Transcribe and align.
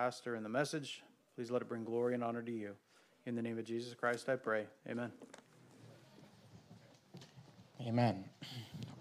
pastor 0.00 0.34
and 0.34 0.42
the 0.42 0.48
message. 0.48 1.02
Please 1.36 1.50
let 1.50 1.60
it 1.60 1.68
bring 1.68 1.84
glory 1.84 2.14
and 2.14 2.24
honor 2.24 2.40
to 2.40 2.50
you. 2.50 2.72
In 3.26 3.34
the 3.34 3.42
name 3.42 3.58
of 3.58 3.66
Jesus 3.66 3.92
Christ, 3.92 4.30
I 4.30 4.36
pray. 4.36 4.64
Amen. 4.88 5.12
Amen. 7.86 8.24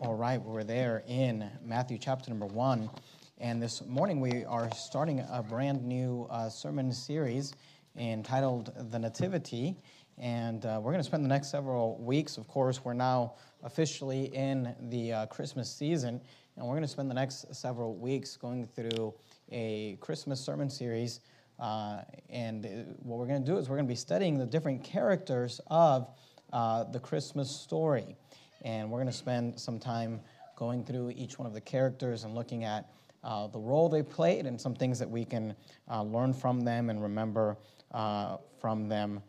All 0.01 0.15
right, 0.15 0.41
we're 0.41 0.65
there 0.65 1.05
in 1.07 1.49
Matthew 1.63 1.97
chapter 1.97 2.29
number 2.29 2.47
one. 2.47 2.89
And 3.37 3.63
this 3.63 3.81
morning 3.85 4.19
we 4.19 4.43
are 4.43 4.69
starting 4.75 5.25
a 5.31 5.41
brand 5.41 5.85
new 5.85 6.27
uh, 6.29 6.49
sermon 6.49 6.91
series 6.91 7.53
entitled 7.95 8.73
The 8.91 8.99
Nativity. 8.99 9.77
And 10.17 10.65
uh, 10.65 10.81
we're 10.83 10.91
going 10.91 11.01
to 11.01 11.07
spend 11.07 11.23
the 11.23 11.29
next 11.29 11.49
several 11.49 11.97
weeks, 12.03 12.35
of 12.35 12.45
course, 12.49 12.83
we're 12.83 12.91
now 12.91 13.35
officially 13.63 14.25
in 14.35 14.75
the 14.89 15.13
uh, 15.13 15.25
Christmas 15.27 15.73
season. 15.73 16.19
And 16.59 16.67
we're 16.67 16.73
going 16.73 16.83
to 16.83 16.89
spend 16.89 17.09
the 17.09 17.15
next 17.15 17.55
several 17.55 17.95
weeks 17.95 18.35
going 18.35 18.67
through 18.67 19.13
a 19.49 19.97
Christmas 20.01 20.41
sermon 20.41 20.69
series. 20.69 21.21
Uh, 21.57 22.01
and 22.29 22.65
uh, 22.65 22.69
what 23.01 23.17
we're 23.17 23.27
going 23.27 23.41
to 23.41 23.49
do 23.49 23.57
is 23.57 23.69
we're 23.69 23.77
going 23.77 23.87
to 23.87 23.91
be 23.91 23.95
studying 23.95 24.37
the 24.37 24.45
different 24.45 24.83
characters 24.83 25.61
of 25.67 26.09
uh, 26.51 26.83
the 26.83 26.99
Christmas 26.99 27.49
story. 27.49 28.17
And 28.63 28.91
we're 28.91 28.97
going 28.97 29.07
to 29.07 29.13
spend 29.13 29.57
some 29.57 29.79
time 29.79 30.19
going 30.57 30.83
through 30.83 31.11
each 31.11 31.39
one 31.39 31.45
of 31.45 31.53
the 31.53 31.61
characters 31.61 32.25
and 32.25 32.35
looking 32.35 32.65
at 32.65 32.91
uh, 33.23 33.47
the 33.47 33.59
role 33.59 33.87
they 33.87 34.03
played 34.03 34.45
and 34.45 34.59
some 34.59 34.75
things 34.75 34.99
that 34.99 35.09
we 35.09 35.23
can 35.23 35.55
uh, 35.89 36.03
learn 36.03 36.33
from 36.33 36.59
them 36.59 36.89
and 36.89 37.01
remember 37.01 37.57
uh, 37.93 38.35
from 38.59 38.89
them 38.89 39.21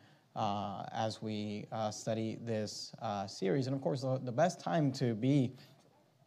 as 0.92 1.22
we 1.22 1.64
study 1.92 2.38
this 2.42 2.92
series. 3.28 3.68
And 3.68 3.76
of 3.76 3.82
course, 3.82 4.00
the, 4.00 4.18
the, 4.24 4.32
best 4.32 4.58
time 4.58 4.90
to 4.92 5.14
be 5.14 5.52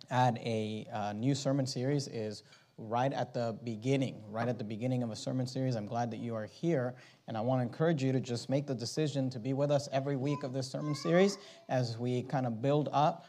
at 0.09 0.37
a 0.37 1.13
new 1.15 1.35
sermon 1.35 1.65
series 1.65 2.07
is 2.07 2.43
right 2.77 3.13
at 3.13 3.33
the 3.33 3.57
beginning, 3.63 4.21
right 4.29 4.47
at 4.47 4.57
the 4.57 4.63
beginning 4.63 5.03
of 5.03 5.11
a 5.11 5.15
sermon 5.15 5.45
series. 5.45 5.75
I'm 5.75 5.85
glad 5.85 6.09
that 6.11 6.19
you 6.19 6.35
are 6.35 6.45
here, 6.45 6.95
and 7.27 7.37
I 7.37 7.41
want 7.41 7.59
to 7.59 7.63
encourage 7.63 8.03
you 8.03 8.11
to 8.11 8.19
just 8.19 8.49
make 8.49 8.65
the 8.65 8.75
decision 8.75 9.29
to 9.29 9.39
be 9.39 9.53
with 9.53 9.71
us 9.71 9.87
every 9.91 10.15
week 10.15 10.43
of 10.43 10.53
this 10.53 10.69
sermon 10.69 10.95
series 10.95 11.37
as 11.69 11.97
we 11.97 12.23
kind 12.23 12.45
of 12.45 12.61
build 12.61 12.89
up 12.91 13.25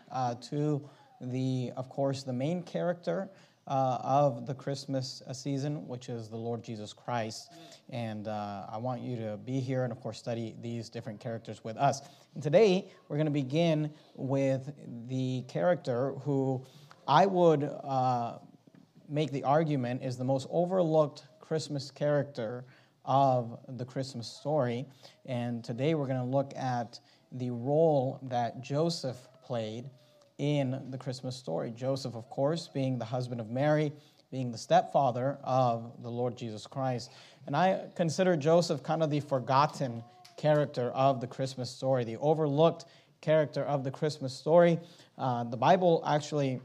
to 0.50 0.88
the, 1.20 1.72
of 1.76 1.88
course, 1.88 2.22
the 2.22 2.32
main 2.32 2.62
character 2.62 3.28
uh, 3.66 3.98
of 4.02 4.46
the 4.46 4.54
Christmas 4.54 5.22
uh, 5.26 5.32
season, 5.32 5.88
which 5.88 6.08
is 6.08 6.28
the 6.28 6.36
Lord 6.36 6.62
Jesus 6.62 6.92
Christ. 6.92 7.50
And 7.90 8.28
uh, 8.28 8.66
I 8.70 8.76
want 8.76 9.00
you 9.00 9.16
to 9.16 9.38
be 9.38 9.60
here 9.60 9.84
and, 9.84 9.92
of 9.92 10.00
course, 10.00 10.18
study 10.18 10.54
these 10.60 10.90
different 10.90 11.18
characters 11.18 11.64
with 11.64 11.76
us. 11.78 12.02
And 12.34 12.42
today, 12.42 12.90
we're 13.08 13.16
going 13.16 13.26
to 13.26 13.32
begin 13.32 13.90
with 14.16 14.72
the 15.06 15.42
character 15.42 16.14
who 16.22 16.64
I 17.06 17.26
would 17.26 17.62
uh, 17.62 18.38
make 19.08 19.30
the 19.30 19.44
argument 19.44 20.02
is 20.02 20.16
the 20.16 20.24
most 20.24 20.48
overlooked 20.50 21.26
Christmas 21.38 21.92
character 21.92 22.64
of 23.04 23.58
the 23.68 23.84
Christmas 23.84 24.26
story. 24.26 24.84
And 25.26 25.62
today, 25.62 25.94
we're 25.94 26.08
going 26.08 26.18
to 26.18 26.24
look 26.24 26.52
at 26.56 26.98
the 27.30 27.50
role 27.50 28.18
that 28.22 28.60
Joseph 28.60 29.28
played 29.44 29.88
in 30.38 30.90
the 30.90 30.98
Christmas 30.98 31.36
story. 31.36 31.70
Joseph, 31.70 32.16
of 32.16 32.28
course, 32.30 32.66
being 32.66 32.98
the 32.98 33.04
husband 33.04 33.40
of 33.40 33.50
Mary, 33.50 33.92
being 34.32 34.50
the 34.50 34.58
stepfather 34.58 35.38
of 35.44 36.02
the 36.02 36.10
Lord 36.10 36.36
Jesus 36.36 36.66
Christ. 36.66 37.12
And 37.46 37.56
I 37.56 37.82
consider 37.94 38.36
Joseph 38.36 38.82
kind 38.82 39.04
of 39.04 39.10
the 39.10 39.20
forgotten 39.20 40.02
character 40.36 40.90
of 40.90 41.20
the 41.20 41.26
Christmas 41.26 41.70
story, 41.70 42.04
the 42.04 42.16
overlooked 42.18 42.84
character 43.20 43.62
of 43.64 43.84
the 43.84 43.90
Christmas 43.90 44.34
story. 44.34 44.78
Uh, 45.16 45.44
the 45.44 45.56
Bible 45.56 46.02
actually 46.06 46.60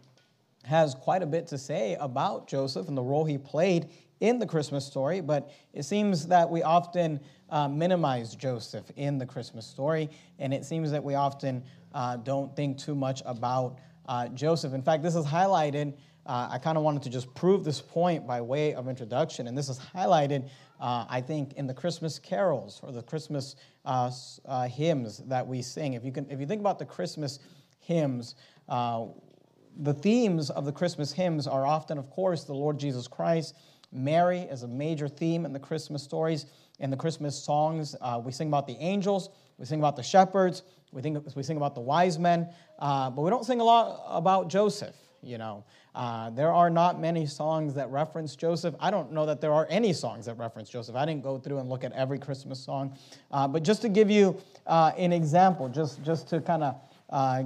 has 0.66 0.94
quite 0.94 1.23
a 1.23 1.26
bit 1.26 1.48
to 1.48 1.58
say 1.58 1.95
about 2.00 2.48
Joseph 2.48 2.88
and 2.88 2.98
the 2.98 3.02
role 3.02 3.26
he 3.26 3.38
played 3.38 3.89
in 4.20 4.39
the 4.39 4.45
Christmas 4.45 4.86
story, 4.86 5.22
but 5.22 5.50
it 5.73 5.84
seems 5.84 6.28
that 6.28 6.50
we 6.50 6.61
often 6.61 7.20
uh, 7.50 7.67
minimize 7.67 8.36
Joseph 8.36 8.86
in 8.98 9.17
the 9.17 9.26
Christmas 9.26 9.66
story, 9.66 10.09
and 10.39 10.54
it 10.54 10.66
seems 10.66 10.92
that 10.92 11.04
we 11.04 11.16
often 11.16 11.64
uh, 11.94 12.17
don't 12.17 12.54
think 12.56 12.78
too 12.78 12.95
much 12.95 13.22
about 13.26 13.80
uh, 14.08 14.27
Joseph. 14.30 14.73
In 14.73 14.82
fact, 14.82 15.04
this 15.04 15.15
is 15.15 15.26
highlighted. 15.26 15.94
Uh, 16.26 16.49
I 16.52 16.58
kind 16.58 16.77
of 16.77 16.83
wanted 16.83 17.02
to 17.04 17.10
just 17.10 17.33
prove 17.33 17.64
this 17.64 17.82
point 17.82 18.27
by 18.27 18.42
way 18.42 18.73
of 18.73 18.89
introduction, 18.89 19.48
and 19.48 19.58
this 19.58 19.70
is 19.70 19.80
highlighted, 19.80 20.49
uh, 20.80 21.06
I 21.10 21.22
think, 21.22 21.54
in 21.54 21.67
the 21.67 21.73
Christmas 21.73 22.20
carols 22.20 22.80
or 22.84 22.92
the 22.92 23.02
Christmas 23.02 23.56
uh, 23.86 24.12
uh, 24.45 24.67
hymns 24.67 25.20
that 25.28 25.45
we 25.45 25.62
sing. 25.62 25.94
If 25.94 26.06
you 26.06 26.12
can, 26.12 26.30
if 26.30 26.40
you 26.40 26.45
think 26.45 26.62
about 26.62 26.80
the 26.80 26.86
Christmas 26.86 27.40
hymns, 27.80 28.36
the 28.67 29.94
themes 29.94 30.50
of 30.50 30.66
the 30.66 30.72
Christmas 30.72 31.12
hymns 31.12 31.48
are 31.48 31.66
often, 31.66 31.98
of 31.98 32.10
course, 32.10 32.44
the 32.44 32.54
Lord 32.54 32.80
Jesus 32.80 33.08
Christ. 33.08 33.56
Mary 33.92 34.42
is 34.42 34.64
a 34.64 34.68
major 34.68 35.08
theme 35.08 35.45
in 35.45 35.54
the 35.54 35.60
Christmas 35.60 36.04
stories. 36.04 36.45
In 36.80 36.89
the 36.89 36.98
Christmas 36.98 37.42
songs, 37.42 37.95
we 38.23 38.32
sing 38.32 38.48
about 38.48 38.68
the 38.68 38.78
angels, 38.80 39.30
we 39.58 39.66
sing 39.66 39.80
about 39.80 39.95
the 39.95 40.04
shepherds, 40.04 40.64
we, 40.92 41.02
think, 41.02 41.36
we 41.36 41.44
sing 41.44 41.58
about 41.58 41.76
the 41.76 41.82
wise 41.82 42.18
men, 42.18 42.50
uh, 42.80 43.10
but 43.10 43.22
we 43.22 43.30
don't 43.30 43.45
sing 43.45 43.60
a 43.60 43.64
lot 43.64 44.04
about 44.08 44.50
Joseph, 44.50 44.95
you 45.22 45.38
know. 45.38 45.64
Uh, 45.95 46.30
there 46.30 46.54
are 46.54 46.70
not 46.70 47.00
many 47.00 47.26
songs 47.26 47.73
that 47.73 47.89
reference 47.89 48.36
Joseph. 48.36 48.76
I 48.80 48.92
don't 48.92 49.11
know 49.11 49.26
that 49.26 49.42
there 49.42 49.52
are 49.52 49.67
any 49.70 49.92
songs 49.94 50.26
that 50.27 50.38
reference 50.38 50.70
Joseph. 50.70 50.95
I 50.95 51.05
didn't 51.05 51.23
go 51.23 51.38
through 51.38 51.58
and 51.58 51.70
look 51.70 51.83
at 51.83 51.92
every 51.94 52.20
Christmas 52.20 52.60
song. 52.60 52.98
Uh, 53.32 53.48
but 53.48 53.64
just 53.64 53.82
to 53.82 53.89
give 53.89 54.10
you 54.10 54.39
uh, 54.67 54.92
an 54.98 55.11
example, 55.11 55.67
just, 55.67 56.02
just 56.04 56.30
to 56.30 56.42
kind 56.42 56.64
of 56.64 56.76
uh, 57.10 57.44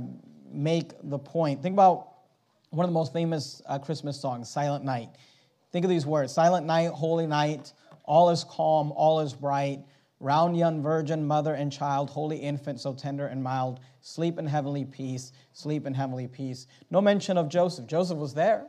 make 0.52 0.92
the 1.04 1.18
point, 1.18 1.62
think 1.62 1.74
about 1.74 2.09
one 2.70 2.84
of 2.84 2.90
the 2.90 2.94
most 2.94 3.14
famous 3.14 3.62
uh, 3.68 3.80
Christmas 3.80 4.20
songs, 4.20 4.50
Silent 4.50 4.84
Night. 4.84 5.10
Think 5.72 5.86
of 5.86 5.90
these 5.90 6.06
words 6.06 6.34
Silent 6.34 6.66
night, 6.66 6.92
holy 6.92 7.25
night, 7.25 7.74
all 8.04 8.30
is 8.30 8.44
calm, 8.44 8.92
all 8.96 9.22
is 9.22 9.34
bright. 9.34 9.80
Round 10.24 10.56
young 10.56 10.82
virgin, 10.82 11.28
mother 11.28 11.54
and 11.54 11.70
child, 11.70 12.10
holy 12.10 12.38
infant, 12.38 12.80
so 12.80 12.94
tender 12.94 13.28
and 13.28 13.44
mild, 13.44 13.82
sleep 14.00 14.40
in 14.40 14.48
heavenly 14.48 14.86
peace, 14.86 15.34
sleep 15.52 15.86
in 15.86 15.94
heavenly 15.94 16.28
peace. 16.28 16.66
No 16.90 17.02
mention 17.02 17.38
of 17.38 17.50
Joseph. 17.50 17.88
Joseph 17.88 18.18
was 18.18 18.34
there. 18.34 18.68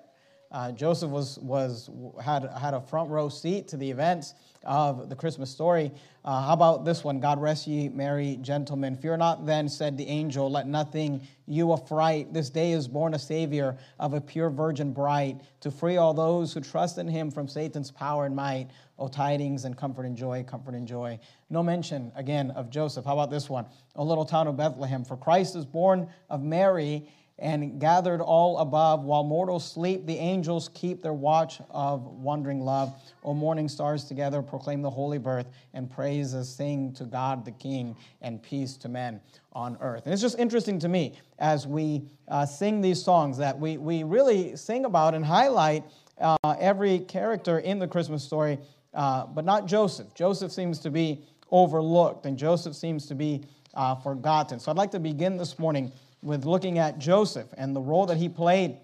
Uh, 0.51 0.73
Joseph 0.73 1.11
was, 1.11 1.39
was, 1.39 1.89
had, 2.21 2.51
had 2.61 2.75
a 2.75 2.81
front 2.81 3.09
row 3.09 3.29
seat 3.29 3.69
to 3.69 3.77
the 3.77 3.89
events 3.89 4.35
of 4.65 5.09
the 5.09 5.17
Christmas 5.17 5.51
story. 5.51 5.93
Uh, 6.25 6.43
how 6.43 6.53
about 6.55 6.85
this 6.85 7.05
one? 7.05 7.21
God 7.21 7.41
rest 7.41 7.67
ye, 7.67 7.89
merry 7.89 8.39
gentlemen. 8.41 8.97
Fear 8.97 9.19
not 9.19 9.45
then, 9.45 9.69
said 9.69 9.99
the 9.99 10.07
angel, 10.07 10.51
let 10.51 10.67
nothing 10.67 11.27
you 11.47 11.73
affright. 11.73 12.33
This 12.33 12.51
day 12.51 12.73
is 12.73 12.89
born 12.89 13.15
a 13.15 13.19
Savior 13.19 13.77
of 13.99 14.15
a 14.15 14.21
pure 14.21 14.51
virgin 14.51 14.93
bride 14.93 15.43
to 15.61 15.71
free 15.71 15.97
all 15.97 16.15
those 16.15 16.53
who 16.53 16.61
trust 16.61 16.99
in 16.99 17.09
him 17.09 17.31
from 17.31 17.47
Satan's 17.49 17.91
power 17.91 18.27
and 18.27 18.35
might. 18.35 18.69
O 18.99 19.09
tidings 19.09 19.65
and 19.65 19.77
comfort 19.77 20.07
and 20.07 20.17
joy, 20.17 20.45
comfort 20.45 20.75
and 20.75 20.87
joy. 20.87 21.19
No 21.51 21.65
mention 21.65 22.13
again 22.15 22.53
of 22.53 22.71
Joseph. 22.71 23.05
How 23.05 23.15
about 23.15 23.31
this 23.31 23.51
one? 23.51 23.67
O 23.97 24.05
little 24.05 24.25
town 24.25 24.47
of 24.47 24.57
Bethlehem. 24.57 25.05
For 25.05 25.17
Christ 25.17 25.57
is 25.57 25.65
born 25.65 26.09
of 26.31 26.43
Mary 26.43 27.09
and 27.39 27.81
gathered 27.81 28.21
all 28.21 28.59
above. 28.59 29.05
While 29.05 29.25
mortals 29.25 29.69
sleep, 29.69 30.06
the 30.06 30.17
angels 30.17 30.71
keep 30.72 31.03
their 31.03 31.12
watch 31.12 31.61
of 31.71 32.06
wondering 32.06 32.61
love. 32.61 32.95
O 33.25 33.34
morning 33.34 33.69
stars 33.69 34.05
together 34.05 34.41
proclaim 34.41 34.83
the 34.83 34.91
holy 34.91 35.19
birth, 35.19 35.47
and 35.73 35.91
praises 35.91 36.49
sing 36.49 36.93
to 36.94 37.05
God 37.05 37.44
the 37.44 37.50
King, 37.50 37.97
and 38.23 38.43
peace 38.43 38.77
to 38.78 38.89
men 38.89 39.21
on 39.53 39.77
earth. 39.81 40.05
And 40.05 40.12
it's 40.12 40.23
just 40.23 40.39
interesting 40.39 40.78
to 40.81 40.89
me 40.89 41.15
as 41.39 41.67
we 41.67 42.05
uh, 42.28 42.47
sing 42.47 42.81
these 42.81 43.03
songs 43.03 43.37
that 43.39 43.59
we, 43.59 43.78
we 43.78 44.03
really 44.03 44.56
sing 44.56 44.84
about 44.84 45.15
and 45.15 45.25
highlight 45.25 45.84
uh, 46.21 46.37
every 46.61 47.00
character 47.00 47.59
in 47.59 47.78
the 47.78 47.89
Christmas 47.89 48.23
story, 48.23 48.59
uh, 48.94 49.27
but 49.27 49.44
not 49.44 49.67
Joseph. 49.67 50.15
Joseph 50.15 50.53
seems 50.53 50.78
to 50.81 50.91
be 50.91 51.25
overlooked, 51.50 52.27
and 52.27 52.39
Joseph 52.39 52.75
seems 52.75 53.06
to 53.06 53.15
be 53.15 53.43
uh, 53.75 53.94
forgotten. 53.97 54.61
So 54.61 54.71
I'd 54.71 54.77
like 54.77 54.93
to 54.93 55.00
begin 55.00 55.37
this 55.37 55.59
morning 55.59 55.93
with 56.25 56.47
looking 56.47 56.79
at 56.79 56.99
Joseph 56.99 57.49
and 57.57 57.77
the 57.77 57.81
role 57.81 58.07
that 58.07 58.17
he 58.17 58.29
played 58.29 58.79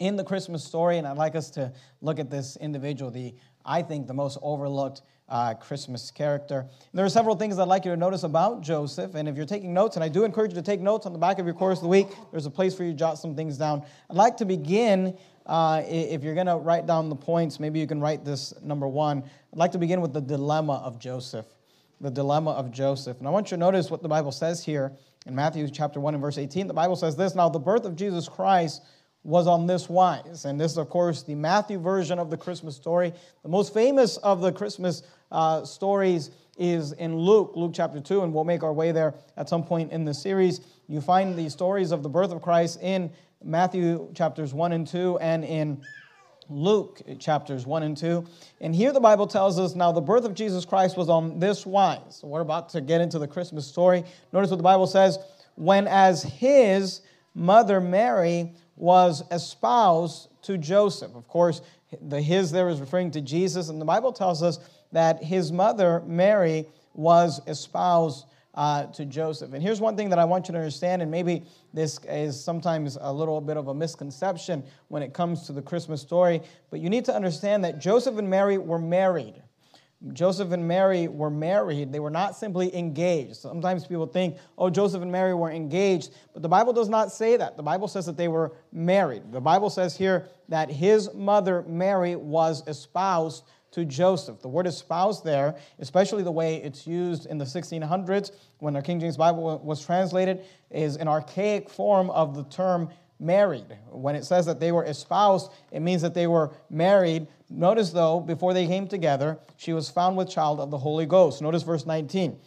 in 0.00 0.16
the 0.16 0.24
Christmas 0.24 0.64
story. 0.64 0.98
And 0.98 1.06
I'd 1.06 1.18
like 1.18 1.36
us 1.36 1.50
to 1.50 1.72
look 2.00 2.18
at 2.18 2.30
this 2.30 2.56
individual, 2.56 3.10
the 3.10 3.34
I 3.64 3.82
think 3.82 4.08
the 4.08 4.14
most 4.14 4.38
overlooked 4.42 5.02
uh, 5.28 5.54
Christmas 5.54 6.10
character. 6.10 6.60
And 6.60 6.68
there 6.94 7.04
are 7.04 7.10
several 7.10 7.36
things 7.36 7.58
I'd 7.58 7.68
like 7.68 7.84
you 7.84 7.90
to 7.92 7.96
notice 7.96 8.22
about 8.22 8.62
Joseph. 8.62 9.14
And 9.14 9.28
if 9.28 9.36
you're 9.36 9.46
taking 9.46 9.72
notes, 9.72 9.96
and 9.96 10.04
I 10.04 10.08
do 10.08 10.24
encourage 10.24 10.50
you 10.50 10.56
to 10.56 10.62
take 10.62 10.80
notes 10.80 11.06
on 11.06 11.12
the 11.12 11.18
back 11.18 11.38
of 11.38 11.46
your 11.46 11.54
course 11.54 11.78
of 11.78 11.82
the 11.82 11.88
week, 11.88 12.08
there's 12.30 12.46
a 12.46 12.50
place 12.50 12.74
for 12.74 12.84
you 12.84 12.90
to 12.90 12.96
jot 12.96 13.18
some 13.18 13.36
things 13.36 13.56
down. 13.56 13.84
I'd 14.10 14.16
like 14.16 14.38
to 14.38 14.44
begin. 14.44 15.16
Uh, 15.46 15.82
if 15.86 16.22
you're 16.22 16.34
going 16.34 16.46
to 16.46 16.56
write 16.56 16.86
down 16.86 17.08
the 17.08 17.16
points, 17.16 17.60
maybe 17.60 17.78
you 17.78 17.86
can 17.86 18.00
write 18.00 18.24
this 18.24 18.54
number 18.62 18.88
one. 18.88 19.22
I'd 19.52 19.58
like 19.58 19.72
to 19.72 19.78
begin 19.78 20.00
with 20.00 20.12
the 20.12 20.20
dilemma 20.20 20.82
of 20.84 20.98
Joseph. 20.98 21.46
The 22.00 22.10
dilemma 22.10 22.50
of 22.50 22.70
Joseph. 22.72 23.18
And 23.18 23.28
I 23.28 23.30
want 23.30 23.50
you 23.50 23.56
to 23.56 23.60
notice 23.60 23.90
what 23.90 24.02
the 24.02 24.08
Bible 24.08 24.32
says 24.32 24.64
here 24.64 24.92
in 25.26 25.34
Matthew 25.34 25.68
chapter 25.68 26.00
1 26.00 26.14
and 26.14 26.20
verse 26.20 26.38
18, 26.38 26.66
the 26.66 26.74
Bible 26.74 26.96
says 26.96 27.16
this 27.16 27.34
Now 27.34 27.48
the 27.48 27.58
birth 27.58 27.84
of 27.84 27.96
Jesus 27.96 28.28
Christ 28.28 28.82
was 29.24 29.46
on 29.46 29.66
this 29.66 29.88
wise. 29.88 30.44
And 30.44 30.60
this 30.60 30.72
is, 30.72 30.78
of 30.78 30.88
course, 30.88 31.22
the 31.22 31.34
Matthew 31.34 31.78
version 31.78 32.18
of 32.18 32.30
the 32.30 32.36
Christmas 32.36 32.74
story. 32.74 33.12
The 33.42 33.48
most 33.48 33.72
famous 33.72 34.16
of 34.18 34.40
the 34.40 34.50
Christmas 34.50 35.02
uh, 35.30 35.64
stories 35.64 36.30
is 36.58 36.92
in 36.92 37.16
Luke, 37.16 37.52
Luke 37.54 37.72
chapter 37.72 38.00
2, 38.00 38.22
and 38.22 38.34
we'll 38.34 38.44
make 38.44 38.62
our 38.62 38.72
way 38.72 38.90
there 38.92 39.14
at 39.36 39.48
some 39.48 39.64
point 39.64 39.92
in 39.92 40.04
the 40.04 40.12
series. 40.12 40.60
You 40.88 41.00
find 41.00 41.38
the 41.38 41.48
stories 41.48 41.92
of 41.92 42.02
the 42.02 42.08
birth 42.08 42.32
of 42.32 42.42
Christ 42.42 42.80
in 42.82 43.10
Matthew 43.44 44.10
chapters 44.14 44.52
1 44.52 44.72
and 44.72 44.86
2 44.86 45.18
and 45.18 45.44
in 45.44 45.80
Luke 46.48 47.00
chapters 47.18 47.66
1 47.66 47.82
and 47.82 47.96
2. 47.96 48.24
And 48.60 48.74
here 48.74 48.92
the 48.92 49.00
Bible 49.00 49.26
tells 49.26 49.58
us 49.58 49.74
now 49.74 49.92
the 49.92 50.00
birth 50.00 50.24
of 50.24 50.34
Jesus 50.34 50.64
Christ 50.64 50.96
was 50.96 51.08
on 51.08 51.38
this 51.38 51.64
wise. 51.66 52.18
So 52.20 52.26
we're 52.26 52.40
about 52.40 52.68
to 52.70 52.80
get 52.80 53.00
into 53.00 53.18
the 53.18 53.28
Christmas 53.28 53.66
story. 53.66 54.04
Notice 54.32 54.50
what 54.50 54.56
the 54.56 54.62
Bible 54.62 54.86
says 54.86 55.18
when 55.54 55.86
as 55.86 56.22
his 56.22 57.02
mother 57.34 57.80
Mary 57.80 58.52
was 58.76 59.22
espoused 59.30 60.28
to 60.42 60.58
Joseph. 60.58 61.14
Of 61.14 61.28
course, 61.28 61.60
the 62.00 62.20
his 62.20 62.50
there 62.50 62.68
is 62.68 62.80
referring 62.80 63.10
to 63.12 63.20
Jesus, 63.20 63.68
and 63.68 63.80
the 63.80 63.84
Bible 63.84 64.12
tells 64.12 64.42
us 64.42 64.58
that 64.92 65.22
his 65.22 65.52
mother 65.52 66.02
Mary 66.06 66.66
was 66.94 67.40
espoused 67.46 68.26
uh, 68.54 68.86
to 68.86 69.04
Joseph. 69.04 69.52
And 69.52 69.62
here's 69.62 69.80
one 69.80 69.96
thing 69.96 70.10
that 70.10 70.18
I 70.18 70.24
want 70.24 70.48
you 70.48 70.52
to 70.52 70.58
understand, 70.58 71.02
and 71.02 71.10
maybe 71.10 71.44
this 71.72 71.98
is 72.08 72.42
sometimes 72.42 72.98
a 73.00 73.12
little 73.12 73.40
bit 73.40 73.56
of 73.56 73.68
a 73.68 73.74
misconception 73.74 74.62
when 74.88 75.02
it 75.02 75.14
comes 75.14 75.46
to 75.46 75.52
the 75.52 75.62
Christmas 75.62 76.02
story, 76.02 76.42
but 76.70 76.80
you 76.80 76.90
need 76.90 77.04
to 77.06 77.14
understand 77.14 77.64
that 77.64 77.78
Joseph 77.78 78.18
and 78.18 78.28
Mary 78.28 78.58
were 78.58 78.78
married. 78.78 79.42
Joseph 80.12 80.50
and 80.50 80.66
Mary 80.66 81.06
were 81.06 81.30
married. 81.30 81.92
They 81.92 82.00
were 82.00 82.10
not 82.10 82.36
simply 82.36 82.74
engaged. 82.76 83.36
Sometimes 83.36 83.86
people 83.86 84.06
think, 84.06 84.36
oh, 84.58 84.68
Joseph 84.68 85.00
and 85.00 85.12
Mary 85.12 85.32
were 85.32 85.50
engaged, 85.50 86.10
but 86.32 86.42
the 86.42 86.48
Bible 86.48 86.72
does 86.72 86.88
not 86.88 87.12
say 87.12 87.36
that. 87.36 87.56
The 87.56 87.62
Bible 87.62 87.86
says 87.86 88.06
that 88.06 88.16
they 88.16 88.26
were 88.26 88.52
married. 88.72 89.30
The 89.30 89.40
Bible 89.40 89.70
says 89.70 89.96
here 89.96 90.26
that 90.48 90.70
his 90.70 91.14
mother, 91.14 91.64
Mary, 91.68 92.16
was 92.16 92.66
espoused 92.66 93.44
to 93.72 93.84
Joseph. 93.84 94.40
The 94.40 94.48
word 94.48 94.66
espoused 94.66 95.24
there, 95.24 95.56
especially 95.78 96.22
the 96.22 96.30
way 96.30 96.56
it's 96.56 96.86
used 96.86 97.26
in 97.26 97.38
the 97.38 97.44
1600s 97.44 98.30
when 98.58 98.74
the 98.74 98.82
King 98.82 99.00
James 99.00 99.16
Bible 99.16 99.58
was 99.64 99.84
translated, 99.84 100.44
is 100.70 100.96
an 100.96 101.08
archaic 101.08 101.68
form 101.68 102.10
of 102.10 102.36
the 102.36 102.44
term 102.44 102.90
married. 103.18 103.66
When 103.90 104.14
it 104.14 104.24
says 104.24 104.46
that 104.46 104.60
they 104.60 104.72
were 104.72 104.84
espoused, 104.84 105.50
it 105.70 105.80
means 105.80 106.02
that 106.02 106.14
they 106.14 106.26
were 106.26 106.52
married. 106.70 107.26
Notice, 107.48 107.90
though, 107.90 108.20
before 108.20 108.52
they 108.52 108.66
came 108.66 108.86
together, 108.86 109.38
she 109.56 109.72
was 109.72 109.88
found 109.88 110.16
with 110.16 110.28
child 110.28 110.60
of 110.60 110.70
the 110.70 110.78
Holy 110.78 111.06
Ghost. 111.06 111.40
Notice 111.40 111.62
verse 111.62 111.86
19. 111.86 112.38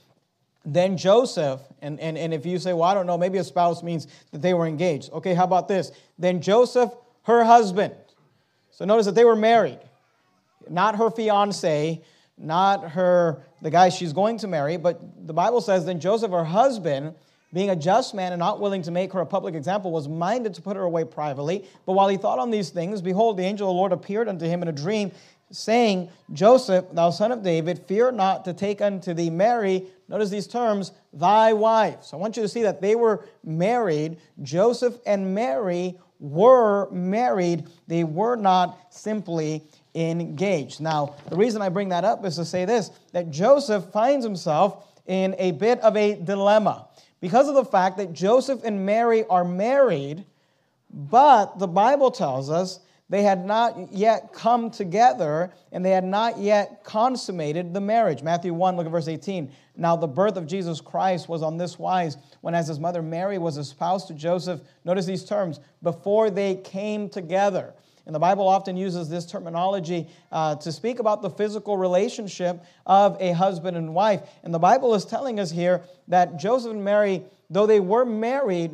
Then 0.64 0.98
Joseph, 0.98 1.62
and, 1.82 2.00
and, 2.00 2.18
and 2.18 2.34
if 2.34 2.46
you 2.46 2.58
say, 2.60 2.74
well, 2.74 2.84
I 2.84 2.94
don't 2.94 3.06
know, 3.06 3.18
maybe 3.18 3.38
a 3.38 3.44
spouse 3.44 3.84
means 3.84 4.08
that 4.32 4.42
they 4.42 4.54
were 4.54 4.66
engaged. 4.66 5.12
Okay, 5.12 5.34
how 5.34 5.44
about 5.44 5.68
this? 5.68 5.92
Then 6.18 6.42
Joseph, 6.42 6.92
her 7.24 7.44
husband. 7.44 7.96
So 8.72 8.84
notice 8.84 9.06
that 9.06 9.16
they 9.16 9.26
were 9.26 9.36
married 9.36 9.80
not 10.70 10.96
her 10.96 11.10
fiance, 11.10 12.02
not 12.38 12.92
her 12.92 13.44
the 13.62 13.70
guy 13.70 13.90
she's 13.90 14.14
going 14.14 14.38
to 14.40 14.48
marry, 14.48 14.78
but 14.78 15.00
the 15.26 15.34
Bible 15.34 15.62
says 15.62 15.86
then 15.86 16.00
Joseph, 16.00 16.32
her 16.32 16.44
husband, 16.44 17.16
being 17.54 17.70
a 17.70 17.76
just 17.76 18.14
man 18.14 18.34
and 18.34 18.40
not 18.40 18.60
willing 18.60 18.82
to 18.82 18.92
make 18.92 19.14
her 19.14 19.22
a 19.22 19.26
public 19.26 19.56
example, 19.56 19.92
was 19.92 20.10
minded 20.10 20.54
to 20.54 20.62
put 20.62 20.76
her 20.76 20.84
away 20.84 21.06
privately. 21.06 21.66
But 21.86 21.94
while 21.94 22.10
he 22.10 22.18
thought 22.18 22.38
on 22.38 22.52
these 22.52 22.70
things, 22.70 23.02
behold, 23.02 23.38
the 23.38 23.44
angel 23.44 23.70
of 23.70 23.74
the 23.74 23.78
Lord 23.78 23.94
appeared 23.94 24.28
unto 24.28 24.46
him 24.46 24.62
in 24.62 24.68
a 24.68 24.74
dream, 24.74 25.12
saying, 25.52 26.10
Joseph, 26.34 26.86
thou 26.92 27.12
son 27.12 27.32
of 27.32 27.44
David, 27.44 27.80
fear 27.88 28.12
not 28.12 28.44
to 28.46 28.54
take 28.54 28.82
unto 28.82 29.14
thee 29.14 29.30
Mary, 29.30 29.86
notice 30.10 30.30
these 30.30 30.48
terms, 30.48 30.92
thy 31.14 31.54
wife. 31.54 32.04
So 32.04 32.18
I 32.18 32.20
want 32.20 32.36
you 32.36 32.44
to 32.44 32.50
see 32.50 32.64
that 32.64 32.82
they 32.82 32.96
were 32.96 33.26
married. 33.44 34.18
Joseph 34.42 34.98
and 35.06 35.34
Mary 35.34 35.98
were 36.20 36.90
married. 36.92 37.68
They 37.88 38.04
were 38.04 38.36
not 38.36 38.94
simply 38.94 39.64
engaged. 39.96 40.82
Now, 40.82 41.16
the 41.30 41.36
reason 41.36 41.62
I 41.62 41.70
bring 41.70 41.90
that 41.90 42.04
up 42.04 42.26
is 42.26 42.36
to 42.36 42.46
say 42.46 42.66
this 42.66 42.92
that 43.14 43.32
Joseph 43.32 43.86
finds 43.92 44.26
himself 44.26 44.86
in 45.08 45.36
a 45.38 45.52
bit 45.52 45.80
of 45.80 45.96
a 45.96 46.16
dilemma 46.16 46.88
because 47.22 47.48
of 47.48 47.56
the 47.56 47.66
fact 47.66 47.98
that 47.98 48.14
Joseph 48.14 48.62
and 48.64 48.86
Mary 48.86 49.24
are 49.26 49.46
married, 49.46 50.26
but 50.92 51.60
the 51.60 51.68
Bible 51.68 52.12
tells 52.12 52.50
us 52.50 52.80
they 53.08 53.22
had 53.22 53.46
not 53.46 53.92
yet 53.92 54.34
come 54.34 54.72
together 54.72 55.54
and 55.72 55.86
they 55.86 55.92
had 55.92 56.04
not 56.04 56.40
yet 56.40 56.84
consummated 56.84 57.74
the 57.74 57.82
marriage. 57.82 58.24
Matthew 58.24 58.54
1, 58.54 58.76
look 58.76 58.88
at 58.88 58.92
verse 58.92 59.08
18. 59.08 59.52
Now, 59.78 59.96
the 59.96 60.08
birth 60.08 60.38
of 60.38 60.48
Jesus 60.48 60.82
Christ 60.82 61.30
was 61.30 61.44
on 61.44 61.58
this 61.58 61.78
wise 61.78 62.18
when, 62.42 62.56
as 62.56 62.68
his 62.68 62.80
mother 62.80 63.04
Mary 63.04 63.38
was 63.38 63.58
espoused 63.58 64.08
to 64.08 64.14
Joseph, 64.14 64.62
notice 64.86 65.06
these 65.06 65.26
terms, 65.26 65.60
before 65.84 66.30
they 66.30 66.56
came 66.56 67.10
together. 67.10 67.74
And 68.06 68.14
the 68.14 68.20
Bible 68.20 68.48
often 68.48 68.78
uses 68.78 69.10
this 69.10 69.26
terminology 69.26 70.08
uh, 70.32 70.56
to 70.58 70.72
speak 70.72 71.00
about 71.00 71.22
the 71.22 71.30
physical 71.30 71.78
relationship 71.78 72.64
of 72.86 73.18
a 73.20 73.32
husband 73.32 73.78
and 73.78 73.96
wife. 73.96 74.22
And 74.44 74.54
the 74.54 74.60
Bible 74.60 74.94
is 74.94 75.06
telling 75.06 75.40
us 75.40 75.50
here 75.50 75.84
that 76.08 76.38
Joseph 76.38 76.72
and 76.72 76.84
Mary, 76.84 77.24
though 77.50 77.66
they 77.66 77.80
were 77.80 78.06
married, 78.06 78.72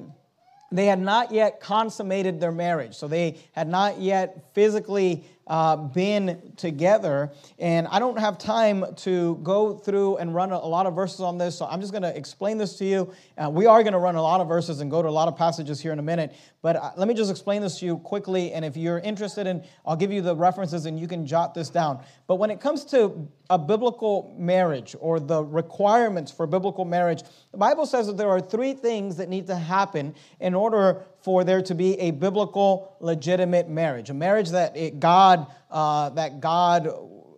they 0.71 0.85
had 0.85 0.99
not 0.99 1.31
yet 1.31 1.59
consummated 1.59 2.39
their 2.39 2.51
marriage. 2.51 2.95
So 2.95 3.07
they 3.07 3.37
had 3.53 3.67
not 3.67 3.99
yet 3.99 4.53
physically 4.53 5.25
uh, 5.47 5.75
been 5.75 6.53
together. 6.55 7.31
And 7.59 7.87
I 7.87 7.99
don't 7.99 8.19
have 8.19 8.37
time 8.37 8.85
to 8.97 9.39
go 9.43 9.73
through 9.73 10.17
and 10.17 10.33
run 10.33 10.51
a, 10.51 10.59
lot 10.59 10.85
of 10.85 10.95
verses 10.95 11.19
on 11.19 11.37
this, 11.37 11.57
so 11.57 11.65
I'm 11.65 11.81
just 11.81 11.91
going 11.91 12.03
to 12.03 12.15
explain 12.15 12.57
this 12.57 12.77
to 12.77 12.85
you. 12.85 13.13
Uh, 13.37 13.49
we 13.49 13.65
are 13.65 13.83
going 13.83 13.93
to 13.93 13.99
run 13.99 14.15
a 14.15 14.21
lot 14.21 14.39
of 14.39 14.47
verses 14.47 14.79
and 14.79 14.89
go 14.89 15.01
to 15.01 15.07
a 15.07 15.11
lot 15.11 15.27
of 15.27 15.35
passages 15.35 15.81
here 15.81 15.91
in 15.91 15.99
a 15.99 16.03
minute, 16.03 16.33
but 16.61 16.75
uh, 16.75 16.91
let 16.95 17.07
me 17.07 17.13
just 17.13 17.29
explain 17.29 17.61
this 17.61 17.79
to 17.79 17.85
you 17.85 17.97
quickly. 17.97 18.53
And 18.53 18.63
if 18.63 18.77
you're 18.77 18.99
interested 18.99 19.47
in, 19.47 19.63
I'll 19.85 19.95
give 19.95 20.11
you 20.11 20.21
the 20.21 20.35
references 20.35 20.85
and 20.85 20.99
you 20.99 21.07
can 21.07 21.25
jot 21.25 21.53
this 21.53 21.69
down. 21.69 22.03
But 22.27 22.35
when 22.35 22.51
it 22.51 22.61
comes 22.61 22.85
to 22.85 23.27
a 23.49 23.59
biblical 23.59 24.33
marriage 24.37 24.95
or 24.99 25.19
the 25.19 25.43
requirements 25.43 26.31
for 26.31 26.47
biblical 26.47 26.85
marriage, 26.85 27.23
the 27.51 27.57
Bible 27.57 27.85
says 27.85 28.07
that 28.07 28.15
there 28.15 28.29
are 28.29 28.39
three 28.39 28.73
things 28.73 29.17
that 29.17 29.27
need 29.27 29.47
to 29.47 29.55
happen 29.55 30.15
in 30.39 30.55
order 30.55 31.03
for 31.21 31.43
there 31.43 31.61
to 31.61 31.75
be 31.75 31.99
a 31.99 32.11
biblical, 32.11 32.95
legitimate 32.99 33.69
marriage, 33.69 34.09
a 34.09 34.13
marriage 34.13 34.49
that 34.49 34.75
it, 34.75 34.99
God 34.99 35.47
uh, 35.69 36.09
that 36.09 36.39
God 36.39 36.89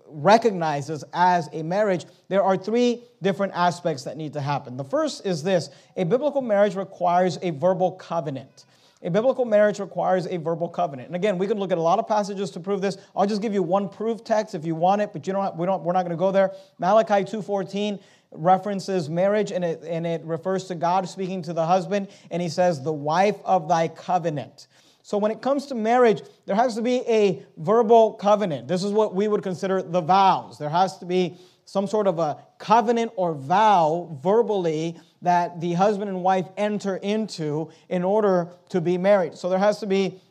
recognizes 0.07 1.03
as 1.13 1.50
a 1.53 1.63
marriage. 1.63 2.06
There 2.30 2.44
are 2.44 2.56
three 2.56 3.03
different 3.21 3.53
aspects 3.53 4.03
that 4.03 4.15
need 4.15 4.33
to 4.33 4.41
happen. 4.41 4.77
The 4.77 4.83
first 4.83 5.25
is 5.25 5.44
this: 5.44 5.69
a 5.97 6.03
biblical 6.03 6.41
marriage 6.41 6.75
requires 6.75 7.38
a 7.41 7.51
verbal 7.51 7.91
covenant. 7.91 8.65
A 9.06 9.09
biblical 9.12 9.44
marriage 9.44 9.80
requires 9.80 10.27
a 10.27 10.38
verbal 10.38 10.69
covenant. 10.69 11.07
And 11.07 11.15
again, 11.15 11.38
we 11.38 11.45
can 11.45 11.59
look 11.59 11.74
at 11.74 11.77
a 11.77 11.81
lot 11.81 12.00
of 12.00 12.07
passages 12.07 12.51
to 12.51 12.62
prove 12.62 12.79
this. 12.79 12.97
I'll 13.13 13.27
just 13.27 13.41
give 13.41 13.53
you 13.53 13.62
one 13.62 13.89
proof 13.89 14.24
text 14.24 14.56
if 14.56 14.65
you 14.65 14.75
want 14.75 15.01
it, 15.01 15.12
but 15.12 15.27
you 15.27 15.33
don't, 15.33 15.57
we 15.57 15.65
don't, 15.65 15.83
we're 15.83 15.91
not 15.91 16.03
going 16.03 16.12
to 16.12 16.18
go 16.18 16.31
there. 16.31 16.53
Malachi 16.79 17.25
2.14 17.25 18.00
references 18.35 19.09
marriage 19.09 19.51
and 19.51 19.63
it, 19.63 19.83
and 19.83 20.06
it 20.06 20.24
refers 20.24 20.65
to 20.65 20.75
God 20.75 21.07
speaking 21.07 21.41
to 21.44 21.53
the 21.53 21.65
husband, 21.65 22.07
and 22.31 22.41
he 22.41 22.50
says, 22.50 22.81
the 22.81 22.94
wife 22.94 23.38
of 23.45 23.68
thy 23.68 23.88
covenant. 23.88 24.68
So 25.01 25.18
when 25.18 25.31
it 25.31 25.41
comes 25.41 25.65
to 25.68 25.75
marriage, 25.75 26.21
there 26.45 26.56
has 26.56 26.75
to 26.75 26.81
be 26.81 27.01
a 27.07 27.44
verbal 27.57 28.13
covenant. 28.13 28.68
This 28.68 28.83
is 28.83 28.91
what 28.91 29.13
we 29.13 29.27
would 29.27 29.44
consider 29.44 29.81
the 29.81 30.01
vows. 30.01 30.57
There 30.57 30.69
has 30.69 30.97
to 31.00 31.06
be 31.06 31.35
some 31.65 31.88
sort 31.88 32.07
of 32.07 32.19
a 32.19 32.38
covenant 32.57 33.12
or 33.15 33.34
vow 33.34 34.17
verbally 34.22 34.98
that 35.22 35.60
the 35.62 35.74
husband 35.74 36.10
and 36.10 36.24
wife 36.24 36.48
enter 36.58 36.98
into 36.98 37.69
in 37.89 38.03
order 38.03 38.50
to 38.69 38.81
be 38.81 38.98
married. 38.98 39.38
So 39.38 39.50
there 39.50 39.60
has 39.60 39.79
to 39.79 39.86
be 39.86 40.22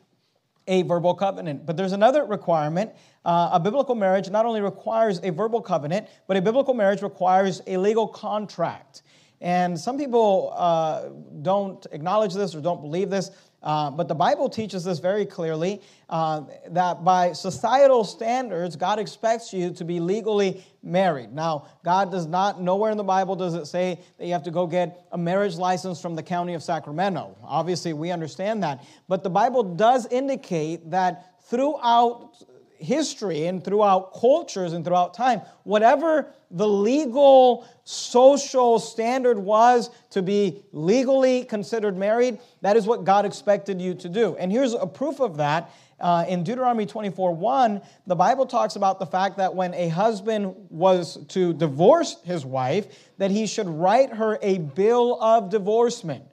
a 0.67 0.83
verbal 0.83 1.13
covenant. 1.13 1.65
But 1.65 1.77
there's 1.77 1.91
another 1.91 2.23
requirement. 2.23 2.91
Uh, 3.25 3.51
a 3.53 3.59
biblical 3.59 3.95
marriage 3.95 4.29
not 4.29 4.45
only 4.45 4.61
requires 4.61 5.19
a 5.23 5.31
verbal 5.31 5.61
covenant, 5.61 6.07
but 6.27 6.37
a 6.37 6.41
biblical 6.41 6.73
marriage 6.73 7.01
requires 7.01 7.61
a 7.67 7.77
legal 7.77 8.07
contract. 8.07 9.03
And 9.39 9.77
some 9.77 9.97
people 9.97 10.53
uh, 10.55 11.09
don't 11.41 11.85
acknowledge 11.91 12.33
this 12.33 12.55
or 12.55 12.61
don't 12.61 12.81
believe 12.81 13.09
this, 13.09 13.31
uh, 13.63 13.89
but 13.91 14.09
the 14.09 14.15
Bible 14.15 14.49
teaches 14.49 14.83
this 14.83 14.99
very 14.99 15.25
clearly 15.25 15.81
uh, 16.09 16.43
that 16.69 17.03
by 17.03 17.31
societal 17.31 18.03
standards, 18.03 18.75
God 18.75 18.99
expects 18.99 19.53
you 19.53 19.71
to 19.71 19.85
be 19.85 20.01
legally 20.01 20.63
married. 20.81 21.33
Now, 21.33 21.67
God 21.83 22.11
does 22.11 22.27
not, 22.27 22.61
nowhere 22.61 22.91
in 22.91 22.97
the 22.97 23.03
Bible 23.03 23.37
does 23.37 23.53
it 23.53 23.65
say 23.65 23.99
that 24.17 24.25
you 24.25 24.33
have 24.33 24.43
to 24.43 24.51
go 24.51 24.67
get 24.67 25.07
a 25.13 25.17
marriage 25.17 25.55
license 25.55 26.01
from 26.01 26.15
the 26.15 26.23
county 26.23 26.55
of 26.55 26.63
Sacramento. 26.63 27.37
Obviously, 27.43 27.93
we 27.93 28.11
understand 28.11 28.63
that. 28.63 28.83
But 29.07 29.23
the 29.23 29.29
Bible 29.29 29.63
does 29.63 30.07
indicate 30.07 30.91
that 30.91 31.41
throughout 31.43 32.35
history 32.83 33.47
and 33.47 33.63
throughout 33.63 34.13
cultures 34.13 34.73
and 34.73 34.83
throughout 34.85 35.13
time, 35.13 35.41
whatever 35.63 36.33
the 36.51 36.67
legal 36.67 37.67
social 37.83 38.79
standard 38.79 39.39
was 39.39 39.89
to 40.11 40.21
be 40.21 40.63
legally 40.71 41.43
considered 41.45 41.97
married, 41.97 42.39
that 42.61 42.77
is 42.77 42.85
what 42.85 43.03
God 43.03 43.25
expected 43.25 43.81
you 43.81 43.93
to 43.95 44.09
do. 44.09 44.35
And 44.37 44.51
here's 44.51 44.73
a 44.73 44.85
proof 44.85 45.19
of 45.19 45.37
that. 45.37 45.71
Uh, 45.99 46.25
in 46.27 46.43
Deuteronomy 46.43 46.85
24 46.85 47.33
1, 47.33 47.81
the 48.07 48.15
Bible 48.15 48.45
talks 48.45 48.75
about 48.75 48.99
the 48.99 49.05
fact 49.05 49.37
that 49.37 49.55
when 49.55 49.73
a 49.73 49.87
husband 49.87 50.53
was 50.69 51.17
to 51.27 51.53
divorce 51.53 52.17
his 52.23 52.45
wife, 52.45 53.11
that 53.17 53.31
he 53.31 53.47
should 53.47 53.69
write 53.69 54.11
her 54.11 54.37
a 54.41 54.57
bill 54.57 55.21
of 55.21 55.49
divorcement. 55.49 56.25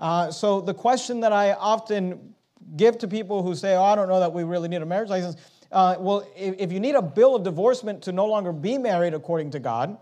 Uh, 0.00 0.30
so 0.30 0.60
the 0.60 0.72
question 0.72 1.20
that 1.20 1.32
I 1.32 1.52
often 1.52 2.34
give 2.76 2.98
to 2.98 3.08
people 3.08 3.42
who 3.42 3.54
say, 3.54 3.76
Oh, 3.76 3.82
I 3.82 3.94
don't 3.94 4.08
know 4.08 4.20
that 4.20 4.32
we 4.32 4.44
really 4.44 4.68
need 4.68 4.82
a 4.82 4.86
marriage 4.86 5.10
license 5.10 5.36
uh, 5.70 5.96
well, 5.98 6.26
if, 6.36 6.54
if 6.58 6.72
you 6.72 6.80
need 6.80 6.94
a 6.94 7.02
bill 7.02 7.36
of 7.36 7.42
divorcement 7.42 8.02
to 8.02 8.12
no 8.12 8.26
longer 8.26 8.52
be 8.52 8.78
married 8.78 9.14
according 9.14 9.50
to 9.52 9.58
God, 9.58 9.98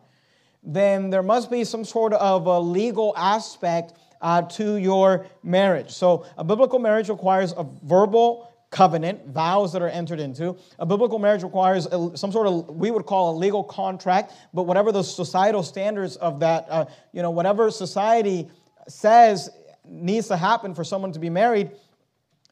then 0.62 1.10
there 1.10 1.22
must 1.22 1.50
be 1.50 1.64
some 1.64 1.84
sort 1.84 2.12
of 2.12 2.46
a 2.46 2.60
legal 2.60 3.14
aspect 3.16 3.94
uh, 4.20 4.42
to 4.42 4.76
your 4.76 5.26
marriage. 5.42 5.90
So, 5.90 6.26
a 6.38 6.44
biblical 6.44 6.78
marriage 6.78 7.08
requires 7.08 7.52
a 7.56 7.66
verbal 7.84 8.52
covenant, 8.70 9.26
vows 9.28 9.72
that 9.72 9.82
are 9.82 9.88
entered 9.88 10.20
into. 10.20 10.56
A 10.78 10.86
biblical 10.86 11.18
marriage 11.18 11.42
requires 11.42 11.86
a, 11.86 12.16
some 12.16 12.32
sort 12.32 12.46
of, 12.46 12.68
we 12.76 12.90
would 12.90 13.06
call 13.06 13.34
a 13.34 13.36
legal 13.36 13.62
contract, 13.62 14.32
but 14.52 14.64
whatever 14.64 14.92
the 14.92 15.02
societal 15.02 15.62
standards 15.62 16.16
of 16.16 16.40
that, 16.40 16.66
uh, 16.68 16.84
you 17.12 17.22
know, 17.22 17.30
whatever 17.30 17.70
society 17.70 18.48
says 18.88 19.50
needs 19.84 20.28
to 20.28 20.36
happen 20.36 20.74
for 20.74 20.84
someone 20.84 21.12
to 21.12 21.18
be 21.18 21.30
married, 21.30 21.70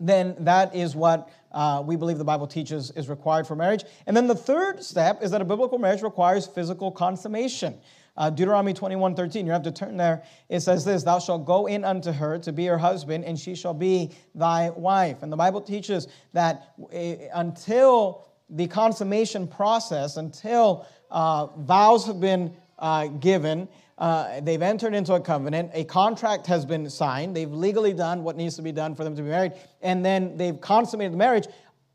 then 0.01 0.37
that 0.41 0.75
is 0.75 0.95
what 0.95 1.29
uh, 1.55 1.83
we 1.87 1.97
believe 1.97 2.19
the 2.19 2.25
Bible 2.25 2.47
teaches 2.47 2.91
is 2.97 3.09
required 3.09 3.47
for 3.47 3.55
marriage. 3.55 3.85
And 4.07 4.17
then 4.17 4.27
the 4.27 4.35
third 4.35 4.83
step 4.83 5.23
is 5.23 5.31
that 5.31 5.41
a 5.41 5.45
biblical 5.45 5.79
marriage 5.79 6.03
requires 6.03 6.47
physical 6.47 6.91
consummation. 6.91 7.79
Uh, 8.17 8.31
Deuteronomy 8.31 8.75
21 8.75 9.15
13, 9.15 9.47
you 9.47 9.53
have 9.53 9.63
to 9.63 9.73
turn 9.73 9.97
there. 9.97 10.25
It 10.49 10.61
says 10.61 10.85
this 10.85 11.03
Thou 11.05 11.19
shalt 11.19 11.47
go 11.47 11.67
in 11.67 11.85
unto 11.85 12.13
her 12.13 12.39
to 12.41 12.53
be 12.53 12.67
her 12.67 12.79
husband, 12.79 13.25
and 13.25 13.39
she 13.39 13.55
shall 13.55 13.75
be 13.75 14.11
thy 14.35 14.71
wife. 14.71 15.23
And 15.23 15.33
the 15.33 15.37
Bible 15.37 15.61
teaches 15.61 16.09
that 16.33 16.75
uh, 16.93 16.97
until 17.35 18.27
the 18.51 18.67
consummation 18.67 19.49
process, 19.49 20.17
until 20.17 20.87
uh, 21.11 21.47
vows 21.59 22.07
have 22.07 22.21
been 22.21 22.55
uh, 22.79 23.07
given, 23.07 23.69
uh, 24.05 24.39
they've 24.43 24.61
entered 24.61 24.95
into 24.95 25.15
a 25.15 25.21
covenant, 25.21 25.71
a 25.73 25.83
contract 25.83 26.47
has 26.47 26.67
been 26.67 26.91
signed, 26.91 27.35
they've 27.35 27.51
legally 27.51 27.95
done 27.95 28.23
what 28.23 28.37
needs 28.37 28.55
to 28.55 28.61
be 28.61 28.71
done 28.71 28.95
for 28.95 29.03
them 29.03 29.17
to 29.17 29.23
be 29.23 29.31
married, 29.31 29.53
and 29.81 30.05
then 30.05 30.37
they've 30.37 30.61
consummated 30.61 31.15
the 31.15 31.17
marriage. 31.17 31.47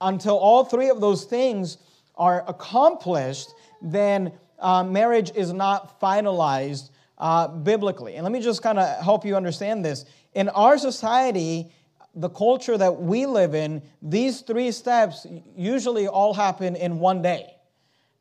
Until 0.01 0.35
all 0.35 0.65
three 0.65 0.89
of 0.89 1.01
those 1.01 1.25
things 1.25 1.77
are 2.15 2.43
accomplished, 2.47 3.53
then 3.79 4.31
uh, 4.57 4.83
marriage 4.83 5.31
is 5.35 5.53
not 5.53 6.01
finalized 6.01 6.89
uh, 7.19 7.47
biblically. 7.47 8.15
And 8.15 8.23
let 8.23 8.31
me 8.31 8.41
just 8.41 8.63
kind 8.63 8.79
of 8.79 9.03
help 9.03 9.23
you 9.23 9.35
understand 9.35 9.85
this. 9.85 10.05
In 10.33 10.49
our 10.49 10.79
society, 10.79 11.71
the 12.15 12.29
culture 12.29 12.75
that 12.75 13.01
we 13.01 13.27
live 13.27 13.53
in, 13.53 13.83
these 14.01 14.41
three 14.41 14.71
steps 14.71 15.27
usually 15.55 16.07
all 16.07 16.33
happen 16.33 16.75
in 16.75 16.97
one 16.97 17.21
day. 17.21 17.53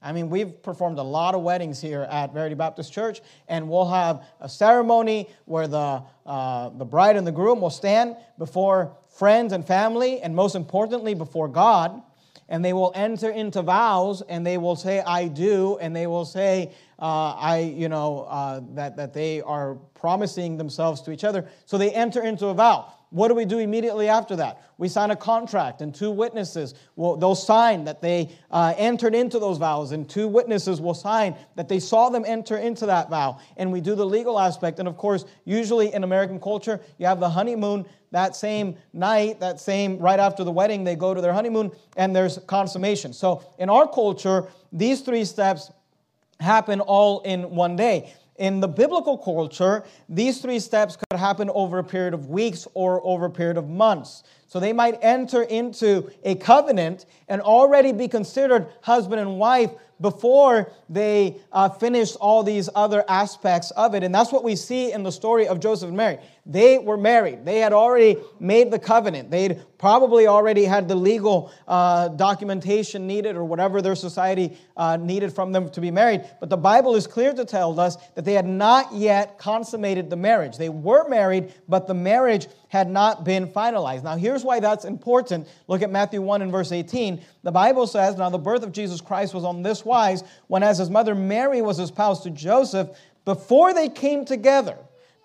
I 0.00 0.12
mean, 0.12 0.30
we've 0.30 0.62
performed 0.62 0.98
a 0.98 1.02
lot 1.02 1.34
of 1.34 1.42
weddings 1.42 1.80
here 1.80 2.02
at 2.02 2.32
Verity 2.32 2.54
Baptist 2.54 2.92
Church, 2.92 3.20
and 3.48 3.68
we'll 3.68 3.88
have 3.88 4.24
a 4.40 4.48
ceremony 4.48 5.28
where 5.44 5.66
the, 5.66 6.02
uh, 6.24 6.68
the 6.70 6.84
bride 6.84 7.16
and 7.16 7.26
the 7.26 7.32
groom 7.32 7.60
will 7.60 7.70
stand 7.70 8.16
before 8.38 8.96
friends 9.08 9.52
and 9.52 9.66
family, 9.66 10.20
and 10.20 10.36
most 10.36 10.54
importantly, 10.54 11.14
before 11.14 11.48
God 11.48 12.02
and 12.48 12.64
they 12.64 12.72
will 12.72 12.92
enter 12.94 13.30
into 13.30 13.60
vows 13.60 14.22
and 14.22 14.46
they 14.46 14.56
will 14.56 14.76
say 14.76 15.00
i 15.00 15.28
do 15.28 15.76
and 15.82 15.94
they 15.94 16.06
will 16.06 16.24
say 16.24 16.72
uh, 16.98 17.34
i 17.36 17.58
you 17.58 17.88
know 17.88 18.26
uh, 18.28 18.60
that, 18.70 18.96
that 18.96 19.12
they 19.12 19.42
are 19.42 19.74
promising 19.94 20.56
themselves 20.56 21.02
to 21.02 21.10
each 21.10 21.24
other. 21.24 21.48
So 21.66 21.76
they 21.76 21.90
enter 21.92 22.22
into 22.22 22.46
a 22.46 22.54
vow 22.54 22.92
what 23.10 23.28
do 23.28 23.34
we 23.34 23.44
do 23.44 23.58
immediately 23.58 24.08
after 24.08 24.36
that 24.36 24.62
we 24.78 24.88
sign 24.88 25.10
a 25.10 25.16
contract 25.16 25.80
and 25.80 25.94
two 25.94 26.10
witnesses 26.10 26.74
will 26.96 27.16
they'll 27.16 27.34
sign 27.34 27.84
that 27.84 28.00
they 28.02 28.30
uh, 28.50 28.74
entered 28.76 29.14
into 29.14 29.38
those 29.38 29.58
vows 29.58 29.92
and 29.92 30.08
two 30.08 30.28
witnesses 30.28 30.80
will 30.80 30.94
sign 30.94 31.36
that 31.56 31.68
they 31.68 31.80
saw 31.80 32.08
them 32.08 32.24
enter 32.26 32.56
into 32.56 32.86
that 32.86 33.10
vow 33.10 33.38
and 33.56 33.70
we 33.72 33.80
do 33.80 33.94
the 33.94 34.06
legal 34.06 34.38
aspect 34.38 34.78
and 34.78 34.88
of 34.88 34.96
course 34.96 35.24
usually 35.44 35.92
in 35.92 36.04
american 36.04 36.38
culture 36.40 36.80
you 36.98 37.06
have 37.06 37.20
the 37.20 37.30
honeymoon 37.30 37.84
that 38.10 38.34
same 38.34 38.76
night, 38.92 39.40
that 39.40 39.60
same 39.60 39.98
right 39.98 40.18
after 40.18 40.44
the 40.44 40.50
wedding, 40.50 40.84
they 40.84 40.96
go 40.96 41.14
to 41.14 41.20
their 41.20 41.32
honeymoon 41.32 41.70
and 41.96 42.14
there's 42.14 42.38
consummation. 42.46 43.12
So 43.12 43.44
in 43.58 43.68
our 43.68 43.86
culture, 43.86 44.48
these 44.72 45.02
three 45.02 45.24
steps 45.24 45.70
happen 46.40 46.80
all 46.80 47.20
in 47.20 47.50
one 47.50 47.76
day. 47.76 48.14
In 48.38 48.60
the 48.60 48.68
biblical 48.68 49.18
culture, 49.18 49.84
these 50.08 50.40
three 50.40 50.60
steps 50.60 50.96
could 50.96 51.18
happen 51.18 51.50
over 51.50 51.78
a 51.78 51.84
period 51.84 52.14
of 52.14 52.30
weeks 52.30 52.68
or 52.74 53.04
over 53.04 53.26
a 53.26 53.30
period 53.30 53.56
of 53.56 53.68
months. 53.68 54.22
So 54.46 54.60
they 54.60 54.72
might 54.72 54.98
enter 55.02 55.42
into 55.42 56.10
a 56.24 56.36
covenant 56.36 57.04
and 57.28 57.40
already 57.40 57.92
be 57.92 58.08
considered 58.08 58.68
husband 58.82 59.20
and 59.20 59.38
wife 59.38 59.70
before 60.00 60.70
they 60.88 61.36
uh, 61.52 61.68
finished 61.68 62.16
all 62.20 62.42
these 62.42 62.68
other 62.74 63.04
aspects 63.08 63.70
of 63.72 63.94
it. 63.94 64.02
And 64.02 64.14
that's 64.14 64.32
what 64.32 64.44
we 64.44 64.56
see 64.56 64.92
in 64.92 65.02
the 65.02 65.12
story 65.12 65.48
of 65.48 65.60
Joseph 65.60 65.88
and 65.88 65.96
Mary. 65.96 66.18
They 66.46 66.78
were 66.78 66.96
married, 66.96 67.44
they 67.44 67.58
had 67.58 67.72
already 67.72 68.16
made 68.40 68.70
the 68.70 68.78
covenant, 68.78 69.30
they'd 69.30 69.60
probably 69.76 70.26
already 70.26 70.64
had 70.64 70.88
the 70.88 70.94
legal 70.94 71.52
uh, 71.66 72.08
documentation 72.08 73.06
needed 73.06 73.36
or 73.36 73.44
whatever 73.44 73.82
their 73.82 73.94
society 73.94 74.56
uh, 74.76 74.96
needed 74.96 75.32
from 75.32 75.52
them 75.52 75.68
to 75.70 75.80
be 75.80 75.90
married. 75.90 76.24
But 76.40 76.48
the 76.48 76.56
Bible 76.56 76.94
is 76.96 77.06
clear 77.06 77.34
to 77.34 77.44
tell 77.44 77.78
us 77.78 77.96
that 78.14 78.24
they 78.24 78.32
had 78.32 78.46
not 78.46 78.92
yet 78.94 79.38
consummated 79.38 80.08
the 80.10 80.16
marriage. 80.16 80.56
They 80.56 80.70
were 80.70 81.08
married, 81.08 81.52
but 81.68 81.86
the 81.86 81.94
marriage 81.94 82.48
had 82.68 82.88
not 82.88 83.24
been 83.24 83.48
finalized. 83.48 84.04
Now, 84.04 84.16
here's 84.16 84.42
why 84.42 84.60
that's 84.60 84.84
important. 84.84 85.48
Look 85.68 85.82
at 85.82 85.90
Matthew 85.90 86.22
1 86.22 86.42
and 86.42 86.50
verse 86.50 86.72
18. 86.72 87.17
The 87.42 87.52
Bible 87.52 87.86
says, 87.86 88.16
Now 88.16 88.30
the 88.30 88.38
birth 88.38 88.62
of 88.62 88.72
Jesus 88.72 89.00
Christ 89.00 89.34
was 89.34 89.44
on 89.44 89.62
this 89.62 89.84
wise, 89.84 90.22
when 90.46 90.62
as 90.62 90.78
his 90.78 90.90
mother 90.90 91.14
Mary 91.14 91.62
was 91.62 91.78
espoused 91.78 92.22
to 92.24 92.30
Joseph, 92.30 92.88
before 93.24 93.74
they 93.74 93.88
came 93.88 94.24
together, 94.24 94.76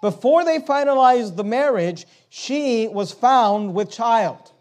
before 0.01 0.43
they 0.43 0.59
finalized 0.59 1.35
the 1.35 1.43
marriage, 1.43 2.05
she 2.29 2.88
was 2.88 3.12
found 3.12 3.73
with 3.73 3.89
child. 3.89 4.51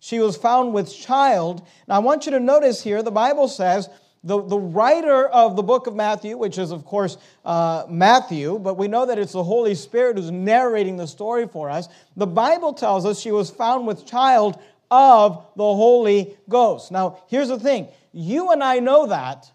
She 0.00 0.20
was 0.20 0.36
found 0.36 0.72
with 0.72 0.94
child. 0.94 1.66
Now, 1.88 1.96
I 1.96 1.98
want 1.98 2.26
you 2.26 2.32
to 2.32 2.40
notice 2.40 2.82
here, 2.82 3.02
the 3.02 3.10
Bible 3.10 3.48
says, 3.48 3.88
the, 4.26 4.42
the 4.42 4.58
writer 4.58 5.28
of 5.28 5.54
the 5.54 5.62
book 5.62 5.86
of 5.86 5.94
Matthew, 5.94 6.36
which 6.36 6.58
is, 6.58 6.72
of 6.72 6.84
course, 6.84 7.16
uh, 7.44 7.84
Matthew, 7.88 8.58
but 8.58 8.76
we 8.76 8.88
know 8.88 9.06
that 9.06 9.18
it's 9.18 9.32
the 9.32 9.44
Holy 9.44 9.74
Spirit 9.76 10.16
who's 10.16 10.32
narrating 10.32 10.96
the 10.96 11.06
story 11.06 11.46
for 11.46 11.70
us. 11.70 11.88
The 12.16 12.26
Bible 12.26 12.72
tells 12.72 13.06
us 13.06 13.20
she 13.20 13.30
was 13.30 13.50
found 13.50 13.86
with 13.86 14.04
child 14.04 14.58
of 14.90 15.46
the 15.56 15.62
Holy 15.62 16.36
Ghost. 16.48 16.92
Now, 16.92 17.22
here's 17.28 17.48
the 17.48 17.58
thing 17.58 17.88
you 18.12 18.50
and 18.50 18.62
I 18.62 18.78
know 18.78 19.06
that 19.08 19.50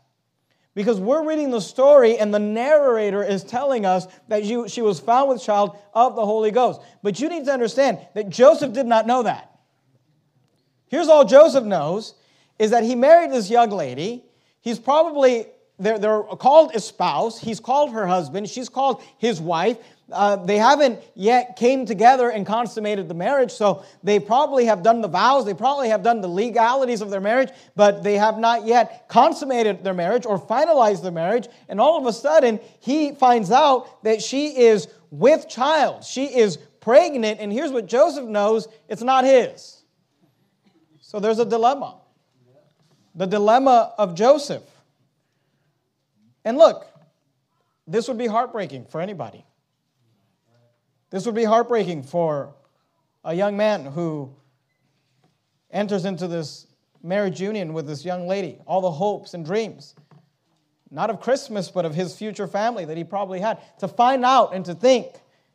because 0.73 1.00
we're 1.00 1.27
reading 1.27 1.51
the 1.51 1.59
story 1.59 2.17
and 2.17 2.33
the 2.33 2.39
narrator 2.39 3.23
is 3.23 3.43
telling 3.43 3.85
us 3.85 4.07
that 4.29 4.45
she, 4.45 4.67
she 4.69 4.81
was 4.81 5.00
found 5.00 5.29
with 5.29 5.43
child 5.43 5.77
of 5.93 6.15
the 6.15 6.25
Holy 6.25 6.51
Ghost. 6.51 6.81
But 7.03 7.19
you 7.19 7.27
need 7.27 7.45
to 7.45 7.51
understand 7.51 8.00
that 8.13 8.29
Joseph 8.29 8.71
did 8.73 8.85
not 8.85 9.05
know 9.05 9.23
that. 9.23 9.51
Here's 10.88 11.07
all 11.07 11.25
Joseph 11.25 11.65
knows 11.65 12.15
is 12.59 12.71
that 12.71 12.83
he 12.83 12.95
married 12.95 13.31
this 13.31 13.50
young 13.50 13.69
lady. 13.69 14.23
He's 14.61 14.79
probably, 14.79 15.47
they're, 15.79 15.97
they're 15.97 16.23
called 16.23 16.75
a 16.75 16.79
spouse. 16.79 17.39
He's 17.39 17.59
called 17.59 17.91
her 17.91 18.05
husband. 18.05 18.47
She's 18.47 18.69
called 18.69 19.01
his 19.17 19.41
wife. 19.41 19.77
Uh, 20.12 20.36
they 20.36 20.58
haven't 20.58 21.00
yet 21.15 21.56
came 21.56 21.86
together 21.86 22.30
and 22.30 22.46
consummated 22.46 23.08
the 23.08 23.13
marriage 23.13 23.51
so 23.51 23.84
they 24.03 24.20
probably 24.20 24.65
have 24.65 24.84
done 24.84 25.01
the 25.01 25.08
vows 25.08 25.46
they 25.46 25.53
probably 25.53 25.89
have 25.89 26.03
done 26.03 26.22
the 26.22 26.27
legalities 26.27 27.01
of 27.01 27.10
their 27.10 27.22
marriage 27.22 27.50
but 27.75 28.03
they 28.03 28.15
have 28.15 28.38
not 28.38 28.65
yet 28.65 29.08
consummated 29.08 29.84
their 29.84 29.94
marriage 29.94 30.25
or 30.25 30.39
finalized 30.39 31.01
their 31.01 31.12
marriage 31.12 31.48
and 31.70 31.80
all 31.80 31.98
of 31.98 32.06
a 32.06 32.13
sudden 32.13 32.60
he 32.80 33.12
finds 33.13 33.51
out 33.51 34.03
that 34.03 34.22
she 34.22 34.58
is 34.58 34.88
with 35.12 35.48
child 35.48 36.03
she 36.03 36.25
is 36.25 36.58
pregnant 36.80 37.39
and 37.39 37.51
here's 37.51 37.72
what 37.72 37.86
joseph 37.86 38.27
knows 38.27 38.68
it's 38.89 39.01
not 39.01 39.24
his 39.24 39.84
so 41.00 41.20
there's 41.20 41.39
a 41.39 41.46
dilemma 41.46 42.01
the 43.15 43.25
dilemma 43.25 43.94
of 43.98 44.15
Joseph. 44.15 44.63
And 46.46 46.58
look, 46.58 46.88
this 47.88 48.08
would 48.08 48.18
be 48.18 48.27
heartbreaking 48.27 48.86
for 48.86 49.01
anybody. 49.01 49.46
This 51.12 51.25
would 51.25 51.36
be 51.36 51.44
heartbreaking 51.44 52.03
for 52.03 52.56
a 53.24 53.34
young 53.34 53.56
man 53.56 53.86
who 53.86 54.34
enters 55.70 56.06
into 56.06 56.27
this 56.27 56.68
marriage 57.03 57.39
union 57.39 57.74
with 57.74 57.86
this 57.86 58.03
young 58.03 58.27
lady, 58.27 58.60
all 58.65 58.82
the 58.82 58.91
hopes 58.91 59.34
and 59.34 59.46
dreams, 59.46 59.94
not 60.89 61.10
of 61.10 61.20
Christmas, 61.20 61.70
but 61.70 61.86
of 61.86 61.94
his 61.94 62.15
future 62.15 62.48
family 62.48 62.86
that 62.86 62.98
he 62.98 63.03
probably 63.03 63.39
had, 63.39 63.60
to 63.80 63.88
find 63.88 64.25
out 64.25 64.53
and 64.56 64.65
to 64.65 64.74
think 64.74 65.08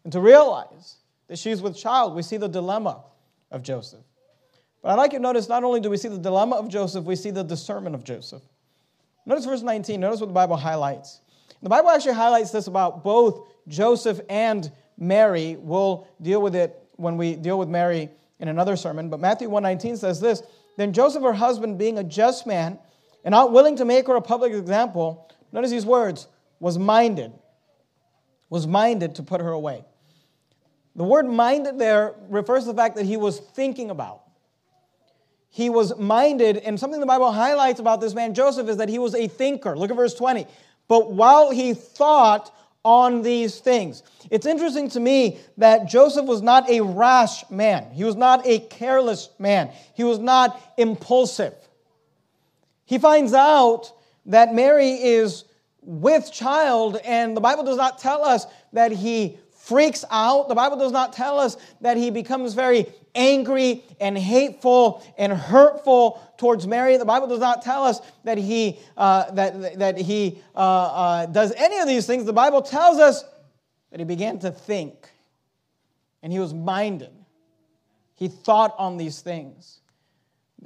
and 0.04 0.12
to 0.12 0.20
realize 0.20 0.96
that 1.28 1.38
she's 1.38 1.60
with 1.60 1.76
child. 1.76 2.14
We 2.14 2.22
see 2.22 2.36
the 2.36 2.48
dilemma 2.48 3.02
of 3.50 3.62
Joseph. 3.62 4.04
But 4.82 4.90
I'd 4.90 4.96
like 4.96 5.12
you 5.12 5.18
to 5.18 5.22
notice 5.22 5.48
not 5.48 5.64
only 5.64 5.80
do 5.80 5.90
we 5.90 5.96
see 5.96 6.08
the 6.08 6.18
dilemma 6.18 6.56
of 6.56 6.68
Joseph, 6.68 7.04
we 7.04 7.16
see 7.16 7.30
the 7.30 7.42
discernment 7.42 7.94
of 7.94 8.04
Joseph. 8.04 8.42
Notice 9.24 9.46
verse 9.46 9.62
19. 9.62 10.00
Notice 10.00 10.20
what 10.20 10.28
the 10.28 10.34
Bible 10.34 10.56
highlights. 10.56 11.22
The 11.62 11.68
Bible 11.68 11.90
actually 11.90 12.14
highlights 12.14 12.50
this 12.50 12.66
about 12.66 13.02
both 13.02 13.48
Joseph 13.66 14.20
and 14.28 14.70
Mary. 14.98 15.56
We'll 15.58 16.06
deal 16.20 16.40
with 16.40 16.54
it 16.54 16.82
when 16.96 17.16
we 17.16 17.36
deal 17.36 17.58
with 17.58 17.68
Mary 17.68 18.10
in 18.40 18.48
another 18.48 18.76
sermon. 18.76 19.08
But 19.08 19.20
Matthew 19.20 19.48
119 19.48 19.96
says 19.96 20.20
this 20.20 20.42
Then 20.76 20.92
Joseph, 20.92 21.22
her 21.22 21.32
husband, 21.32 21.78
being 21.78 21.98
a 21.98 22.04
just 22.04 22.46
man 22.46 22.78
and 23.24 23.32
not 23.32 23.52
willing 23.52 23.76
to 23.76 23.84
make 23.84 24.06
her 24.06 24.16
a 24.16 24.22
public 24.22 24.52
example, 24.52 25.30
notice 25.52 25.70
these 25.70 25.86
words, 25.86 26.28
was 26.60 26.78
minded, 26.78 27.32
was 28.48 28.66
minded 28.66 29.16
to 29.16 29.22
put 29.22 29.40
her 29.40 29.50
away. 29.52 29.84
The 30.94 31.04
word 31.04 31.26
minded 31.26 31.78
there 31.78 32.14
refers 32.28 32.64
to 32.64 32.72
the 32.72 32.76
fact 32.76 32.96
that 32.96 33.04
he 33.04 33.16
was 33.16 33.38
thinking 33.38 33.90
about 33.90 34.22
he 35.56 35.70
was 35.70 35.96
minded, 35.98 36.58
and 36.58 36.78
something 36.78 37.00
the 37.00 37.06
Bible 37.06 37.32
highlights 37.32 37.80
about 37.80 37.98
this 37.98 38.12
man 38.12 38.34
Joseph 38.34 38.68
is 38.68 38.76
that 38.76 38.90
he 38.90 38.98
was 38.98 39.14
a 39.14 39.26
thinker. 39.26 39.74
Look 39.74 39.90
at 39.90 39.96
verse 39.96 40.12
20. 40.12 40.46
But 40.86 41.12
while 41.12 41.50
he 41.50 41.72
thought 41.72 42.54
on 42.86 43.22
these 43.22 43.58
things. 43.58 44.04
It's 44.30 44.46
interesting 44.46 44.88
to 44.90 45.00
me 45.00 45.40
that 45.58 45.88
Joseph 45.88 46.24
was 46.24 46.40
not 46.40 46.70
a 46.70 46.82
rash 46.82 47.50
man. 47.50 47.90
He 47.90 48.04
was 48.04 48.14
not 48.14 48.46
a 48.46 48.60
careless 48.60 49.28
man. 49.40 49.70
He 49.94 50.04
was 50.04 50.20
not 50.20 50.60
impulsive. 50.76 51.52
He 52.84 52.98
finds 52.98 53.34
out 53.34 53.90
that 54.26 54.54
Mary 54.54 54.90
is 54.92 55.44
with 55.82 56.32
child, 56.32 57.00
and 57.04 57.36
the 57.36 57.40
Bible 57.40 57.64
does 57.64 57.76
not 57.76 57.98
tell 57.98 58.24
us 58.24 58.46
that 58.72 58.92
he 58.92 59.36
freaks 59.66 60.04
out. 60.10 60.48
The 60.48 60.54
Bible 60.54 60.76
does 60.76 60.92
not 60.92 61.12
tell 61.12 61.40
us 61.40 61.56
that 61.80 61.96
he 61.96 62.10
becomes 62.10 62.54
very 62.54 62.86
angry 63.16 63.82
and 64.00 64.16
hateful 64.16 65.04
and 65.18 65.32
hurtful 65.32 66.22
towards 66.38 66.66
Mary. 66.68 66.96
The 66.98 67.04
Bible 67.04 67.26
does 67.26 67.40
not 67.40 67.62
tell 67.62 67.84
us 67.84 68.00
that 68.22 68.38
he, 68.38 68.78
uh, 68.96 69.30
that, 69.32 69.78
that 69.80 69.98
he 69.98 70.40
uh, 70.54 70.58
uh, 70.58 71.26
does 71.26 71.52
any 71.56 71.78
of 71.78 71.88
these 71.88 72.06
things. 72.06 72.24
The 72.24 72.32
Bible 72.32 72.62
tells 72.62 72.98
us 72.98 73.24
that 73.90 73.98
he 73.98 74.04
began 74.04 74.38
to 74.40 74.52
think 74.52 75.10
and 76.22 76.32
he 76.32 76.38
was 76.38 76.54
minded. 76.54 77.10
He 78.14 78.28
thought 78.28 78.74
on 78.78 78.96
these 78.96 79.20
things 79.20 79.80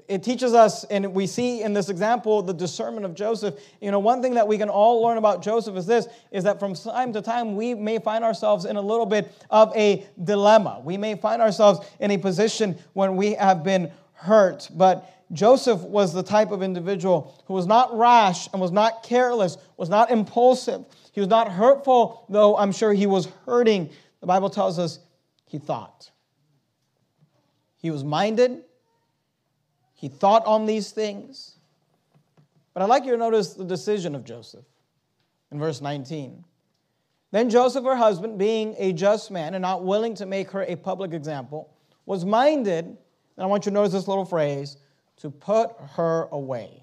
it 0.08 0.22
teaches 0.22 0.54
us, 0.54 0.84
and 0.84 1.12
we 1.14 1.26
see 1.26 1.62
in 1.62 1.72
this 1.72 1.88
example 1.88 2.42
the 2.42 2.54
discernment 2.54 3.04
of 3.04 3.14
Joseph. 3.14 3.56
You 3.80 3.90
know, 3.90 3.98
one 3.98 4.22
thing 4.22 4.34
that 4.34 4.46
we 4.46 4.56
can 4.56 4.68
all 4.68 5.02
learn 5.02 5.18
about 5.18 5.42
Joseph 5.42 5.76
is 5.76 5.86
this: 5.86 6.06
is 6.30 6.44
that 6.44 6.60
from 6.60 6.74
time 6.74 7.12
to 7.12 7.22
time 7.22 7.56
we 7.56 7.74
may 7.74 7.98
find 7.98 8.24
ourselves 8.24 8.64
in 8.64 8.76
a 8.76 8.80
little 8.80 9.06
bit 9.06 9.32
of 9.50 9.74
a 9.76 10.06
dilemma. 10.22 10.80
We 10.84 10.96
may 10.96 11.16
find 11.16 11.42
ourselves 11.42 11.86
in 11.98 12.10
a 12.12 12.18
position 12.18 12.78
when 12.92 13.16
we 13.16 13.34
have 13.34 13.64
been 13.64 13.90
hurt, 14.12 14.68
but 14.74 15.08
Joseph 15.32 15.80
was 15.80 16.12
the 16.12 16.22
type 16.22 16.50
of 16.50 16.62
individual 16.62 17.34
who 17.46 17.54
was 17.54 17.66
not 17.66 17.96
rash 17.96 18.48
and 18.52 18.60
was 18.60 18.72
not 18.72 19.02
careless, 19.02 19.56
was 19.76 19.88
not 19.88 20.10
impulsive. 20.10 20.84
He 21.12 21.20
was 21.20 21.28
not 21.28 21.50
hurtful, 21.50 22.26
though 22.28 22.56
I'm 22.56 22.72
sure 22.72 22.92
he 22.92 23.06
was 23.06 23.28
hurting. 23.46 23.90
The 24.20 24.26
Bible 24.26 24.50
tells 24.50 24.78
us 24.78 24.98
he 25.46 25.58
thought. 25.58 26.10
He 27.76 27.90
was 27.90 28.04
minded, 28.04 28.64
he 30.00 30.08
thought 30.08 30.46
on 30.46 30.64
these 30.64 30.92
things. 30.92 31.56
But 32.72 32.82
I'd 32.82 32.88
like 32.88 33.04
you 33.04 33.10
to 33.10 33.18
notice 33.18 33.52
the 33.52 33.66
decision 33.66 34.14
of 34.14 34.24
Joseph 34.24 34.64
in 35.52 35.58
verse 35.58 35.82
19. 35.82 36.42
Then 37.32 37.50
Joseph, 37.50 37.84
her 37.84 37.96
husband, 37.96 38.38
being 38.38 38.74
a 38.78 38.94
just 38.94 39.30
man 39.30 39.52
and 39.52 39.60
not 39.60 39.84
willing 39.84 40.14
to 40.14 40.24
make 40.24 40.52
her 40.52 40.62
a 40.62 40.74
public 40.74 41.12
example, 41.12 41.74
was 42.06 42.24
minded, 42.24 42.86
and 42.86 42.96
I 43.36 43.44
want 43.44 43.66
you 43.66 43.70
to 43.72 43.74
notice 43.74 43.92
this 43.92 44.08
little 44.08 44.24
phrase, 44.24 44.78
to 45.18 45.30
put 45.30 45.72
her 45.90 46.28
away. 46.32 46.82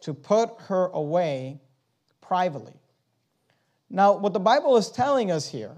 To 0.00 0.14
put 0.14 0.58
her 0.68 0.86
away 0.94 1.60
privately. 2.22 2.80
Now, 3.90 4.16
what 4.16 4.32
the 4.32 4.40
Bible 4.40 4.78
is 4.78 4.90
telling 4.90 5.30
us 5.30 5.46
here 5.46 5.76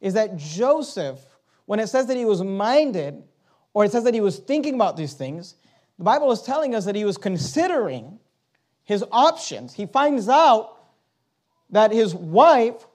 is 0.00 0.14
that 0.14 0.38
Joseph, 0.38 1.20
when 1.66 1.78
it 1.78 1.88
says 1.88 2.06
that 2.06 2.16
he 2.16 2.24
was 2.24 2.42
minded, 2.42 3.22
or 3.74 3.84
it 3.84 3.92
says 3.92 4.04
that 4.04 4.14
he 4.14 4.20
was 4.20 4.38
thinking 4.38 4.74
about 4.74 4.96
these 4.96 5.14
things, 5.14 5.54
the 5.98 6.04
Bible 6.04 6.32
is 6.32 6.42
telling 6.42 6.74
us 6.74 6.84
that 6.84 6.94
he 6.94 7.04
was 7.04 7.16
considering 7.16 8.18
his 8.84 9.04
options. 9.12 9.74
He 9.74 9.86
finds 9.86 10.28
out 10.28 10.78
that 11.70 11.92
his 11.92 12.14
wife, 12.14 12.86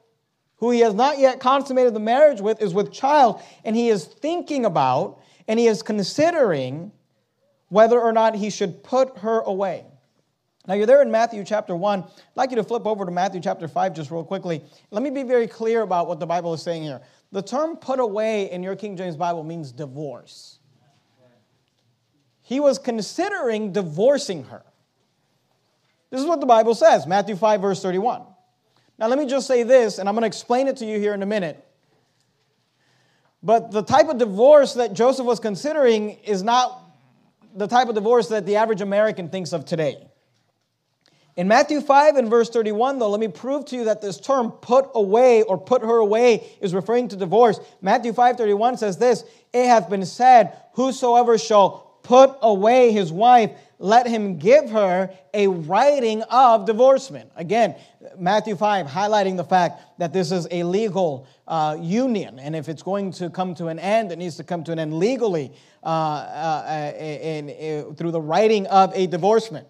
who 0.58 0.72
he 0.72 0.82
has 0.82 0.94
not 0.94 1.20
yet 1.20 1.40
consummated 1.40 1.94
the 1.94 2.00
marriage 2.00 2.42
with, 2.42 2.62
is 2.62 2.74
with 2.74 2.92
child, 2.92 3.42
and 3.64 3.76
he 3.76 3.90
is 3.90 4.06
thinking 4.06 4.66
about 4.66 5.22
and 5.48 5.60
he 5.60 5.68
is 5.68 5.82
considering 5.82 6.92
whether 7.70 8.00
or 8.00 8.12
not 8.12 8.36
he 8.36 8.50
should 8.50 8.84
put 8.84 9.18
her 9.20 9.40
away. 9.42 9.86
Now, 10.68 10.74
you're 10.74 10.86
there 10.86 11.02
in 11.02 11.10
Matthew 11.10 11.46
chapter 11.46 11.76
1. 11.76 12.04
I'd 12.04 12.12
like 12.36 12.50
you 12.50 12.58
to 12.58 12.64
flip 12.64 12.86
over 12.86 13.06
to 13.06 13.12
Matthew 13.12 13.40
chapter 13.40 13.70
5 13.70 13.94
just 13.94 14.12
real 14.12 14.26
quickly. 14.26 14.62
Let 14.92 15.02
me 15.02 15.10
be 15.10 15.24
very 15.24 15.48
clear 15.48 15.82
about 15.82 16.08
what 16.08 16.20
the 16.20 16.26
Bible 16.26 16.54
is 16.54 16.62
saying 16.62 16.84
here. 16.84 17.00
The 17.32 17.42
term 17.42 17.78
put 17.78 18.02
away 18.02 18.52
in 18.52 18.64
your 18.64 18.76
King 18.76 18.98
James 18.98 19.16
Bible 19.16 19.44
means 19.44 19.72
divorce 19.72 20.57
he 22.48 22.62
was 22.62 22.80
considering 22.80 23.74
divorcing 23.74 24.46
her. 24.46 24.64
This 26.10 26.22
is 26.22 26.26
what 26.26 26.40
the 26.40 26.46
Bible 26.46 26.76
says, 26.76 27.06
Matthew 27.06 27.36
5, 27.36 27.60
verse 27.60 27.82
31. 27.82 28.22
Now, 28.98 29.08
let 29.08 29.20
me 29.20 29.26
just 29.26 29.48
say 29.48 29.64
this, 29.64 29.98
and 29.98 30.08
I'm 30.08 30.16
going 30.16 30.22
to 30.22 30.28
explain 30.28 30.70
it 30.70 30.78
to 30.78 30.86
you 30.86 30.98
here 30.98 31.14
in 31.14 31.22
a 31.22 31.26
minute. 31.26 31.62
But 33.44 33.72
the 33.72 33.82
type 33.82 34.08
of 34.08 34.18
divorce 34.18 34.76
that 34.76 34.94
Joseph 34.94 35.26
was 35.26 35.42
considering 35.42 36.12
is 36.24 36.42
not 36.42 36.82
the 37.54 37.68
type 37.68 37.90
of 37.90 37.96
divorce 37.96 38.30
that 38.30 38.46
the 38.46 38.56
average 38.56 38.80
American 38.80 39.28
thinks 39.28 39.52
of 39.52 39.66
today. 39.66 39.98
In 41.36 41.50
Matthew 41.50 41.82
5 41.82 42.16
and 42.16 42.30
verse 42.30 42.50
31, 42.50 42.98
though, 42.98 43.10
let 43.10 43.20
me 43.20 43.28
prove 43.28 43.66
to 43.66 43.76
you 43.76 43.84
that 43.84 44.02
this 44.02 44.22
term 44.22 44.52
put 44.52 44.90
away 44.96 45.44
or 45.44 45.58
put 45.58 45.82
her 45.82 45.98
away 45.98 46.50
is 46.62 46.74
referring 46.74 47.10
to 47.10 47.18
divorce. 47.18 47.60
Matthew 47.82 48.14
5 48.14 48.38
31 48.38 48.78
says 48.78 48.98
this 48.98 49.26
It 49.52 49.68
hath 49.68 49.90
been 49.90 50.06
said, 50.06 50.58
Whosoever 50.76 51.38
shall 51.38 51.87
put 52.08 52.38
away 52.42 52.94
his 52.94 53.12
wife, 53.12 53.52
let 53.80 54.08
him 54.08 54.38
give 54.38 54.70
her 54.70 55.10
a 55.34 55.48
writing 55.48 56.22
of 56.24 56.66
divorcement. 56.66 57.30
Again, 57.36 57.76
Matthew 58.18 58.56
5 58.56 58.88
highlighting 58.88 59.36
the 59.36 59.44
fact 59.44 59.82
that 60.00 60.14
this 60.14 60.32
is 60.32 60.48
a 60.50 60.64
legal 60.64 61.28
uh, 61.50 61.78
union, 61.78 62.40
and 62.40 62.56
if 62.56 62.70
it's 62.70 62.82
going 62.82 63.12
to 63.12 63.30
come 63.30 63.54
to 63.56 63.68
an 63.68 63.78
end, 63.78 64.14
it 64.14 64.18
needs 64.18 64.38
to 64.38 64.46
come 64.46 64.64
to 64.64 64.72
an 64.72 64.80
end 64.80 64.98
legally 64.98 65.52
uh, 65.84 65.88
uh, 65.88 66.94
in, 66.98 67.50
in, 67.50 67.96
through 67.96 68.12
the 68.12 68.22
writing 68.22 68.68
of 68.68 68.94
a 68.96 69.06
divorcement. 69.08 69.68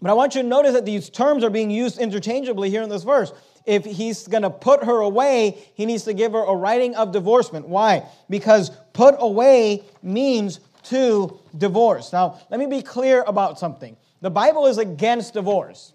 But 0.00 0.10
I 0.10 0.14
want 0.14 0.34
you 0.34 0.40
to 0.40 0.48
notice 0.48 0.72
that 0.72 0.86
these 0.86 1.10
terms 1.10 1.44
are 1.44 1.50
being 1.50 1.70
used 1.70 1.98
interchangeably 1.98 2.70
here 2.70 2.82
in 2.82 2.88
this 2.88 3.02
verse. 3.02 3.34
If 3.66 3.84
he's 3.84 4.26
going 4.26 4.44
to 4.44 4.50
put 4.50 4.84
her 4.84 5.00
away, 5.00 5.58
he 5.74 5.84
needs 5.84 6.04
to 6.04 6.14
give 6.14 6.32
her 6.32 6.42
a 6.42 6.56
writing 6.56 6.96
of 6.96 7.12
divorcement. 7.12 7.68
Why? 7.68 8.08
Because 8.30 8.70
put 8.94 9.14
away 9.18 9.84
means 10.02 10.58
to 10.84 11.38
divorce. 11.56 12.12
Now, 12.12 12.40
let 12.50 12.60
me 12.60 12.66
be 12.66 12.82
clear 12.82 13.22
about 13.26 13.58
something. 13.58 13.96
The 14.20 14.30
Bible 14.30 14.66
is 14.66 14.78
against 14.78 15.34
divorce. 15.34 15.92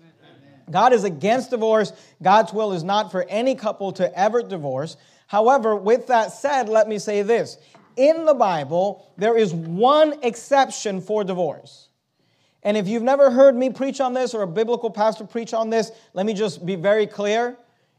God 0.69 0.93
is 0.93 1.03
against 1.03 1.51
divorce. 1.51 1.93
God's 2.23 2.51
will 2.51 2.73
is 2.73 2.83
not 2.83 3.11
for 3.11 3.23
any 3.29 3.55
couple 3.55 3.91
to 3.93 4.17
ever 4.17 4.41
divorce. 4.41 4.97
However, 5.27 5.75
with 5.75 6.07
that 6.07 6.31
said, 6.31 6.69
let 6.69 6.87
me 6.87 6.97
say 6.97 7.21
this. 7.21 7.57
In 7.97 8.25
the 8.25 8.33
Bible, 8.33 9.05
there 9.17 9.37
is 9.37 9.53
one 9.53 10.15
exception 10.23 11.01
for 11.01 11.23
divorce. 11.23 11.89
And 12.63 12.75
if 12.75 12.87
you've 12.87 13.03
never 13.03 13.29
heard 13.29 13.55
me 13.55 13.69
preach 13.69 14.01
on 14.01 14.13
this 14.13 14.33
or 14.33 14.41
a 14.41 14.47
biblical 14.47 14.89
pastor 14.89 15.23
preach 15.23 15.53
on 15.53 15.69
this, 15.69 15.91
let 16.13 16.25
me 16.25 16.33
just 16.33 16.65
be 16.65 16.75
very 16.75 17.05
clear. 17.05 17.55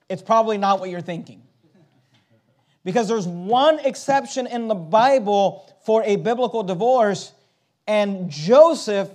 It's 0.09 0.23
probably 0.23 0.59
not 0.59 0.81
what 0.81 0.91
you're 0.91 1.01
thinking. 1.01 1.43
Because 2.87 3.09
there's 3.09 3.27
one 3.27 3.81
exception 3.81 4.47
in 4.47 4.69
the 4.69 4.75
Bible 4.77 5.69
for 5.85 6.05
a 6.05 6.15
biblical 6.15 6.63
divorce, 6.63 7.33
and 7.89 8.31
Joseph 8.31 9.11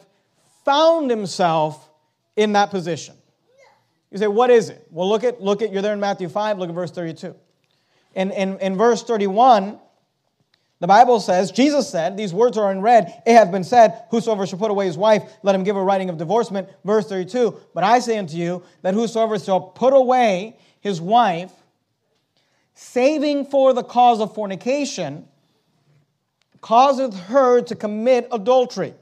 found 0.65 1.09
himself 1.09 1.89
in 2.35 2.51
that 2.51 2.69
position. 2.69 3.15
You 4.11 4.17
say, 4.17 4.27
what 4.27 4.49
is 4.49 4.67
it? 4.67 4.85
Well, 4.91 5.07
look 5.07 5.23
at, 5.23 5.41
look 5.41 5.61
at, 5.61 5.71
you're 5.71 5.81
there 5.81 5.93
in 5.93 6.01
Matthew 6.01 6.27
5, 6.27 6.59
look 6.59 6.67
at 6.67 6.75
verse 6.75 6.91
32. 6.91 7.33
In, 8.13 8.31
in, 8.31 8.59
in 8.59 8.77
verse 8.77 9.03
31, 9.03 9.79
the 10.81 10.87
Bible 10.87 11.21
says, 11.21 11.49
Jesus 11.49 11.89
said, 11.89 12.17
these 12.17 12.33
words 12.33 12.57
are 12.57 12.73
in 12.73 12.81
red, 12.81 13.23
it 13.25 13.31
hath 13.31 13.53
been 13.53 13.63
said, 13.63 14.03
Whosoever 14.11 14.45
shall 14.45 14.59
put 14.59 14.69
away 14.69 14.87
his 14.87 14.97
wife, 14.97 15.23
let 15.43 15.55
him 15.55 15.63
give 15.63 15.77
a 15.77 15.81
writing 15.81 16.09
of 16.09 16.17
divorcement. 16.17 16.67
Verse 16.83 17.07
32, 17.07 17.55
But 17.73 17.85
I 17.85 17.99
say 17.99 18.17
unto 18.17 18.35
you, 18.35 18.63
that 18.81 18.95
whosoever 18.95 19.39
shall 19.39 19.61
put 19.61 19.93
away 19.93 20.57
his 20.81 20.99
wife, 20.99 21.53
saving 22.73 23.45
for 23.45 23.73
the 23.73 23.83
cause 23.83 24.19
of 24.19 24.33
fornication, 24.33 25.27
causeth 26.61 27.17
her 27.21 27.61
to 27.61 27.75
commit 27.75 28.27
adultery. 28.31 28.93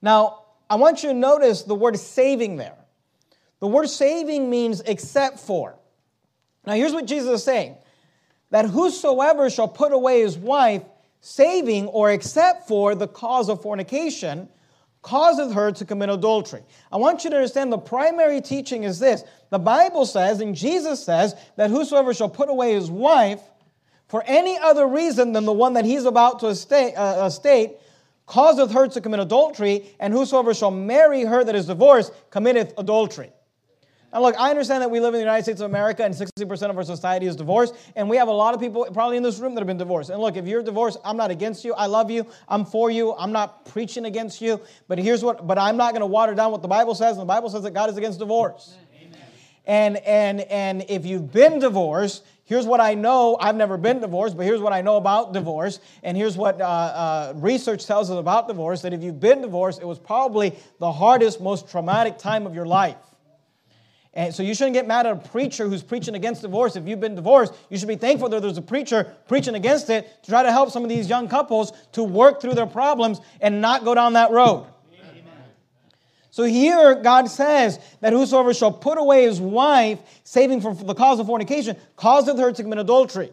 Now, 0.00 0.44
I 0.70 0.76
want 0.76 1.02
you 1.02 1.10
to 1.10 1.14
notice 1.14 1.62
the 1.62 1.74
word 1.74 1.98
saving 1.98 2.56
there. 2.56 2.76
The 3.60 3.66
word 3.66 3.88
saving 3.88 4.48
means 4.48 4.80
except 4.82 5.38
for. 5.38 5.76
Now, 6.66 6.74
here's 6.74 6.92
what 6.92 7.06
Jesus 7.06 7.40
is 7.40 7.44
saying 7.44 7.76
that 8.50 8.66
whosoever 8.66 9.50
shall 9.50 9.68
put 9.68 9.92
away 9.92 10.22
his 10.22 10.38
wife, 10.38 10.82
saving 11.20 11.86
or 11.86 12.10
except 12.10 12.66
for 12.66 12.94
the 12.94 13.08
cause 13.08 13.48
of 13.48 13.60
fornication, 13.60 14.48
causeth 15.02 15.52
her 15.52 15.72
to 15.72 15.84
commit 15.84 16.08
adultery. 16.10 16.62
I 16.90 16.96
want 16.96 17.24
you 17.24 17.30
to 17.30 17.36
understand 17.36 17.72
the 17.72 17.78
primary 17.78 18.40
teaching 18.40 18.84
is 18.84 18.98
this. 18.98 19.22
The 19.50 19.58
Bible 19.58 20.06
says, 20.06 20.40
and 20.40 20.54
Jesus 20.54 21.02
says, 21.02 21.34
that 21.56 21.70
whosoever 21.70 22.12
shall 22.12 22.28
put 22.28 22.48
away 22.48 22.74
his 22.74 22.90
wife 22.90 23.40
for 24.08 24.22
any 24.26 24.58
other 24.58 24.86
reason 24.86 25.32
than 25.32 25.44
the 25.44 25.52
one 25.52 25.74
that 25.74 25.84
he's 25.84 26.04
about 26.04 26.40
to 26.40 26.54
state, 26.54 26.94
uh, 26.94 27.30
causeth 28.26 28.72
her 28.72 28.88
to 28.88 29.00
commit 29.00 29.20
adultery, 29.20 29.86
and 30.00 30.12
whosoever 30.12 30.52
shall 30.52 30.70
marry 30.70 31.22
her 31.24 31.42
that 31.44 31.54
is 31.54 31.66
divorced 31.66 32.12
committeth 32.30 32.74
adultery. 32.76 33.32
Now, 34.12 34.22
look, 34.22 34.36
I 34.38 34.48
understand 34.48 34.82
that 34.82 34.90
we 34.90 35.00
live 35.00 35.08
in 35.08 35.18
the 35.18 35.24
United 35.24 35.42
States 35.42 35.60
of 35.60 35.66
America 35.66 36.02
and 36.02 36.14
60% 36.14 36.70
of 36.70 36.76
our 36.78 36.84
society 36.84 37.26
is 37.26 37.36
divorced, 37.36 37.74
and 37.94 38.08
we 38.08 38.16
have 38.16 38.28
a 38.28 38.32
lot 38.32 38.54
of 38.54 38.60
people 38.60 38.86
probably 38.94 39.18
in 39.18 39.22
this 39.22 39.38
room 39.38 39.54
that 39.54 39.60
have 39.60 39.66
been 39.66 39.76
divorced. 39.76 40.08
And 40.08 40.18
look, 40.18 40.36
if 40.36 40.46
you're 40.46 40.62
divorced, 40.62 40.98
I'm 41.04 41.18
not 41.18 41.30
against 41.30 41.62
you. 41.62 41.74
I 41.74 41.86
love 41.86 42.10
you. 42.10 42.26
I'm 42.48 42.64
for 42.64 42.90
you. 42.90 43.14
I'm 43.14 43.32
not 43.32 43.66
preaching 43.66 44.06
against 44.06 44.40
you. 44.40 44.60
But 44.86 44.98
here's 44.98 45.22
what, 45.22 45.46
but 45.46 45.58
I'm 45.58 45.76
not 45.76 45.92
going 45.92 46.00
to 46.00 46.06
water 46.06 46.34
down 46.34 46.52
what 46.52 46.62
the 46.62 46.68
Bible 46.68 46.94
says, 46.94 47.12
and 47.12 47.20
the 47.20 47.26
Bible 47.26 47.50
says 47.50 47.62
that 47.64 47.72
God 47.72 47.90
is 47.90 47.98
against 47.98 48.18
divorce. 48.18 48.76
Amen. 49.02 49.20
And, 49.66 49.96
and, 49.98 50.40
and 50.40 50.84
if 50.88 51.04
you've 51.04 51.30
been 51.30 51.58
divorced, 51.58 52.24
here's 52.44 52.64
what 52.64 52.80
I 52.80 52.94
know. 52.94 53.36
I've 53.38 53.56
never 53.56 53.76
been 53.76 54.00
divorced, 54.00 54.38
but 54.38 54.46
here's 54.46 54.62
what 54.62 54.72
I 54.72 54.80
know 54.80 54.96
about 54.96 55.34
divorce. 55.34 55.80
And 56.02 56.16
here's 56.16 56.34
what 56.34 56.62
uh, 56.62 56.64
uh, 56.64 57.32
research 57.36 57.84
tells 57.84 58.10
us 58.10 58.18
about 58.18 58.48
divorce 58.48 58.80
that 58.82 58.94
if 58.94 59.02
you've 59.02 59.20
been 59.20 59.42
divorced, 59.42 59.82
it 59.82 59.86
was 59.86 59.98
probably 59.98 60.56
the 60.78 60.90
hardest, 60.90 61.42
most 61.42 61.68
traumatic 61.68 62.16
time 62.16 62.46
of 62.46 62.54
your 62.54 62.64
life. 62.64 62.96
And 64.18 64.34
so 64.34 64.42
you 64.42 64.52
shouldn't 64.52 64.74
get 64.74 64.88
mad 64.88 65.06
at 65.06 65.12
a 65.12 65.28
preacher 65.28 65.68
who's 65.68 65.84
preaching 65.84 66.16
against 66.16 66.42
divorce. 66.42 66.74
If 66.74 66.88
you've 66.88 66.98
been 66.98 67.14
divorced, 67.14 67.54
you 67.70 67.78
should 67.78 67.86
be 67.86 67.94
thankful 67.94 68.28
that 68.30 68.42
there's 68.42 68.58
a 68.58 68.62
preacher 68.62 69.14
preaching 69.28 69.54
against 69.54 69.88
it 69.90 70.24
to 70.24 70.30
try 70.32 70.42
to 70.42 70.50
help 70.50 70.72
some 70.72 70.82
of 70.82 70.88
these 70.88 71.08
young 71.08 71.28
couples 71.28 71.72
to 71.92 72.02
work 72.02 72.40
through 72.40 72.54
their 72.54 72.66
problems 72.66 73.20
and 73.40 73.60
not 73.60 73.84
go 73.84 73.94
down 73.94 74.14
that 74.14 74.32
road. 74.32 74.66
So 76.30 76.42
here 76.42 76.96
God 76.96 77.30
says 77.30 77.78
that 78.00 78.12
whosoever 78.12 78.52
shall 78.52 78.72
put 78.72 78.98
away 78.98 79.22
his 79.22 79.40
wife, 79.40 80.00
saving 80.24 80.62
from 80.62 80.76
the 80.84 80.94
cause 80.94 81.20
of 81.20 81.26
fornication, 81.26 81.76
causeth 81.94 82.38
her 82.38 82.50
to 82.50 82.62
commit 82.64 82.80
adultery. 82.80 83.30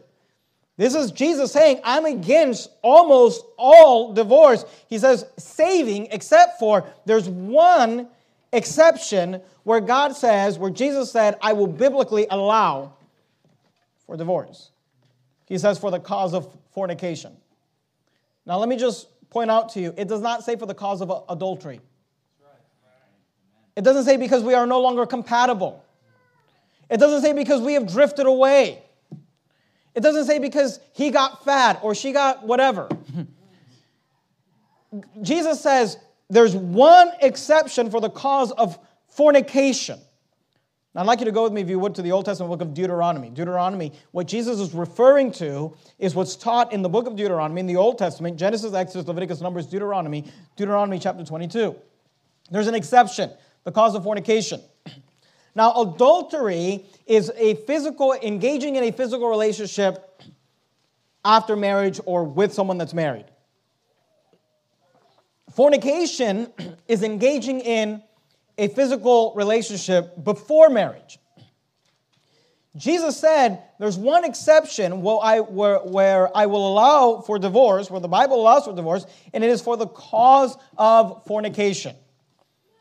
This 0.78 0.94
is 0.94 1.10
Jesus 1.10 1.52
saying, 1.52 1.80
I'm 1.84 2.06
against 2.06 2.70
almost 2.84 3.44
all 3.58 4.14
divorce. 4.14 4.66
He 4.88 5.00
says, 5.00 5.26
saving, 5.40 6.10
except 6.12 6.60
for 6.60 6.86
there's 7.08 7.28
one 7.28 8.08
exception 8.56 9.42
where 9.64 9.80
God 9.80 10.16
says, 10.16 10.58
where 10.58 10.72
Jesus 10.72 11.12
said, 11.12 11.38
I 11.42 11.54
will 11.54 11.68
biblically 11.68 12.28
allow 12.30 12.94
for 14.06 14.18
divorce. 14.18 14.72
He 15.46 15.58
says, 15.58 15.78
for 15.78 15.92
the 15.92 16.00
cause 16.00 16.34
of 16.34 16.48
fornication. 16.72 17.36
Now, 18.46 18.58
let 18.58 18.70
me 18.70 18.78
just 18.78 19.08
point 19.30 19.52
out 19.52 19.70
to 19.70 19.82
you 19.82 19.94
it 19.98 20.08
does 20.08 20.22
not 20.22 20.44
say 20.44 20.56
for 20.56 20.66
the 20.66 20.74
cause 20.74 21.02
of 21.02 21.12
adultery. 21.30 21.82
It 23.76 23.84
doesn't 23.84 24.06
say 24.06 24.18
because 24.18 24.44
we 24.44 24.54
are 24.54 24.66
no 24.66 24.82
longer 24.82 25.06
compatible. 25.06 25.84
It 26.90 26.98
doesn't 26.98 27.22
say 27.22 27.34
because 27.34 27.62
we 27.62 27.74
have 27.74 27.88
drifted 27.88 28.26
away. 28.26 28.82
It 29.96 30.02
doesn't 30.02 30.26
say 30.26 30.40
because 30.40 30.80
he 30.94 31.10
got 31.10 31.44
fat 31.44 31.80
or 31.82 31.96
she 31.96 32.12
got 32.12 32.46
whatever. 32.46 32.88
Jesus 35.22 35.62
says 35.62 35.98
there's 36.30 36.56
one 36.56 37.12
exception 37.22 37.90
for 37.90 38.02
the 38.02 38.10
cause 38.10 38.52
of 38.52 38.80
fornication. 39.08 40.00
Now, 40.94 41.02
I'd 41.02 41.08
like 41.08 41.20
you 41.20 41.26
to 41.26 41.32
go 41.32 41.44
with 41.44 41.52
me, 41.52 41.62
if 41.62 41.70
you 41.70 41.78
would, 41.78 41.94
to 41.96 42.02
the 42.02 42.14
Old 42.14 42.26
Testament 42.26 42.50
book 42.50 42.62
of 42.62 42.74
Deuteronomy. 42.74 43.30
Deuteronomy, 43.30 43.92
what 44.12 44.28
Jesus 44.28 44.60
is 44.60 44.74
referring 44.74 45.32
to 45.34 45.76
is 46.00 46.16
what's 46.16 46.38
taught 46.38 46.72
in 46.72 46.82
the 46.82 46.90
book 46.90 47.06
of 47.06 47.18
Deuteronomy 47.18 47.60
in 47.60 47.68
the 47.68 47.76
Old 47.76 47.98
Testament 47.98 48.38
Genesis, 48.38 48.74
Exodus, 48.74 49.06
Leviticus, 49.06 49.42
Numbers, 49.42 49.68
Deuteronomy, 49.68 50.26
Deuteronomy 50.56 50.98
chapter 50.98 51.26
22. 51.26 51.76
There's 52.50 52.68
an 52.68 52.76
exception, 52.76 53.30
the 53.66 53.72
cause 53.72 53.96
of 53.96 54.04
fornication. 54.04 54.62
Now, 55.58 55.72
adultery 55.82 56.86
is 57.06 57.32
a 57.38 57.56
physical, 57.66 58.12
engaging 58.12 58.76
in 58.76 58.84
a 58.84 58.92
physical 58.92 59.30
relationship 59.30 60.22
after 61.24 61.56
marriage 61.56 62.02
or 62.06 62.26
with 62.26 62.54
someone 62.54 62.78
that's 62.78 62.94
married. 62.94 63.24
Fornication 65.56 66.52
is 66.88 67.02
engaging 67.02 67.62
in 67.62 68.04
a 68.58 68.68
physical 68.70 69.34
relationship 69.36 70.24
before 70.24 70.70
marriage. 70.70 71.20
Jesus 72.78 73.18
said 73.18 73.64
there's 73.80 73.98
one 73.98 74.26
exception 74.26 75.02
where 75.02 75.18
I, 75.22 75.40
where, 75.40 75.78
where 75.80 76.36
I 76.36 76.46
will 76.46 76.68
allow 76.68 77.22
for 77.22 77.40
divorce, 77.40 77.90
where 77.90 78.02
the 78.02 78.10
Bible 78.10 78.42
allows 78.42 78.66
for 78.66 78.76
divorce, 78.76 79.06
and 79.34 79.44
it 79.44 79.50
is 79.50 79.62
for 79.62 79.78
the 79.78 79.88
cause 79.88 80.58
of 80.78 81.26
fornication. 81.26 81.96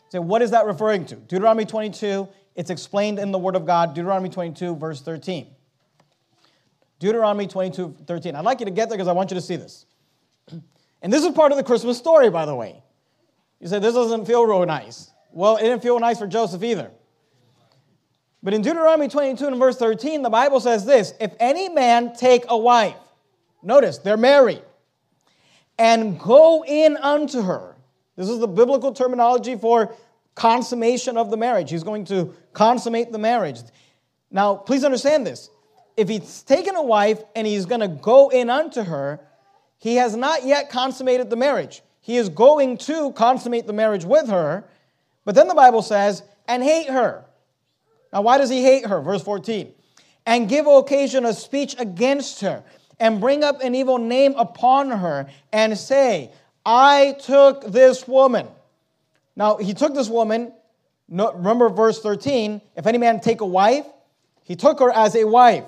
So, 0.09 0.21
what 0.21 0.43
is 0.43 0.51
that 0.51 0.67
referring 0.67 1.07
to? 1.07 1.17
Deuteronomy 1.17 1.65
22, 1.65 2.29
it's 2.57 2.71
explained 2.71 3.21
in 3.21 3.31
the 3.31 3.39
Word 3.39 3.55
of 3.55 3.67
God, 3.67 3.95
Deuteronomy 3.95 4.31
22, 4.31 4.77
verse 4.77 5.01
13. 5.01 5.47
Deuteronomy 6.99 7.47
22, 7.47 7.97
13. 8.07 8.35
I'd 8.35 8.45
like 8.45 8.61
you 8.61 8.67
to 8.67 8.73
get 8.73 8.89
there 8.89 8.97
because 8.97 9.09
I 9.09 9.13
want 9.13 9.31
you 9.31 9.37
to 9.37 9.41
see 9.41 9.57
this. 9.57 9.87
And 11.05 11.13
this 11.13 11.23
is 11.23 11.33
part 11.33 11.53
of 11.53 11.59
the 11.59 11.65
Christmas 11.65 11.99
story, 11.99 12.31
by 12.31 12.47
the 12.47 12.55
way. 12.55 12.83
You 13.61 13.69
say, 13.69 13.79
this 13.79 13.93
doesn't 13.93 14.25
feel 14.25 14.47
real 14.47 14.65
nice. 14.65 15.11
Well, 15.33 15.59
it 15.59 15.65
didn't 15.65 15.83
feel 15.83 16.01
nice 16.01 16.19
for 16.19 16.27
Joseph 16.27 16.63
either. 16.63 16.91
But 18.43 18.55
in 18.55 18.63
Deuteronomy 18.63 19.09
22 19.09 19.47
and 19.47 19.59
verse 19.59 19.77
13, 19.77 20.23
the 20.23 20.31
Bible 20.31 20.61
says 20.61 20.87
this 20.87 21.13
If 21.21 21.35
any 21.39 21.69
man 21.69 22.15
take 22.15 22.47
a 22.49 22.57
wife, 22.57 22.97
notice 23.63 23.99
they're 23.99 24.17
married, 24.17 24.63
and 25.79 26.19
go 26.19 26.65
in 26.67 26.97
unto 26.97 27.43
her, 27.43 27.77
this 28.17 28.31
is 28.31 28.39
the 28.39 28.49
biblical 28.49 28.95
terminology 28.95 29.57
for 29.57 29.95
consummation 30.35 31.19
of 31.19 31.31
the 31.31 31.37
marriage. 31.37 31.71
He's 31.71 31.85
going 31.85 32.07
to 32.07 32.35
consummate 32.55 33.13
the 33.13 33.19
marriage. 33.19 33.59
Now, 34.31 34.57
please 34.57 34.85
understand 34.85 35.27
this. 35.27 35.51
If 35.99 36.09
he's 36.09 36.43
taken 36.43 36.77
a 36.77 36.83
wife 36.83 37.23
and 37.37 37.47
he's 37.47 37.67
going 37.67 37.83
to 37.83 37.89
go 37.89 38.31
in 38.31 38.49
unto 38.49 38.83
her, 38.83 39.21
he 39.79 39.97
has 39.97 40.17
not 40.17 40.45
yet 40.45 40.71
consummated 40.71 41.31
the 41.31 41.37
marriage. 41.37 41.83
He 42.01 42.17
is 42.17 42.29
going 42.29 42.79
to 42.79 43.13
consummate 43.13 43.67
the 43.67 43.73
marriage 43.73 44.05
with 44.05 44.29
her, 44.29 44.65
but 45.25 45.35
then 45.35 45.49
the 45.49 45.55
Bible 45.55 45.83
says, 45.83 46.23
and 46.47 46.63
hate 46.63 46.89
her. 46.89 47.25
Now, 48.13 48.23
why 48.23 48.39
does 48.39 48.51
he 48.51 48.63
hate 48.63 48.87
her? 48.87 49.01
Verse 49.01 49.23
14. 49.23 49.73
And 50.27 50.49
give 50.49 50.67
occasion 50.67 51.25
of 51.25 51.37
speech 51.37 51.75
against 51.79 52.41
her, 52.41 52.63
and 53.01 53.21
bring 53.21 53.43
up 53.43 53.61
an 53.63 53.75
evil 53.75 53.99
name 53.99 54.35
upon 54.37 54.91
her, 54.91 55.29
and 55.53 55.77
say, 55.77 56.31
I 56.65 57.17
took 57.23 57.65
this 57.73 58.07
woman. 58.07 58.49
Now, 59.37 59.57
he 59.57 59.75
took 59.75 59.95
this 59.95 60.09
woman. 60.09 60.53
Remember 61.09 61.69
verse 61.69 62.01
13 62.01 62.61
if 62.77 62.87
any 62.87 62.99
man 62.99 63.21
take 63.21 63.41
a 63.41 63.47
wife, 63.47 63.87
he 64.45 64.57
took 64.57 64.79
her 64.81 64.91
as 64.91 65.15
a 65.17 65.25
wife. 65.25 65.65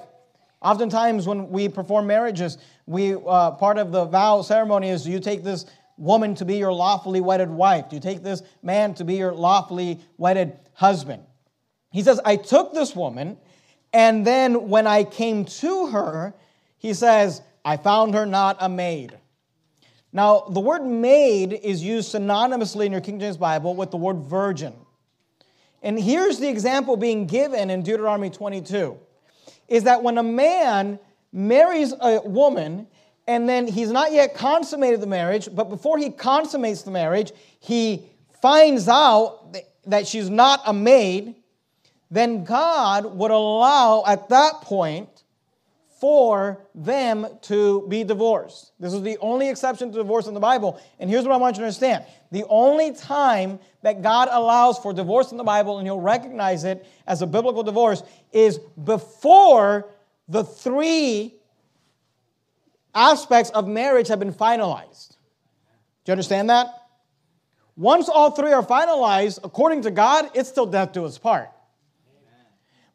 Oftentimes, 0.62 1.27
when 1.27 1.51
we 1.51 1.69
perform 1.69 2.07
marriages, 2.07 2.59
we 2.87 3.14
uh, 3.14 3.53
part 3.53 3.79
of 3.79 3.92
the 3.92 4.05
vow 4.05 4.42
ceremony 4.42 4.90
is 4.90 5.07
you 5.07 5.20
take 5.20 5.42
this 5.42 5.66
woman 5.99 6.35
to 6.37 6.44
be 6.44 6.57
your 6.57 6.72
lawfully 6.72 7.20
wedded 7.20 7.51
wife? 7.51 7.87
You 7.90 8.01
take 8.01 8.22
this 8.22 8.42
man 8.62 8.94
to 8.94 9.05
be 9.05 9.14
your 9.14 9.33
lawfully 9.33 10.01
wedded 10.16 10.59
husband? 10.72 11.22
He 11.90 12.03
says, 12.03 12.20
I 12.25 12.37
took 12.37 12.75
this 12.75 12.94
woman, 12.94 13.38
and 13.92 14.27
then 14.27 14.68
when 14.68 14.87
I 14.87 15.05
came 15.05 15.44
to 15.46 15.87
her, 15.88 16.35
he 16.79 16.94
says, 16.94 17.42
I 17.64 17.77
found 17.77 18.14
her 18.14 18.27
not 18.27 18.59
a 18.61 18.68
maid. 18.68 19.18
Now, 20.12 20.44
the 20.49 20.61
word 20.61 20.85
maid 20.85 21.53
is 21.53 21.83
used 21.83 22.14
synonymously 22.14 22.87
in 22.87 22.92
your 22.92 23.01
King 23.01 23.18
James 23.18 23.37
Bible 23.37 23.75
with 23.75 23.90
the 23.90 23.96
word 23.96 24.18
virgin. 24.18 24.75
And 25.83 25.99
here's 25.99 26.38
the 26.38 26.49
example 26.49 26.96
being 26.96 27.27
given 27.27 27.70
in 27.70 27.83
Deuteronomy 27.83 28.31
22 28.31 28.99
is 29.68 29.85
that 29.85 30.03
when 30.03 30.16
a 30.16 30.22
man 30.22 30.99
marries 31.37 31.92
a 32.01 32.20
woman 32.25 32.87
and 33.29 33.49
then 33.49 33.66
he's 33.66 33.90
not 33.90 34.12
yet 34.12 34.35
consummated 34.35 35.01
the 35.01 35.07
marriage, 35.07 35.49
but 35.53 35.68
before 35.68 35.99
he 35.99 36.11
consummates 36.11 36.83
the 36.83 36.90
marriage, 36.90 37.33
he 37.61 38.07
finds 38.40 38.88
out 38.88 39.57
that 39.87 40.07
she's 40.07 40.31
not 40.31 40.62
a 40.66 40.72
maid, 40.72 41.35
then 42.11 42.44
God 42.44 43.05
would 43.05 43.31
allow 43.31 44.05
at 44.07 44.29
that 44.29 44.61
point 44.62 45.09
for 46.01 46.64
them 46.75 47.27
to 47.42 47.87
be 47.88 48.05
divorced. 48.05 48.72
This 48.79 48.92
is 48.92 49.03
the 49.03 49.18
only 49.18 49.49
exception 49.49 49.90
to 49.92 49.99
divorce 49.99 50.27
in 50.27 50.35
the 50.35 50.40
Bible. 50.40 50.81
And 51.01 51.09
here's 51.11 51.25
what 51.25 51.33
I 51.33 51.38
want 51.38 51.57
you 51.57 51.61
to 51.61 51.66
understand 51.66 52.05
the 52.31 52.44
only 52.49 52.92
time 52.92 53.59
that 53.83 54.03
God 54.03 54.29
allows 54.31 54.79
for 54.79 54.92
divorce 54.92 55.31
in 55.31 55.38
the 55.38 55.44
Bible, 55.44 55.79
and 55.79 55.87
you'll 55.87 56.01
recognize 56.01 56.64
it 56.64 56.87
as 57.07 57.22
a 57.22 57.27
biblical 57.27 57.62
divorce, 57.62 58.03
is 58.33 58.59
before 58.85 59.88
the 60.28 60.44
three 60.44 61.34
aspects 62.94 63.50
of 63.50 63.68
marriage 63.68 64.08
have 64.08 64.18
been 64.18 64.32
finalized. 64.32 65.10
Do 66.04 66.10
you 66.10 66.12
understand 66.12 66.50
that? 66.50 66.68
Once 67.76 68.08
all 68.08 68.30
three 68.30 68.52
are 68.52 68.64
finalized, 68.64 69.38
according 69.44 69.82
to 69.82 69.90
God, 69.90 70.30
it's 70.34 70.48
still 70.48 70.66
death 70.66 70.92
to 70.92 71.04
its 71.04 71.18
part. 71.18 71.50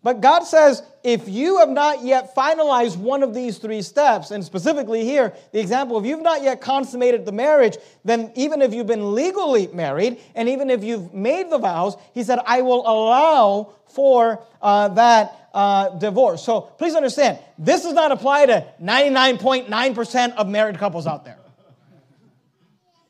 But 0.04 0.20
God 0.20 0.42
says, 0.42 0.82
if 1.04 1.30
you 1.30 1.60
have 1.60 1.70
not 1.70 2.04
yet 2.04 2.34
finalized 2.34 2.98
one 2.98 3.22
of 3.22 3.36
these 3.36 3.60
three 3.60 3.84
steps, 3.84 4.32
and 4.32 4.44
specifically 4.44 5.04
here, 5.04 5.36
the 5.52 5.60
example, 5.60 6.00
if 6.00 6.06
you've 6.06 6.24
not 6.24 6.42
yet 6.42 6.60
consummated 6.60 7.24
the 7.24 7.32
marriage, 7.32 7.78
then 8.04 8.32
even 8.34 8.64
if 8.64 8.74
you've 8.74 8.88
been 8.88 9.14
legally 9.14 9.68
married, 9.68 10.20
and 10.34 10.50
even 10.50 10.72
if 10.72 10.84
you've 10.84 11.14
made 11.14 11.52
the 11.52 11.60
vows, 11.60 11.98
He 12.16 12.24
said, 12.24 12.40
I 12.48 12.64
will 12.64 12.82
allow 12.82 13.74
for 13.86 14.44
uh, 14.60 14.88
that 14.90 15.41
uh, 15.54 15.90
divorce. 15.90 16.44
So 16.44 16.62
please 16.62 16.96
understand, 16.96 17.40
this 17.58 17.84
does 17.84 17.94
not 17.94 18.12
apply 18.12 18.46
to 18.48 18.68
99.9% 18.82 20.36
of 20.36 20.48
married 20.48 20.78
couples 20.78 21.08
out 21.08 21.26
there. 21.26 21.38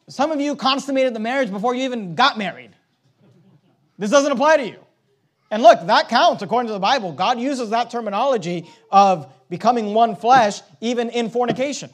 Some 0.08 0.32
of 0.32 0.41
you 0.41 0.56
consummated 0.56 1.13
the 1.13 1.19
marriage 1.19 1.51
before 1.51 1.73
you 1.73 1.84
even 1.84 2.15
got 2.15 2.38
married. 2.38 2.71
This 3.97 4.12
doesn't 4.12 4.32
apply 4.32 4.58
to 4.58 4.67
you. 4.67 4.80
And 5.51 5.62
look, 5.62 5.86
that 5.86 6.10
counts 6.10 6.41
according 6.41 6.67
to 6.67 6.73
the 6.73 6.80
Bible. 6.80 7.12
God 7.12 7.39
uses 7.39 7.69
that 7.69 7.91
terminology 7.91 8.69
of 8.89 9.32
becoming 9.49 9.93
one 9.93 10.15
flesh 10.15 10.62
even 10.80 11.10
in 11.10 11.30
fornication. 11.30 11.89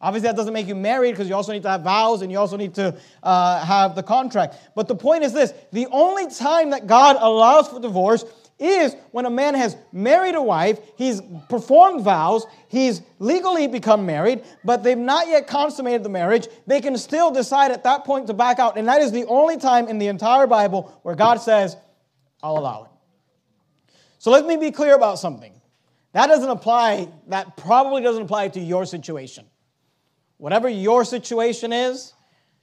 Obviously, 0.00 0.28
that 0.28 0.36
doesn't 0.36 0.52
make 0.52 0.66
you 0.66 0.74
married 0.74 1.12
because 1.12 1.28
you 1.28 1.34
also 1.34 1.52
need 1.52 1.62
to 1.62 1.68
have 1.68 1.82
vows 1.82 2.22
and 2.22 2.32
you 2.32 2.38
also 2.38 2.56
need 2.56 2.74
to 2.74 2.98
uh, 3.22 3.64
have 3.64 3.94
the 3.94 4.02
contract. 4.02 4.56
But 4.74 4.88
the 4.88 4.96
point 4.96 5.22
is 5.22 5.32
this 5.32 5.52
the 5.70 5.86
only 5.92 6.28
time 6.28 6.70
that 6.70 6.88
God 6.88 7.16
allows 7.20 7.68
for 7.68 7.78
divorce 7.78 8.24
is 8.62 8.96
when 9.10 9.26
a 9.26 9.30
man 9.30 9.54
has 9.54 9.76
married 9.92 10.34
a 10.34 10.42
wife, 10.42 10.78
he's 10.96 11.20
performed 11.48 12.02
vows, 12.02 12.46
he's 12.68 13.02
legally 13.18 13.66
become 13.66 14.06
married, 14.06 14.44
but 14.64 14.82
they've 14.82 14.96
not 14.96 15.28
yet 15.28 15.46
consummated 15.46 16.02
the 16.02 16.08
marriage. 16.08 16.48
They 16.66 16.80
can 16.80 16.96
still 16.96 17.30
decide 17.30 17.70
at 17.70 17.84
that 17.84 18.04
point 18.04 18.26
to 18.28 18.34
back 18.34 18.58
out. 18.58 18.76
And 18.78 18.88
that 18.88 19.02
is 19.02 19.12
the 19.12 19.24
only 19.26 19.56
time 19.56 19.88
in 19.88 19.98
the 19.98 20.08
entire 20.08 20.46
Bible 20.46 20.98
where 21.02 21.14
God 21.14 21.36
says, 21.36 21.76
I'll 22.42 22.58
allow 22.58 22.84
it. 22.84 22.90
So 24.18 24.30
let 24.30 24.46
me 24.46 24.56
be 24.56 24.70
clear 24.70 24.94
about 24.94 25.18
something. 25.18 25.52
That 26.12 26.26
doesn't 26.26 26.48
apply, 26.48 27.08
that 27.28 27.56
probably 27.56 28.02
doesn't 28.02 28.22
apply 28.22 28.48
to 28.48 28.60
your 28.60 28.84
situation. 28.84 29.46
Whatever 30.36 30.68
your 30.68 31.04
situation 31.04 31.72
is, 31.72 32.12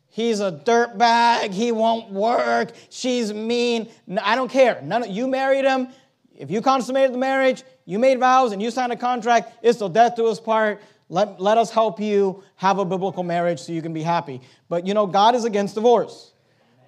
he's 0.10 0.40
a 0.40 0.52
dirtbag, 0.52 1.52
he 1.52 1.72
won't 1.72 2.12
work, 2.12 2.72
she's 2.90 3.34
mean. 3.34 3.90
I 4.22 4.36
don't 4.36 4.52
care. 4.52 4.82
None 4.84 5.04
of, 5.04 5.10
you 5.10 5.28
married 5.28 5.66
him. 5.66 5.88
If 6.36 6.50
you 6.50 6.62
consummated 6.62 7.14
the 7.14 7.18
marriage, 7.18 7.64
you 7.86 8.00
made 8.00 8.20
vows 8.20 8.52
and 8.52 8.62
you 8.62 8.72
signed 8.72 8.92
a 8.92 8.96
contract, 8.96 9.52
it's 9.62 9.78
till 9.78 9.90
death 9.90 10.16
do 10.16 10.28
us 10.28 10.40
part. 10.40 10.82
Let, 11.10 11.42
let 11.42 11.58
us 11.58 11.72
help 11.72 12.00
you 12.00 12.44
have 12.56 12.78
a 12.78 12.86
biblical 12.86 13.24
marriage 13.24 13.60
so 13.60 13.72
you 13.72 13.82
can 13.82 13.94
be 13.94 14.04
happy. 14.04 14.42
But 14.70 14.86
you 14.86 14.94
know, 14.94 15.08
God 15.08 15.36
is 15.36 15.44
against 15.44 15.76
divorce. 15.76 16.34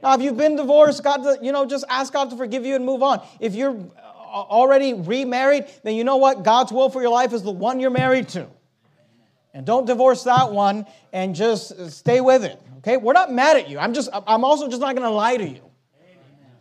Now, 0.03 0.13
if 0.15 0.21
you've 0.21 0.37
been 0.37 0.55
divorced, 0.55 1.03
God, 1.03 1.43
you 1.43 1.51
know, 1.51 1.65
just 1.65 1.85
ask 1.89 2.13
God 2.13 2.29
to 2.29 2.37
forgive 2.37 2.65
you 2.65 2.75
and 2.75 2.85
move 2.85 3.03
on. 3.03 3.21
If 3.39 3.55
you're 3.55 3.75
uh, 3.75 4.01
already 4.31 4.93
remarried, 4.93 5.65
then 5.83 5.95
you 5.95 6.03
know 6.03 6.17
what? 6.17 6.43
God's 6.43 6.71
will 6.71 6.89
for 6.89 7.01
your 7.01 7.11
life 7.11 7.33
is 7.33 7.43
the 7.43 7.51
one 7.51 7.79
you're 7.79 7.91
married 7.91 8.29
to. 8.29 8.47
And 9.53 9.65
don't 9.65 9.85
divorce 9.85 10.23
that 10.23 10.51
one 10.51 10.85
and 11.11 11.35
just 11.35 11.91
stay 11.91 12.21
with 12.21 12.45
it. 12.45 12.61
Okay? 12.79 12.97
We're 12.97 13.13
not 13.13 13.31
mad 13.31 13.57
at 13.57 13.69
you. 13.69 13.79
I'm 13.79 13.93
just 13.93 14.09
I'm 14.13 14.43
also 14.43 14.67
just 14.69 14.81
not 14.81 14.95
going 14.95 15.07
to 15.07 15.13
lie 15.13 15.37
to 15.37 15.47
you. 15.47 15.61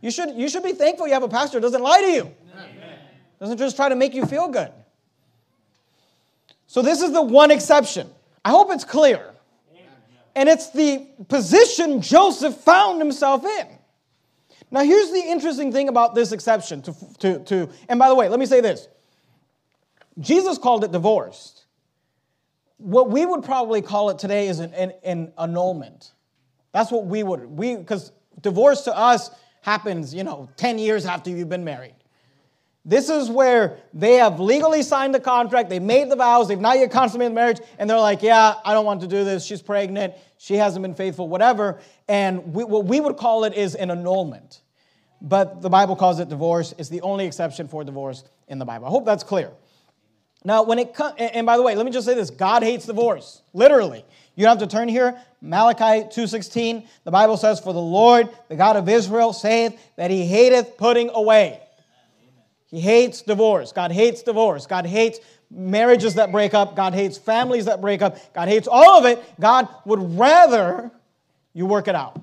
You 0.01 0.11
should 0.11 0.35
you 0.35 0.49
should 0.49 0.63
be 0.63 0.73
thankful 0.73 1.07
you 1.07 1.13
have 1.13 1.23
a 1.23 1.29
pastor 1.29 1.59
who 1.59 1.63
doesn't 1.63 1.83
lie 1.83 2.01
to 2.01 2.11
you. 2.11 2.35
Doesn't 3.39 3.59
just 3.59 3.77
try 3.77 3.89
to 3.89 3.97
make 3.97 4.15
you 4.15 4.27
feel 4.27 4.49
good. 4.49 4.71
So 6.67 6.83
this 6.83 7.01
is 7.01 7.13
the 7.13 7.23
one 7.23 7.51
exception. 7.51 8.09
I 8.45 8.51
hope 8.51 8.71
it's 8.71 8.85
clear. 8.85 9.31
And 10.37 10.49
it's 10.49 10.71
the 10.71 11.07
position 11.29 12.01
Joseph 12.01 12.55
found 12.59 13.01
himself 13.01 13.45
in. 13.45 13.67
Now, 14.71 14.85
here's 14.85 15.11
the 15.11 15.19
interesting 15.19 15.73
thing 15.73 15.89
about 15.89 16.15
this 16.15 16.31
exception 16.31 16.83
to, 16.83 16.95
to, 17.19 17.39
to, 17.45 17.69
and 17.89 17.99
by 17.99 18.09
the 18.09 18.15
way, 18.15 18.29
let 18.29 18.39
me 18.39 18.47
say 18.47 18.61
this 18.61 18.87
Jesus 20.21 20.59
called 20.59 20.85
it 20.85 20.93
divorced. 20.93 21.60
What 22.81 23.11
we 23.11 23.27
would 23.27 23.45
probably 23.45 23.83
call 23.83 24.11
it 24.11 24.19
today 24.19 24.49
is 24.49 24.59
an, 24.59 24.73
an, 24.75 24.93
an 25.05 25.33
annulment. 25.39 26.13
That's 26.73 26.91
what 26.91 27.07
we 27.07 27.23
would, 27.23 27.45
we, 27.45 27.77
because 27.77 28.13
divorce 28.41 28.83
to 28.83 28.97
us 28.97 29.31
happens, 29.63 30.15
you 30.15 30.25
know, 30.25 30.49
10 30.57 30.79
years 30.79 31.05
after 31.05 31.31
you've 31.31 31.49
been 31.49 31.65
married. 31.65 31.95
This 32.85 33.11
is 33.11 33.29
where 33.29 33.79
they 33.93 34.15
have 34.15 34.41
legally 34.41 34.83
signed 34.83 35.15
the 35.15 35.21
contract, 35.21 35.69
they 35.69 35.79
made 35.79 36.11
the 36.11 36.17
vows, 36.17 36.49
they've 36.49 36.59
not 36.59 36.79
yet 36.79 36.91
consummated 36.91 37.33
the 37.33 37.35
marriage, 37.35 37.61
and 37.79 37.91
they're 37.91 37.99
like, 37.99 38.23
yeah, 38.23 38.55
I 38.65 38.73
don't 38.73 38.87
want 38.87 39.03
to 39.03 39.07
do 39.07 39.23
this. 39.23 39.45
She's 39.45 39.61
pregnant, 39.61 40.15
she 40.39 40.55
hasn't 40.55 40.83
been 40.83 40.95
faithful, 40.95 41.29
whatever. 41.29 41.81
And 42.09 42.55
we, 42.55 42.65
what 42.65 42.87
we 42.87 43.01
would 43.01 43.19
call 43.19 43.45
it 43.45 43.53
is 43.53 43.75
an 43.75 43.91
annulment. 43.91 44.63
But 45.21 45.61
the 45.61 45.69
Bible 45.69 45.97
calls 45.97 46.19
it 46.19 46.31
divorce. 46.31 46.73
It's 46.79 46.89
the 46.89 47.03
only 47.03 47.27
exception 47.27 47.69
for 47.69 47.85
divorce 47.85 48.25
in 48.49 48.59
the 48.59 48.65
Bible. 48.65 48.87
I 48.87 48.91
hope 48.91 49.05
that's 49.05 49.25
clear. 49.25 49.53
Now, 50.45 50.63
when 50.63 50.79
it 50.79 50.95
comes, 50.95 51.15
and 51.19 51.45
by 51.45 51.57
the 51.57 51.63
way, 51.63 51.75
let 51.75 51.85
me 51.85 51.93
just 51.93 52.07
say 52.07 52.15
this 52.15 52.31
God 52.31 52.63
hates 52.63 52.87
divorce, 52.87 53.43
literally. 53.53 54.05
You 54.37 54.47
don't 54.47 54.59
have 54.59 54.69
to 54.69 54.75
turn 54.75 54.89
here. 54.89 55.21
Malachi 55.43 56.07
2.16, 56.09 56.87
the 57.05 57.11
Bible 57.11 57.37
says, 57.37 57.61
For 57.61 57.73
the 57.73 57.81
Lord, 57.81 58.29
the 58.49 58.57
God 58.57 58.77
of 58.77 58.89
Israel, 58.89 59.33
saith 59.33 59.79
that 59.97 60.11
he 60.11 60.25
hateth 60.25 60.79
putting 60.79 61.11
away. 61.11 61.61
He 62.69 62.81
hates 62.81 63.23
divorce. 63.23 63.73
God 63.73 63.91
hates 63.91 64.23
divorce. 64.23 64.67
God 64.67 64.87
hates 64.87 65.19
marriages 65.51 66.15
that 66.15 66.31
break 66.31 66.55
up. 66.55 66.77
God 66.77 66.95
hates 66.95 67.19
families 67.19 67.65
that 67.65 67.81
break 67.81 68.01
up. 68.01 68.17
God 68.33 68.49
hates 68.49 68.69
all 68.69 68.99
of 68.99 69.05
it. 69.05 69.23
God 69.41 69.69
would 69.85 70.19
rather 70.19 70.91
you 71.53 71.67
work 71.67 71.89
it 71.89 71.95
out. 71.95 72.21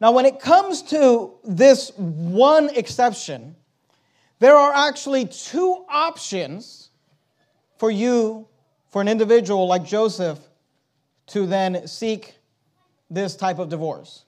Now, 0.00 0.12
when 0.12 0.26
it 0.26 0.40
comes 0.40 0.82
to 0.84 1.34
this 1.42 1.90
one 1.96 2.68
exception, 2.70 3.56
there 4.38 4.56
are 4.56 4.72
actually 4.74 5.26
two 5.26 5.84
options 5.88 6.90
for 7.78 7.90
you, 7.90 8.46
for 8.90 9.00
an 9.00 9.08
individual 9.08 9.66
like 9.66 9.84
Joseph, 9.84 10.38
to 11.28 11.46
then 11.46 11.86
seek 11.86 12.36
this 13.10 13.36
type 13.36 13.58
of 13.58 13.68
divorce. 13.68 14.24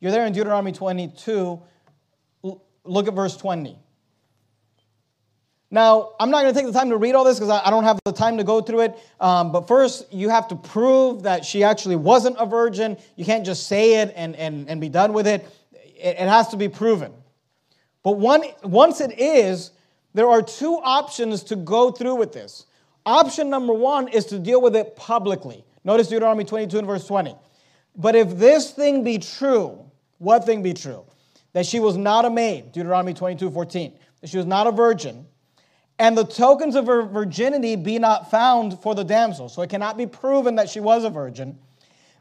You're 0.00 0.12
there 0.12 0.26
in 0.26 0.32
Deuteronomy 0.32 0.72
22. 0.72 1.60
Look 2.42 3.08
at 3.08 3.14
verse 3.14 3.36
20. 3.36 3.78
Now, 5.72 6.12
I'm 6.18 6.30
not 6.30 6.42
going 6.42 6.52
to 6.52 6.58
take 6.58 6.66
the 6.66 6.76
time 6.76 6.88
to 6.90 6.96
read 6.96 7.14
all 7.14 7.22
this 7.22 7.38
because 7.38 7.50
I 7.50 7.70
don't 7.70 7.84
have 7.84 7.98
the 8.04 8.12
time 8.12 8.38
to 8.38 8.44
go 8.44 8.60
through 8.60 8.80
it. 8.80 8.98
Um, 9.20 9.52
but 9.52 9.68
first, 9.68 10.12
you 10.12 10.28
have 10.28 10.48
to 10.48 10.56
prove 10.56 11.22
that 11.22 11.44
she 11.44 11.62
actually 11.62 11.94
wasn't 11.94 12.36
a 12.40 12.46
virgin. 12.46 12.96
You 13.14 13.24
can't 13.24 13.46
just 13.46 13.68
say 13.68 14.00
it 14.00 14.12
and, 14.16 14.34
and, 14.34 14.68
and 14.68 14.80
be 14.80 14.88
done 14.88 15.12
with 15.12 15.28
it. 15.28 15.46
it. 15.72 16.16
It 16.18 16.28
has 16.28 16.48
to 16.48 16.56
be 16.56 16.68
proven. 16.68 17.12
But 18.02 18.12
one, 18.12 18.42
once 18.62 19.00
it 19.00 19.18
is, 19.18 19.72
there 20.14 20.28
are 20.28 20.42
two 20.42 20.80
options 20.82 21.42
to 21.44 21.56
go 21.56 21.90
through 21.90 22.16
with 22.16 22.32
this. 22.32 22.66
Option 23.06 23.50
number 23.50 23.72
one 23.72 24.08
is 24.08 24.26
to 24.26 24.38
deal 24.38 24.60
with 24.60 24.76
it 24.76 24.96
publicly. 24.96 25.64
Notice 25.84 26.08
Deuteronomy 26.08 26.44
22 26.44 26.78
and 26.78 26.86
verse 26.86 27.06
20. 27.06 27.34
But 27.96 28.14
if 28.14 28.36
this 28.38 28.70
thing 28.70 29.04
be 29.04 29.18
true, 29.18 29.84
what 30.18 30.44
thing 30.44 30.62
be 30.62 30.74
true? 30.74 31.04
That 31.52 31.66
she 31.66 31.80
was 31.80 31.96
not 31.96 32.24
a 32.24 32.30
maid, 32.30 32.72
Deuteronomy 32.72 33.14
22 33.14 33.50
14. 33.50 33.98
That 34.20 34.30
she 34.30 34.36
was 34.36 34.46
not 34.46 34.66
a 34.66 34.72
virgin 34.72 35.26
and 36.00 36.16
the 36.16 36.24
tokens 36.24 36.76
of 36.76 36.86
her 36.86 37.02
virginity 37.02 37.76
be 37.76 37.98
not 37.98 38.30
found 38.30 38.80
for 38.80 38.94
the 38.94 39.04
damsel, 39.04 39.50
so 39.50 39.60
it 39.60 39.68
cannot 39.68 39.98
be 39.98 40.06
proven 40.06 40.54
that 40.54 40.70
she 40.70 40.80
was 40.80 41.04
a 41.04 41.10
virgin, 41.10 41.58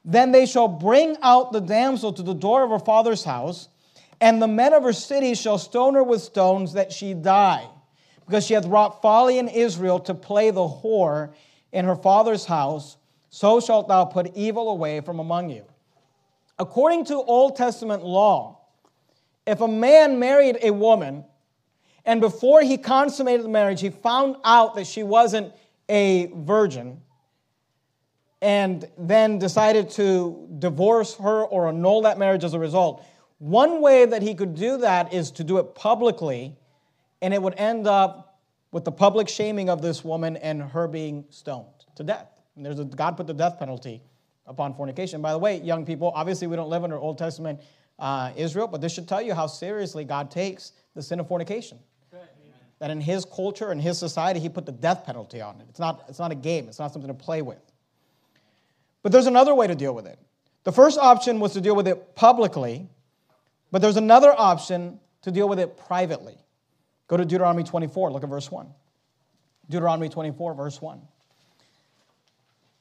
then 0.04 0.34
they 0.34 0.46
shall 0.46 0.68
bring 0.68 1.15
out 1.22 1.54
the 1.54 1.62
damsel 1.62 2.12
to 2.12 2.22
the 2.22 2.34
door 2.34 2.62
of 2.62 2.72
her 2.72 2.80
father's 2.80 3.24
house, 3.24 3.70
and 4.22 4.42
the 4.42 4.48
men 4.48 4.74
of 4.74 4.84
her 4.84 4.94
city 4.94 5.34
shall 5.34 5.58
stone 5.58 5.96
her 5.96 6.04
with 6.04 6.22
stones 6.22 6.74
that 6.74 6.92
she 6.92 7.14
die, 7.14 7.68
because 8.26 8.46
she 8.46 8.54
hath 8.54 8.66
wrought 8.66 9.02
folly 9.02 9.40
in 9.40 9.48
Israel 9.48 10.00
to 10.02 10.14
play 10.14 10.52
the 10.52 10.62
whore 10.62 11.34
in 11.72 11.86
her 11.86 11.96
father's 11.96 12.46
house. 12.46 12.98
So 13.30 13.60
shalt 13.60 13.88
thou 13.88 14.06
put 14.06 14.36
evil 14.36 14.70
away 14.70 15.02
from 15.02 15.20
among 15.20 15.50
you. 15.50 15.66
According 16.58 17.06
to 17.06 17.16
Old 17.16 17.56
Testament 17.56 18.04
law, 18.04 18.60
if 19.46 19.62
a 19.62 19.68
man 19.68 20.20
married 20.20 20.58
a 20.62 20.72
woman 20.72 21.24
and 22.06 22.22
before 22.22 22.62
he 22.62 22.78
consummated 22.78 23.44
the 23.44 23.50
marriage, 23.50 23.82
he 23.82 23.90
found 23.90 24.36
out 24.44 24.76
that 24.76 24.88
she 24.88 25.04
wasn't 25.04 25.54
a 25.88 26.28
virgin 26.36 27.02
and 28.42 28.90
then 28.98 29.38
decided 29.38 29.90
to 29.92 30.48
divorce 30.60 31.16
her 31.16 31.44
or 31.44 31.68
annul 31.68 32.02
that 32.04 32.18
marriage 32.18 32.44
as 32.44 32.54
a 32.54 32.60
result. 32.60 33.06
One 33.39 33.82
way 33.82 34.06
that 34.06 34.21
he 34.21 34.36
could 34.36 34.56
do 34.56 34.78
that 34.78 35.13
is 35.13 35.32
to 35.32 35.43
do 35.43 35.58
it 35.58 35.75
publicly, 35.75 36.56
and 37.21 37.34
it 37.34 37.41
would 37.41 37.56
end 37.58 37.88
up 37.88 38.39
with 38.71 38.86
the 38.86 38.91
public 38.91 39.28
shaming 39.28 39.69
of 39.69 39.82
this 39.82 40.04
woman 40.04 40.38
and 40.38 40.62
her 40.62 40.88
being 40.88 41.25
stoned 41.30 41.65
to 41.95 42.04
death. 42.04 42.28
And 42.56 42.65
there's 42.65 42.80
a, 42.80 42.86
God 42.86 43.17
put 43.17 43.28
the 43.28 43.34
death 43.34 43.58
penalty 43.58 44.02
upon 44.45 44.75
fornication. 44.75 45.21
By 45.21 45.32
the 45.32 45.39
way, 45.39 45.60
young 45.62 45.86
people, 45.86 46.12
obviously 46.13 46.47
we 46.47 46.56
don't 46.56 46.69
live 46.69 46.84
under 46.84 46.97
Old 46.97 47.17
Testament 47.17 47.62
uh, 47.97 48.32
Israel, 48.36 48.67
but 48.67 48.82
this 48.82 48.93
should 48.93 49.08
tell 49.08 49.21
you 49.21 49.34
how 49.34 49.47
seriously 49.47 50.04
God 50.04 50.30
takes 50.30 50.73
the 50.93 51.02
sin 51.02 51.19
of 51.19 51.28
fornication 51.28 51.80
that 52.80 52.89
in 52.89 53.02
his 53.02 53.25
culture 53.25 53.71
and 53.71 53.82
his 53.82 53.97
society, 53.97 54.39
he 54.39 54.49
put 54.49 54.65
the 54.65 54.71
death 54.71 55.06
penalty 55.06 55.41
on 55.41 55.60
it. 55.60 55.67
It's 55.69 55.80
not, 55.80 56.06
it's 56.08 56.19
not 56.19 56.32
a 56.32 56.36
game, 56.36 56.67
it's 56.67 56.80
not 56.80 56.91
something 56.91 57.10
to 57.10 57.13
play 57.13 57.41
with. 57.41 57.60
But 59.04 59.12
there's 59.12 59.28
another 59.28 59.54
way 59.54 59.67
to 59.67 59.75
deal 59.75 59.93
with 59.93 60.08
it. 60.08 60.17
The 60.63 60.71
first 60.71 60.97
option 60.97 61.39
was 61.39 61.54
to 61.54 61.62
deal 61.62 61.75
with 61.75 61.88
it 61.88 62.15
publicly, 62.15 62.89
but 63.72 63.82
there's 63.82 63.98
another 63.98 64.34
option 64.38 65.00
to 65.22 65.32
deal 65.32 65.48
with 65.48 65.60
it 65.60 65.78
privately. 65.78 66.38
Go 67.08 67.18
to 67.18 67.26
Deuteronomy 67.26 67.64
24, 67.64 68.12
look 68.12 68.24
at 68.24 68.30
verse 68.30 68.52
1. 68.52 68.68
Deuteronomy 69.70 70.10
24, 70.10 70.54
verse 70.54 70.82
1. 70.82 71.02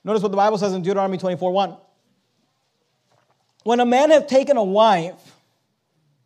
Notice 0.04 0.22
what 0.22 0.30
the 0.30 0.36
Bible 0.36 0.58
says 0.58 0.72
in 0.72 0.82
Deuteronomy 0.82 1.18
24, 1.18 1.52
1. 1.52 1.76
When 3.64 3.80
a 3.80 3.86
man 3.86 4.10
hath 4.10 4.26
taken 4.26 4.56
a 4.56 4.64
wife, 4.64 5.36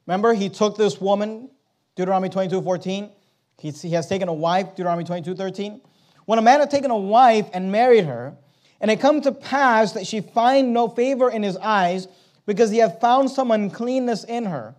remember 0.06 0.34
he 0.34 0.48
took 0.48 0.76
this 0.76 1.00
woman, 1.00 1.50
Deuteronomy 1.96 2.28
22, 2.28 2.62
14, 2.62 3.10
he 3.58 3.90
has 3.90 4.08
taken 4.08 4.28
a 4.28 4.32
wife, 4.32 4.70
Deuteronomy 4.70 5.04
22 5.04 5.34
13. 5.36 5.80
When 6.24 6.38
a 6.38 6.42
man 6.42 6.60
had 6.60 6.70
taken 6.70 6.90
a 6.90 6.96
wife 6.96 7.48
and 7.52 7.70
married 7.70 8.04
her, 8.04 8.34
and 8.80 8.90
it 8.90 9.00
come 9.00 9.20
to 9.22 9.32
pass 9.32 9.92
that 9.92 10.06
she 10.06 10.20
find 10.20 10.72
no 10.72 10.88
favor 10.88 11.30
in 11.30 11.42
his 11.42 11.56
eyes, 11.56 12.08
because 12.46 12.70
he 12.70 12.78
had 12.78 13.00
found 13.00 13.30
some 13.30 13.50
uncleanness 13.50 14.24
in 14.24 14.44
her. 14.46 14.74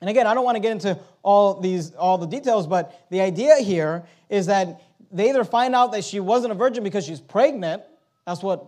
And 0.00 0.08
again, 0.08 0.26
I 0.26 0.34
don't 0.34 0.44
want 0.44 0.56
to 0.56 0.60
get 0.60 0.72
into 0.72 0.98
all 1.22 1.60
these 1.60 1.94
all 1.94 2.16
the 2.18 2.26
details, 2.26 2.66
but 2.66 3.06
the 3.10 3.20
idea 3.20 3.56
here 3.56 4.04
is 4.28 4.46
that 4.46 4.80
they 5.12 5.28
either 5.28 5.44
find 5.44 5.74
out 5.74 5.92
that 5.92 6.04
she 6.04 6.20
wasn't 6.20 6.52
a 6.52 6.54
virgin 6.54 6.84
because 6.84 7.04
she's 7.04 7.20
pregnant. 7.20 7.82
That's 8.26 8.42
what 8.42 8.64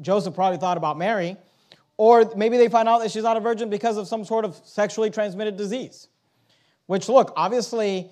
Joseph 0.00 0.34
probably 0.34 0.58
thought 0.58 0.76
about 0.76 0.98
Mary. 0.98 1.36
Or 1.96 2.30
maybe 2.36 2.58
they 2.58 2.68
find 2.68 2.88
out 2.88 2.98
that 2.98 3.10
she's 3.10 3.22
not 3.22 3.36
a 3.36 3.40
virgin 3.40 3.70
because 3.70 3.96
of 3.96 4.06
some 4.06 4.24
sort 4.24 4.44
of 4.44 4.60
sexually 4.64 5.10
transmitted 5.10 5.56
disease. 5.56 6.08
Which, 6.86 7.08
look, 7.08 7.32
obviously, 7.36 8.10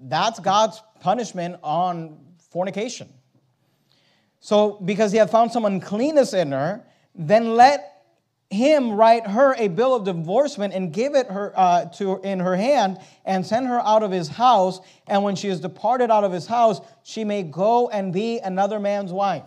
that's 0.00 0.40
God's 0.40 0.82
punishment 1.00 1.56
on 1.62 2.18
fornication. 2.50 3.08
So, 4.40 4.72
because 4.84 5.12
he 5.12 5.18
had 5.18 5.30
found 5.30 5.52
some 5.52 5.64
uncleanness 5.64 6.34
in 6.34 6.50
her, 6.50 6.82
then 7.14 7.54
let 7.54 7.91
him 8.52 8.92
write 8.92 9.26
her 9.26 9.54
a 9.54 9.68
bill 9.68 9.94
of 9.94 10.04
divorcement 10.04 10.74
and 10.74 10.92
give 10.92 11.14
it 11.14 11.28
her 11.28 11.52
uh, 11.56 11.86
to 11.86 12.20
in 12.22 12.40
her 12.40 12.56
hand 12.56 12.98
and 13.24 13.46
send 13.46 13.66
her 13.66 13.80
out 13.80 14.02
of 14.02 14.10
his 14.10 14.28
house. 14.28 14.80
And 15.06 15.22
when 15.22 15.36
she 15.36 15.48
is 15.48 15.60
departed 15.60 16.10
out 16.10 16.24
of 16.24 16.32
his 16.32 16.46
house 16.46 16.80
she 17.02 17.24
may 17.24 17.42
go 17.42 17.88
and 17.88 18.12
be 18.12 18.38
another 18.38 18.78
man's 18.78 19.12
wife. 19.12 19.44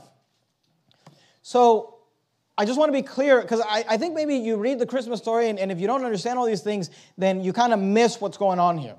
So 1.42 1.92
i 2.58 2.66
just 2.66 2.80
want 2.80 2.90
to 2.90 2.94
be 2.94 3.02
clear 3.02 3.42
because 3.42 3.62
I, 3.62 3.84
I, 3.90 3.98
think 3.98 4.16
maybe 4.16 4.36
you 4.38 4.56
read 4.56 4.80
the 4.80 4.86
christmas 4.86 5.20
story 5.20 5.50
and, 5.50 5.60
and 5.60 5.74
if 5.74 5.82
you 5.82 5.88
don't 5.88 6.06
understand 6.06 6.40
all 6.40 6.46
these 6.46 6.62
things 6.62 6.90
then 7.18 7.44
you 7.44 7.52
kind 7.52 7.74
of 7.74 7.80
miss 7.80 8.22
what's 8.22 8.38
going 8.38 8.60
on 8.60 8.78
here. 8.78 8.96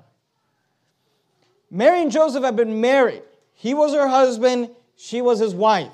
Mary 1.71 2.01
and 2.01 2.11
joseph 2.11 2.43
have 2.43 2.55
been 2.55 2.79
married. 2.81 3.23
He 3.53 3.73
was 3.73 3.93
her 3.93 4.07
husband 4.07 4.69
she 4.95 5.21
was 5.21 5.39
his 5.39 5.53
wife. 5.53 5.91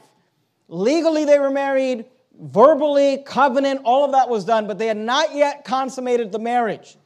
Legally 0.68 1.26
they 1.26 1.40
were 1.40 1.52
married 1.52 2.06
verbally, 2.40 3.24
covenant, 3.26 3.82
all 3.84 4.06
of 4.06 4.12
that 4.12 4.30
was 4.30 4.46
done, 4.46 4.68
but 4.68 4.78
they 4.78 4.88
had 4.88 4.98
not 4.98 5.36
yet 5.36 5.64
consummated 5.64 6.32
the 6.32 6.40
marriage, 6.40 6.98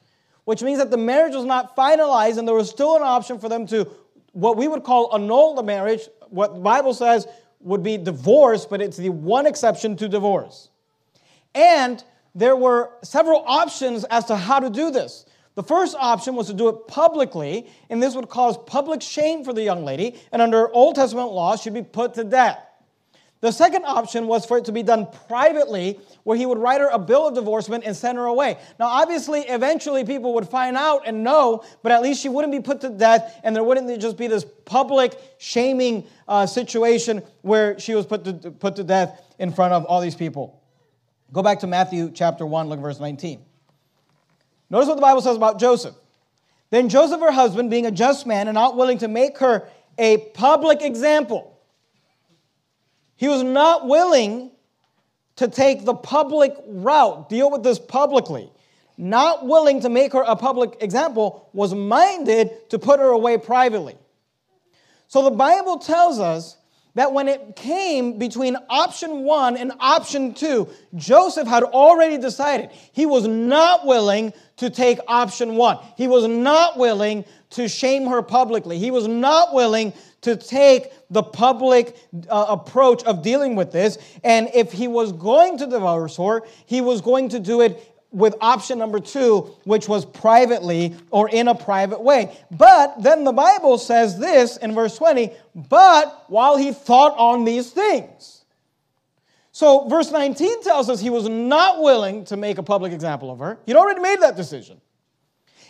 which 0.45 0.63
means 0.63 0.79
that 0.79 0.91
the 0.91 0.97
marriage 0.97 1.35
was 1.35 1.45
not 1.45 1.75
finalized 1.75 2.37
and 2.37 2.47
there 2.47 2.55
was 2.55 2.69
still 2.69 2.95
an 2.95 3.01
option 3.01 3.39
for 3.39 3.49
them 3.49 3.67
to, 3.67 3.89
what 4.31 4.57
we 4.57 4.67
would 4.67 4.83
call 4.83 5.13
annul 5.13 5.55
the 5.55 5.63
marriage. 5.63 6.07
What 6.29 6.55
the 6.55 6.59
Bible 6.59 6.93
says 6.93 7.27
would 7.61 7.83
be 7.83 7.97
divorce, 7.97 8.65
but 8.65 8.81
it's 8.81 8.97
the 8.97 9.09
one 9.09 9.45
exception 9.45 9.95
to 9.97 10.07
divorce. 10.07 10.69
And 11.55 12.03
there 12.35 12.55
were 12.55 12.91
several 13.03 13.43
options 13.47 14.03
as 14.05 14.25
to 14.25 14.35
how 14.35 14.59
to 14.59 14.69
do 14.69 14.91
this. 14.91 15.25
The 15.55 15.63
first 15.63 15.95
option 15.97 16.35
was 16.35 16.47
to 16.47 16.53
do 16.53 16.67
it 16.69 16.87
publicly, 16.87 17.67
and 17.89 18.03
this 18.03 18.13
would 18.13 18.29
cause 18.29 18.57
public 18.67 19.01
shame 19.01 19.43
for 19.43 19.53
the 19.53 19.63
young 19.63 19.83
lady, 19.83 20.15
and 20.31 20.39
under 20.39 20.71
Old 20.71 20.95
Testament 20.95 21.31
law, 21.31 21.55
she'd 21.55 21.73
be 21.73 21.81
put 21.81 22.13
to 22.13 22.23
death. 22.23 22.66
The 23.39 23.51
second 23.51 23.85
option 23.85 24.25
was 24.25 24.45
for 24.45 24.57
it 24.57 24.65
to 24.65 24.71
be 24.71 24.81
done 24.81 25.07
privately, 25.27 25.99
where 26.23 26.35
he 26.35 26.45
would 26.45 26.57
write 26.57 26.81
her 26.81 26.87
a 26.87 26.97
bill 26.97 27.27
of 27.27 27.35
divorcement 27.35 27.83
and 27.85 27.95
send 27.95 28.17
her 28.17 28.25
away. 28.25 28.57
Now, 28.79 28.87
obviously, 28.87 29.41
eventually 29.41 30.03
people 30.03 30.33
would 30.33 30.49
find 30.49 30.75
out 30.75 31.03
and 31.05 31.23
know, 31.23 31.63
but 31.83 31.91
at 31.91 32.01
least 32.01 32.21
she 32.21 32.29
wouldn't 32.29 32.51
be 32.51 32.61
put 32.61 32.81
to 32.81 32.89
death, 32.89 33.39
and 33.43 33.55
there 33.55 33.63
wouldn't 33.63 34.01
just 34.01 34.17
be 34.17 34.25
this 34.25 34.43
public 34.65 35.19
shaming 35.37 36.07
uh, 36.27 36.47
situation 36.47 37.21
where 37.41 37.79
she 37.79 37.93
was 37.93 38.07
put 38.07 38.23
to, 38.25 38.33
put 38.51 38.75
to 38.77 38.83
death 38.83 39.21
in 39.37 39.51
front 39.53 39.73
of 39.73 39.85
all 39.85 40.01
these 40.01 40.15
people. 40.15 40.59
Go 41.31 41.43
back 41.43 41.59
to 41.59 41.67
Matthew 41.67 42.09
chapter 42.11 42.45
1, 42.45 42.69
look 42.69 42.79
at 42.79 42.81
verse 42.81 42.99
19. 42.99 43.43
Notice 44.69 44.87
what 44.87 44.95
the 44.95 45.01
Bible 45.01 45.21
says 45.21 45.37
about 45.37 45.59
Joseph. 45.59 45.95
Then 46.69 46.89
Joseph, 46.89 47.21
her 47.21 47.31
husband, 47.31 47.69
being 47.69 47.85
a 47.85 47.91
just 47.91 48.25
man 48.25 48.47
and 48.47 48.55
not 48.55 48.75
willing 48.75 48.97
to 48.99 49.07
make 49.07 49.37
her 49.37 49.69
a 49.97 50.17
public 50.33 50.81
example, 50.81 51.56
he 53.17 53.27
was 53.27 53.43
not 53.43 53.87
willing 53.87 54.51
to 55.35 55.47
take 55.47 55.85
the 55.85 55.93
public 55.93 56.55
route, 56.67 57.29
deal 57.29 57.51
with 57.51 57.63
this 57.63 57.79
publicly. 57.79 58.51
Not 58.97 59.45
willing 59.45 59.81
to 59.81 59.89
make 59.89 60.13
her 60.13 60.23
a 60.23 60.35
public 60.35 60.77
example, 60.81 61.49
was 61.53 61.73
minded 61.75 62.69
to 62.69 62.79
put 62.79 62.99
her 62.99 63.09
away 63.09 63.37
privately. 63.37 63.95
So 65.07 65.23
the 65.23 65.31
Bible 65.31 65.77
tells 65.77 66.19
us 66.19 66.57
that 66.95 67.13
when 67.13 67.27
it 67.27 67.55
came 67.55 68.17
between 68.17 68.57
option 68.69 69.23
one 69.23 69.55
and 69.55 69.71
option 69.79 70.33
two, 70.33 70.67
Joseph 70.95 71.47
had 71.47 71.61
already 71.61 72.17
decided 72.17 72.71
he 72.91 73.05
was 73.05 73.27
not 73.27 73.85
willing 73.85 74.33
to 74.57 74.71
take 74.71 74.97
option 75.07 75.55
one. 75.55 75.77
He 75.95 76.07
was 76.07 76.27
not 76.27 76.77
willing 76.77 77.23
to 77.51 77.67
shame 77.67 78.07
her 78.07 78.23
publicly. 78.23 78.79
He 78.79 78.89
was 78.89 79.07
not 79.07 79.53
willing 79.53 79.93
to 80.27 80.35
take 80.35 80.91
the 81.09 81.23
public 81.23 81.95
uh, 82.29 82.45
approach 82.49 83.01
of 83.03 83.23
dealing 83.23 83.55
with 83.55 83.71
this. 83.71 83.97
And 84.25 84.49
if 84.53 84.73
he 84.73 84.89
was 84.89 85.13
going 85.13 85.57
to 85.59 85.67
divorce 85.67 86.17
her, 86.17 86.41
he 86.65 86.81
was 86.81 86.99
going 86.99 87.29
to 87.29 87.39
do 87.39 87.61
it 87.61 87.93
with 88.11 88.35
option 88.41 88.77
number 88.79 88.99
two, 88.99 89.55
which 89.63 89.87
was 89.87 90.05
privately 90.05 90.95
or 91.11 91.29
in 91.29 91.47
a 91.47 91.55
private 91.55 92.01
way. 92.01 92.35
But 92.51 93.01
then 93.01 93.23
the 93.23 93.31
Bible 93.31 93.77
says 93.77 94.19
this 94.19 94.57
in 94.57 94.73
verse 94.73 94.97
20, 94.97 95.31
but 95.55 96.25
while 96.27 96.57
he 96.57 96.73
thought 96.73 97.17
on 97.17 97.45
these 97.45 97.71
things. 97.71 98.43
So 99.53 99.87
verse 99.87 100.11
19 100.11 100.61
tells 100.63 100.89
us 100.89 100.99
he 100.99 101.09
was 101.09 101.29
not 101.29 101.81
willing 101.81 102.25
to 102.25 102.37
make 102.37 102.57
a 102.57 102.63
public 102.63 102.91
example 102.91 103.31
of 103.31 103.39
her. 103.39 103.59
He'd 103.65 103.75
already 103.75 104.01
made 104.01 104.21
that 104.21 104.35
decision. 104.35 104.81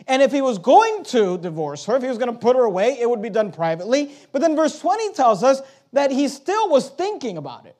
And 0.05 0.21
if 0.21 0.31
he 0.31 0.41
was 0.41 0.59
going 0.59 1.03
to 1.05 1.37
divorce 1.39 1.85
her, 1.85 1.95
if 1.95 2.03
he 2.03 2.09
was 2.09 2.17
going 2.17 2.31
to 2.31 2.37
put 2.37 2.55
her 2.55 2.63
away, 2.63 2.97
it 2.99 3.09
would 3.09 3.21
be 3.21 3.29
done 3.29 3.51
privately. 3.51 4.11
But 4.31 4.41
then 4.41 4.55
verse 4.55 4.79
20 4.79 5.13
tells 5.13 5.43
us 5.43 5.61
that 5.93 6.11
he 6.11 6.27
still 6.27 6.69
was 6.69 6.89
thinking 6.89 7.37
about 7.37 7.65
it. 7.65 7.75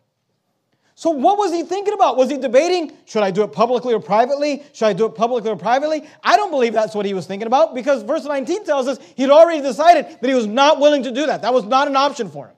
So, 1.00 1.12
what 1.12 1.38
was 1.38 1.52
he 1.52 1.62
thinking 1.62 1.94
about? 1.94 2.18
Was 2.18 2.32
he 2.32 2.40
debating, 2.40 2.92
should 3.06 3.22
I 3.22 3.30
do 3.30 3.44
it 3.44 3.52
publicly 3.52 3.94
or 3.94 4.00
privately? 4.00 4.64
Should 4.74 4.88
I 4.88 4.94
do 4.94 5.06
it 5.06 5.14
publicly 5.14 5.52
or 5.52 5.56
privately? 5.56 6.04
I 6.24 6.36
don't 6.36 6.50
believe 6.50 6.74
that's 6.74 6.96
what 6.96 7.06
he 7.06 7.14
was 7.14 7.28
thinking 7.28 7.46
about 7.46 7.76
because 7.76 8.02
verse 8.02 8.24
19 8.26 8.66
tells 8.66 8.88
us 8.88 8.98
he'd 9.16 9.30
already 9.30 9.62
decided 9.62 10.08
that 10.20 10.28
he 10.28 10.34
was 10.34 10.48
not 10.48 10.80
willing 10.80 11.04
to 11.04 11.12
do 11.12 11.28
that. 11.28 11.44
That 11.44 11.54
was 11.54 11.66
not 11.66 11.88
an 11.88 11.96
option 11.96 12.32
for 12.32 12.48
him. 12.48 12.56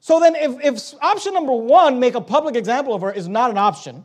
So, 0.00 0.18
then 0.18 0.34
if, 0.34 0.64
if 0.64 0.94
option 1.00 1.34
number 1.34 1.52
one, 1.52 2.00
make 2.00 2.16
a 2.16 2.20
public 2.20 2.56
example 2.56 2.92
of 2.92 3.02
her, 3.02 3.12
is 3.12 3.28
not 3.28 3.52
an 3.52 3.58
option, 3.58 4.04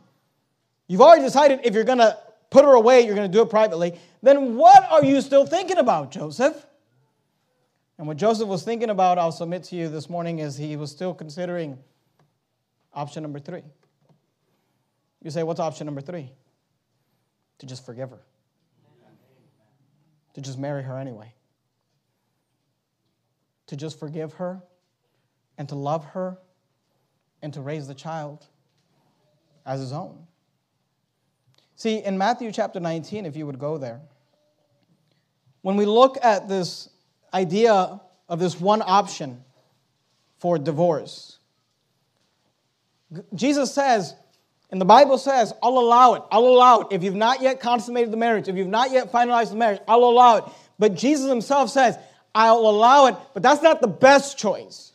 you've 0.86 1.00
already 1.00 1.22
decided 1.22 1.58
if 1.64 1.74
you're 1.74 1.82
going 1.82 1.98
to 1.98 2.16
put 2.50 2.64
her 2.64 2.72
away, 2.72 3.04
you're 3.04 3.14
going 3.14 3.30
to 3.30 3.36
do 3.36 3.42
it 3.42 3.50
privately, 3.50 3.98
then 4.22 4.56
what 4.56 4.90
are 4.90 5.04
you 5.04 5.20
still 5.20 5.46
thinking 5.46 5.78
about, 5.78 6.10
Joseph? 6.10 6.66
And 7.98 8.06
what 8.06 8.16
Joseph 8.16 8.48
was 8.48 8.62
thinking 8.62 8.90
about, 8.90 9.18
I'll 9.18 9.32
submit 9.32 9.64
to 9.64 9.76
you 9.76 9.88
this 9.88 10.08
morning, 10.08 10.38
is 10.38 10.56
he 10.56 10.76
was 10.76 10.90
still 10.90 11.12
considering 11.12 11.78
option 12.94 13.22
number 13.22 13.38
three. 13.38 13.62
You 15.22 15.30
say, 15.30 15.42
what's 15.42 15.60
option 15.60 15.84
number 15.84 16.00
three? 16.00 16.30
To 17.58 17.66
just 17.66 17.84
forgive 17.84 18.10
her, 18.10 18.20
to 20.34 20.40
just 20.40 20.58
marry 20.58 20.84
her 20.84 20.96
anyway, 20.96 21.34
to 23.66 23.76
just 23.76 23.98
forgive 23.98 24.34
her 24.34 24.62
and 25.58 25.68
to 25.68 25.74
love 25.74 26.04
her 26.06 26.38
and 27.42 27.52
to 27.54 27.60
raise 27.60 27.88
the 27.88 27.94
child 27.94 28.46
as 29.66 29.80
his 29.80 29.92
own. 29.92 30.24
See, 31.78 31.98
in 31.98 32.18
Matthew 32.18 32.50
chapter 32.50 32.80
19, 32.80 33.24
if 33.24 33.36
you 33.36 33.46
would 33.46 33.60
go 33.60 33.78
there, 33.78 34.00
when 35.62 35.76
we 35.76 35.86
look 35.86 36.18
at 36.20 36.48
this 36.48 36.88
idea 37.32 38.00
of 38.28 38.40
this 38.40 38.60
one 38.60 38.82
option 38.84 39.44
for 40.38 40.58
divorce, 40.58 41.38
Jesus 43.32 43.72
says, 43.72 44.12
and 44.72 44.80
the 44.80 44.84
Bible 44.84 45.18
says, 45.18 45.52
I'll 45.62 45.78
allow 45.78 46.14
it. 46.14 46.24
I'll 46.32 46.46
allow 46.48 46.80
it. 46.80 46.88
If 46.90 47.04
you've 47.04 47.14
not 47.14 47.42
yet 47.42 47.60
consummated 47.60 48.12
the 48.12 48.16
marriage, 48.16 48.48
if 48.48 48.56
you've 48.56 48.66
not 48.66 48.90
yet 48.90 49.12
finalized 49.12 49.50
the 49.50 49.56
marriage, 49.56 49.80
I'll 49.86 50.02
allow 50.02 50.38
it. 50.38 50.44
But 50.80 50.96
Jesus 50.96 51.28
himself 51.28 51.70
says, 51.70 51.96
I'll 52.34 52.58
allow 52.58 53.06
it, 53.06 53.14
but 53.34 53.42
that's 53.44 53.62
not 53.62 53.80
the 53.80 53.86
best 53.86 54.36
choice. 54.36 54.92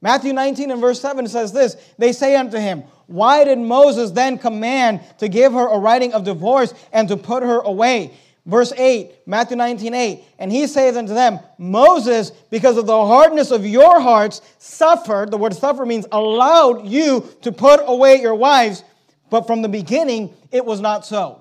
Matthew 0.00 0.32
19 0.32 0.70
and 0.70 0.80
verse 0.80 1.00
7 1.00 1.26
says 1.26 1.52
this 1.52 1.76
They 1.98 2.12
say 2.12 2.36
unto 2.36 2.58
him, 2.58 2.84
why 3.10 3.42
did 3.42 3.58
Moses 3.58 4.12
then 4.12 4.38
command 4.38 5.00
to 5.18 5.28
give 5.28 5.52
her 5.52 5.66
a 5.66 5.78
writing 5.78 6.12
of 6.14 6.22
divorce 6.22 6.72
and 6.92 7.08
to 7.08 7.16
put 7.16 7.42
her 7.42 7.58
away? 7.58 8.12
Verse 8.46 8.72
8, 8.76 9.26
Matthew 9.26 9.56
19, 9.56 9.92
8. 9.92 10.24
And 10.38 10.52
he 10.52 10.68
saith 10.68 10.96
unto 10.96 11.12
them, 11.12 11.40
Moses, 11.58 12.30
because 12.50 12.76
of 12.76 12.86
the 12.86 13.06
hardness 13.06 13.50
of 13.50 13.66
your 13.66 14.00
hearts, 14.00 14.42
suffered, 14.58 15.32
the 15.32 15.36
word 15.36 15.54
suffer 15.54 15.84
means 15.84 16.06
allowed 16.12 16.86
you 16.86 17.28
to 17.42 17.50
put 17.50 17.80
away 17.84 18.20
your 18.20 18.36
wives, 18.36 18.84
but 19.28 19.44
from 19.44 19.62
the 19.62 19.68
beginning 19.68 20.32
it 20.52 20.64
was 20.64 20.80
not 20.80 21.04
so. 21.04 21.39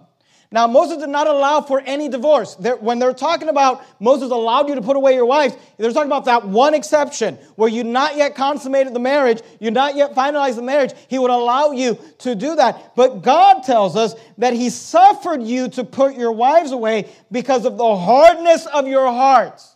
Now, 0.52 0.66
Moses 0.66 0.98
did 0.98 1.10
not 1.10 1.28
allow 1.28 1.62
for 1.62 1.80
any 1.86 2.10
divorce. 2.10 2.56
When 2.80 2.98
they're 2.98 3.14
talking 3.14 3.50
about 3.50 3.84
Moses 4.00 4.32
allowed 4.32 4.68
you 4.68 4.76
to 4.76 4.82
put 4.82 4.96
away 4.96 5.14
your 5.14 5.26
wives, 5.26 5.56
they're 5.78 5.92
talking 5.92 6.10
about 6.10 6.26
that 6.26 6.48
one 6.48 6.74
exception 6.74 7.36
where 7.56 7.70
you 7.70 7.84
not 7.84 8.18
yet 8.18 8.34
consummated 8.34 8.96
the 8.96 9.00
marriage, 9.00 9.44
you 9.60 9.70
not 9.70 9.96
yet 9.96 10.16
finalized 10.16 10.56
the 10.56 10.64
marriage. 10.64 10.93
He 11.08 11.20
would 11.20 11.30
allow 11.30 11.72
you 11.72 12.00
to 12.20 12.34
do 12.34 12.56
that. 12.56 12.95
But 12.95 13.22
God 13.22 13.62
tells 13.62 13.95
us 13.95 14.16
that 14.39 14.54
He 14.54 14.72
suffered 14.72 15.43
you 15.43 15.70
to 15.70 15.84
put 15.84 16.16
your 16.16 16.32
wives 16.32 16.72
away 16.72 17.10
because 17.32 17.66
of 17.66 17.78
the 17.78 17.95
hardness 17.95 18.66
of 18.66 18.88
your 18.88 19.06
hearts 19.06 19.76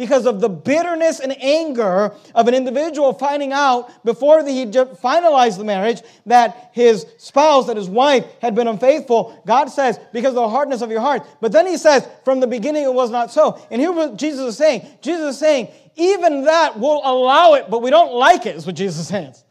because 0.00 0.24
of 0.24 0.40
the 0.40 0.48
bitterness 0.48 1.20
and 1.20 1.36
anger 1.42 2.14
of 2.34 2.48
an 2.48 2.54
individual 2.54 3.12
finding 3.12 3.52
out 3.52 4.02
before 4.02 4.42
he 4.42 4.64
finalized 4.64 5.58
the 5.58 5.64
marriage 5.64 6.00
that 6.24 6.70
his 6.72 7.04
spouse, 7.18 7.66
that 7.66 7.76
his 7.76 7.90
wife 7.90 8.24
had 8.40 8.54
been 8.54 8.66
unfaithful. 8.66 9.38
God 9.46 9.66
says, 9.66 10.00
because 10.10 10.30
of 10.30 10.36
the 10.36 10.48
hardness 10.48 10.80
of 10.80 10.90
your 10.90 11.02
heart. 11.02 11.26
But 11.42 11.52
then 11.52 11.66
he 11.66 11.76
says, 11.76 12.08
from 12.24 12.40
the 12.40 12.46
beginning 12.46 12.84
it 12.84 12.94
was 12.94 13.10
not 13.10 13.30
so. 13.30 13.60
And 13.70 13.78
here 13.78 13.92
what 13.92 14.16
Jesus 14.16 14.40
is 14.46 14.56
saying. 14.56 14.86
Jesus 15.02 15.34
is 15.34 15.38
saying, 15.38 15.68
even 15.96 16.44
that 16.44 16.80
will 16.80 17.02
allow 17.04 17.52
it, 17.52 17.66
but 17.68 17.82
we 17.82 17.90
don't 17.90 18.14
like 18.14 18.46
it, 18.46 18.56
is 18.56 18.64
what 18.64 18.76
Jesus 18.76 19.08
says. 19.08 19.44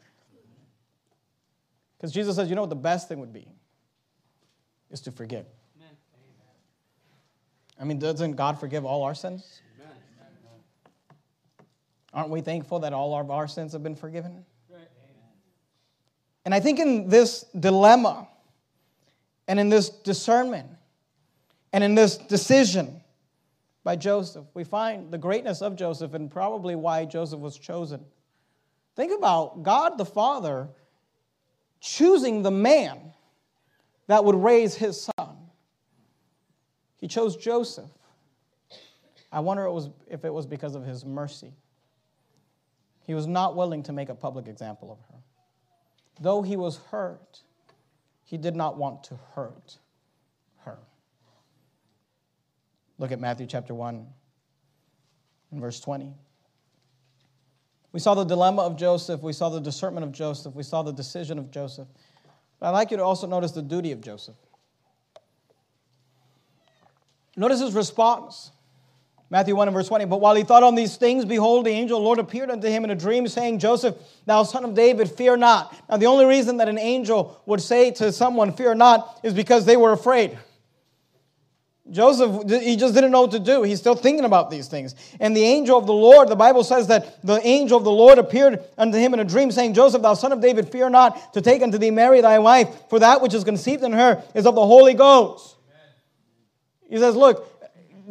Because 1.96 2.12
Jesus 2.12 2.38
says, 2.38 2.50
you 2.50 2.56
know 2.56 2.62
what 2.62 2.72
the 2.72 2.76
best 2.76 3.08
thing 3.08 3.20
would 3.20 3.34
be? 3.34 3.48
Is 4.90 5.02
to 5.02 5.12
forgive. 5.12 5.46
I 7.80 7.84
mean, 7.84 8.00
doesn't 8.00 8.32
God 8.32 8.60
forgive 8.60 8.84
all 8.84 9.04
our 9.04 9.14
sins? 9.14 9.62
Aren't 12.14 12.30
we 12.30 12.42
thankful 12.42 12.80
that 12.80 12.94
all 12.94 13.18
of 13.20 13.30
our 13.30 13.48
sins 13.48 13.74
have 13.74 13.84
been 13.84 13.96
forgiven? 13.96 14.46
And 16.46 16.56
I 16.56 16.60
think 16.60 16.80
in 16.80 17.10
this 17.10 17.46
dilemma 17.60 18.28
and 19.48 19.60
in 19.60 19.70
this 19.70 19.90
discernment 19.90 20.70
and 21.74 21.84
in 21.84 21.94
this 21.94 22.18
decision 22.18 23.02
by 23.84 23.96
Joseph, 23.96 24.46
we 24.54 24.64
find 24.64 25.12
the 25.12 25.18
greatness 25.18 25.62
of 25.62 25.76
Joseph 25.76 26.14
and 26.14 26.32
probably 26.32 26.76
why 26.76 27.06
Joseph 27.06 27.40
was 27.40 27.58
chosen. 27.58 28.04
Think 28.96 29.12
about 29.16 29.64
God 29.64 29.98
the 29.98 30.06
Father 30.06 30.70
choosing 31.82 32.42
the 32.42 32.52
man 32.52 33.14
that 34.08 34.26
would 34.26 34.36
raise 34.36 34.74
his 34.76 35.10
son. 35.18 35.38
He 36.98 37.08
chose 37.08 37.38
Joseph. 37.38 37.90
I 39.32 39.40
wonder 39.40 39.70
if 40.10 40.26
it 40.26 40.34
was 40.34 40.48
because 40.48 40.74
of 40.74 40.84
his 40.84 41.06
mercy. 41.06 41.54
He 43.10 43.16
was 43.16 43.26
not 43.26 43.56
willing 43.56 43.82
to 43.82 43.92
make 43.92 44.10
a 44.10 44.14
public 44.14 44.48
example 44.48 44.92
of 44.92 45.00
her. 45.08 45.20
Though 46.22 46.44
he 46.44 46.56
was 46.56 46.78
hurt, 46.92 47.42
he 48.24 48.38
did 48.38 48.56
not 48.56 48.78
want 48.78 49.04
to 49.06 49.18
hurt 49.34 49.80
her. 50.58 50.78
Look 53.00 53.12
at 53.12 53.20
Matthew 53.20 53.48
chapter 53.48 53.74
1 53.74 54.06
and 55.50 55.60
verse 55.60 55.80
20. 55.80 56.14
We 57.94 58.00
saw 58.00 58.14
the 58.14 58.26
dilemma 58.26 58.62
of 58.62 58.78
Joseph, 58.78 59.24
we 59.24 59.34
saw 59.34 59.50
the 59.50 59.60
discernment 59.60 60.06
of 60.06 60.12
Joseph, 60.12 60.54
we 60.54 60.62
saw 60.62 60.84
the 60.84 60.94
decision 60.94 61.40
of 61.40 61.50
Joseph. 61.50 61.88
But 62.60 62.68
I'd 62.68 62.72
like 62.74 62.92
you 62.92 62.98
to 62.98 63.04
also 63.04 63.26
notice 63.26 63.54
the 63.54 63.64
duty 63.64 63.92
of 63.92 64.02
Joseph. 64.02 64.36
Notice 67.36 67.60
his 67.60 67.74
response. 67.74 68.52
Matthew 69.32 69.56
1 69.56 69.68
and 69.68 69.76
verse 69.76 69.88
20. 69.88 70.06
But 70.06 70.22
while 70.22 70.36
he 70.36 70.44
thought 70.44 70.64
on 70.64 70.76
these 70.76 70.98
things, 70.98 71.24
behold, 71.24 71.66
the 71.66 71.72
angel 71.72 72.00
the 72.00 72.04
Lord 72.04 72.20
appeared 72.20 72.50
unto 72.50 72.68
him 72.68 72.84
in 72.84 72.90
a 72.90 72.96
dream, 72.96 73.28
saying, 73.28 73.60
Joseph, 73.60 73.96
thou 74.26 74.44
son 74.44 74.66
of 74.66 74.74
David, 74.74 75.12
fear 75.12 75.38
not. 75.38 75.76
Now, 75.90 75.98
the 75.98 76.08
only 76.08 76.26
reason 76.26 76.58
that 76.58 76.68
an 76.68 76.80
angel 76.80 77.40
would 77.46 77.62
say 77.62 77.92
to 77.92 78.12
someone, 78.12 78.54
fear 78.54 78.74
not, 78.74 79.20
is 79.22 79.34
because 79.34 79.66
they 79.66 79.78
were 79.78 79.92
afraid. 79.92 80.38
Joseph, 81.92 82.50
he 82.50 82.76
just 82.76 82.94
didn't 82.94 83.12
know 83.12 83.22
what 83.22 83.32
to 83.32 83.40
do. 83.40 83.64
He's 83.64 83.80
still 83.80 83.96
thinking 83.96 84.26
about 84.26 84.52
these 84.52 84.68
things. 84.68 84.94
And 85.20 85.36
the 85.36 85.44
angel 85.44 85.78
of 85.78 85.88
the 85.88 85.94
Lord, 85.94 86.28
the 86.28 86.36
Bible 86.36 86.64
says 86.64 86.88
that 86.88 87.24
the 87.26 87.40
angel 87.46 87.78
of 87.78 87.84
the 87.84 87.92
Lord 87.92 88.20
appeared 88.20 88.64
unto 88.78 88.98
him 88.98 89.14
in 89.14 89.20
a 89.20 89.26
dream, 89.26 89.52
saying, 89.52 89.74
Joseph, 89.74 90.02
thou 90.02 90.14
son 90.14 90.32
of 90.32 90.40
David, 90.40 90.72
fear 90.72 90.90
not 90.90 91.34
to 91.34 91.42
take 91.42 91.62
unto 91.64 91.78
thee 91.78 91.92
Mary 91.92 92.22
thy 92.22 92.40
wife, 92.40 92.90
for 92.90 93.00
that 93.00 93.22
which 93.22 93.34
is 93.34 93.44
conceived 93.44 93.84
in 93.84 93.94
her 93.94 94.24
is 94.36 94.46
of 94.46 94.56
the 94.56 94.66
Holy 94.66 94.94
Ghost. 94.94 95.56
He 96.90 96.98
says, 96.98 97.16
Look, 97.16 97.49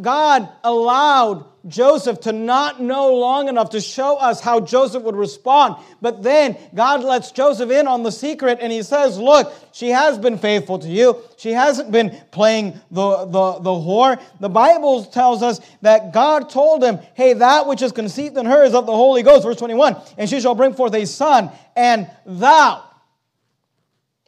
God 0.01 0.49
allowed 0.63 1.47
Joseph 1.67 2.21
to 2.21 2.33
not 2.33 2.81
know 2.81 3.15
long 3.15 3.49
enough 3.49 3.71
to 3.71 3.81
show 3.81 4.17
us 4.17 4.41
how 4.41 4.61
Joseph 4.61 5.03
would 5.03 5.17
respond. 5.17 5.77
But 6.01 6.23
then 6.23 6.57
God 6.75 7.03
lets 7.03 7.33
Joseph 7.33 7.71
in 7.71 7.87
on 7.89 8.03
the 8.03 8.13
secret 8.13 8.59
and 8.61 8.73
he 8.73 8.83
says, 8.83 9.19
Look, 9.19 9.53
she 9.73 9.91
has 9.91 10.19
been 10.19 10.39
faithful 10.39 10.79
to 10.79 10.89
you. 10.89 11.21
She 11.37 11.53
hasn't 11.53 11.91
been 11.91 12.17
playing 12.31 12.81
the, 12.91 13.25
the, 13.25 13.59
the 13.59 13.71
whore. 13.71 14.21
The 14.41 14.49
Bible 14.49 15.05
tells 15.05 15.43
us 15.43 15.61
that 15.83 16.13
God 16.13 16.49
told 16.49 16.83
him, 16.83 17.01
Hey, 17.15 17.35
that 17.35 17.67
which 17.67 17.83
is 17.83 17.93
conceived 17.93 18.37
in 18.37 18.47
her 18.47 18.65
is 18.65 18.75
of 18.75 18.87
the 18.87 18.95
Holy 18.95 19.23
Ghost. 19.23 19.45
Verse 19.45 19.57
21 19.57 19.97
And 20.17 20.31
she 20.31 20.41
shall 20.41 20.55
bring 20.55 20.75
forth 20.75 20.95
a 20.95 21.07
son, 21.07 21.51
and 21.77 22.09
thou, 22.25 22.85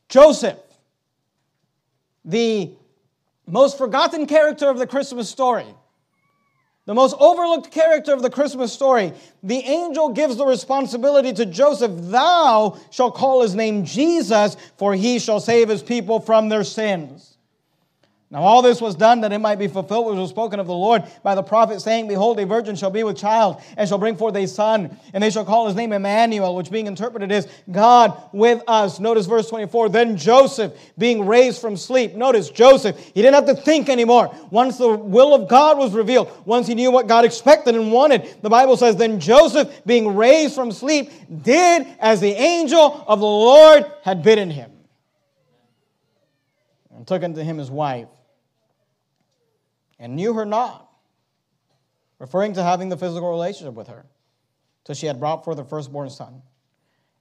Joseph, 0.09 0.59
the 2.25 2.73
most 3.51 3.78
forgotten 3.78 4.26
character 4.26 4.68
of 4.68 4.78
the 4.78 4.86
Christmas 4.86 5.28
story, 5.28 5.66
the 6.86 6.94
most 6.94 7.14
overlooked 7.20 7.70
character 7.70 8.12
of 8.12 8.22
the 8.22 8.30
Christmas 8.30 8.72
story, 8.72 9.12
the 9.42 9.59
angel 9.59 10.09
gives 10.09 10.36
the 10.36 10.46
responsibility 10.46 11.32
to 11.32 11.46
Joseph 11.46 11.92
Thou 11.94 12.78
shalt 12.90 13.14
call 13.14 13.42
his 13.42 13.55
name 13.55 13.84
Jesus, 13.84 14.57
for 14.76 14.94
he 14.94 15.18
shall 15.18 15.40
save 15.40 15.68
his 15.68 15.82
people 15.82 16.20
from 16.20 16.48
their 16.48 16.64
sins. 16.64 17.30
Now, 18.33 18.43
all 18.43 18.62
this 18.62 18.81
was 18.81 18.95
done 18.95 19.22
that 19.22 19.33
it 19.33 19.41
might 19.41 19.59
be 19.59 19.66
fulfilled, 19.66 20.07
which 20.07 20.16
was 20.16 20.31
spoken 20.31 20.61
of 20.61 20.68
the 20.68 20.72
Lord 20.72 21.03
by 21.24 21.35
the 21.35 21.43
prophet, 21.43 21.81
saying, 21.81 22.07
Behold, 22.07 22.39
a 22.39 22.47
virgin 22.47 22.76
shall 22.76 22.91
be 22.91 23.03
with 23.03 23.16
child, 23.16 23.61
and 23.76 23.89
shall 23.89 23.99
bring 23.99 24.16
forth 24.16 24.37
a 24.37 24.47
son, 24.47 24.97
and 25.12 25.20
they 25.20 25.31
shall 25.31 25.45
call 25.45 25.66
his 25.66 25.74
name 25.74 25.93
Emmanuel, 25.93 26.55
which 26.55 26.70
being 26.70 26.87
interpreted 26.87 27.33
is 27.33 27.49
God 27.72 28.16
with 28.33 28.62
us. 28.68 29.01
Notice 29.01 29.26
verse 29.26 29.49
24. 29.49 29.89
Then 29.89 30.16
Joseph, 30.16 30.74
being 30.97 31.26
raised 31.26 31.61
from 31.61 31.76
sleep, 31.76 32.14
notice 32.14 32.51
Joseph, 32.51 32.97
he 32.97 33.20
didn't 33.20 33.35
have 33.35 33.47
to 33.47 33.61
think 33.61 33.89
anymore. 33.89 34.33
Once 34.53 34.78
the 34.78 34.91
will 34.91 35.35
of 35.35 35.49
God 35.49 35.76
was 35.76 35.93
revealed, 35.93 36.31
once 36.45 36.68
he 36.68 36.76
knew 36.76 36.93
what 36.93 37.09
God 37.09 37.24
expected 37.24 37.74
and 37.74 37.91
wanted, 37.91 38.37
the 38.43 38.51
Bible 38.51 38.76
says, 38.76 38.95
Then 38.95 39.18
Joseph, 39.18 39.85
being 39.85 40.14
raised 40.14 40.55
from 40.55 40.70
sleep, 40.70 41.11
did 41.43 41.85
as 41.99 42.20
the 42.20 42.31
angel 42.31 43.05
of 43.09 43.18
the 43.18 43.26
Lord 43.26 43.87
had 44.05 44.22
bidden 44.22 44.51
him, 44.51 44.70
and 46.95 47.05
took 47.05 47.24
unto 47.24 47.41
him 47.41 47.59
his 47.59 47.72
wife 47.72 48.07
and 50.01 50.16
knew 50.16 50.32
her 50.32 50.46
not, 50.46 50.90
referring 52.18 52.55
to 52.55 52.62
having 52.62 52.88
the 52.88 52.96
physical 52.96 53.30
relationship 53.30 53.74
with 53.74 53.86
her, 53.86 54.07
till 54.84 54.94
she 54.94 55.07
had 55.07 55.20
brought 55.20 55.44
forth 55.44 55.59
her 55.59 55.64
firstborn 55.64 56.11
son. 56.11 56.42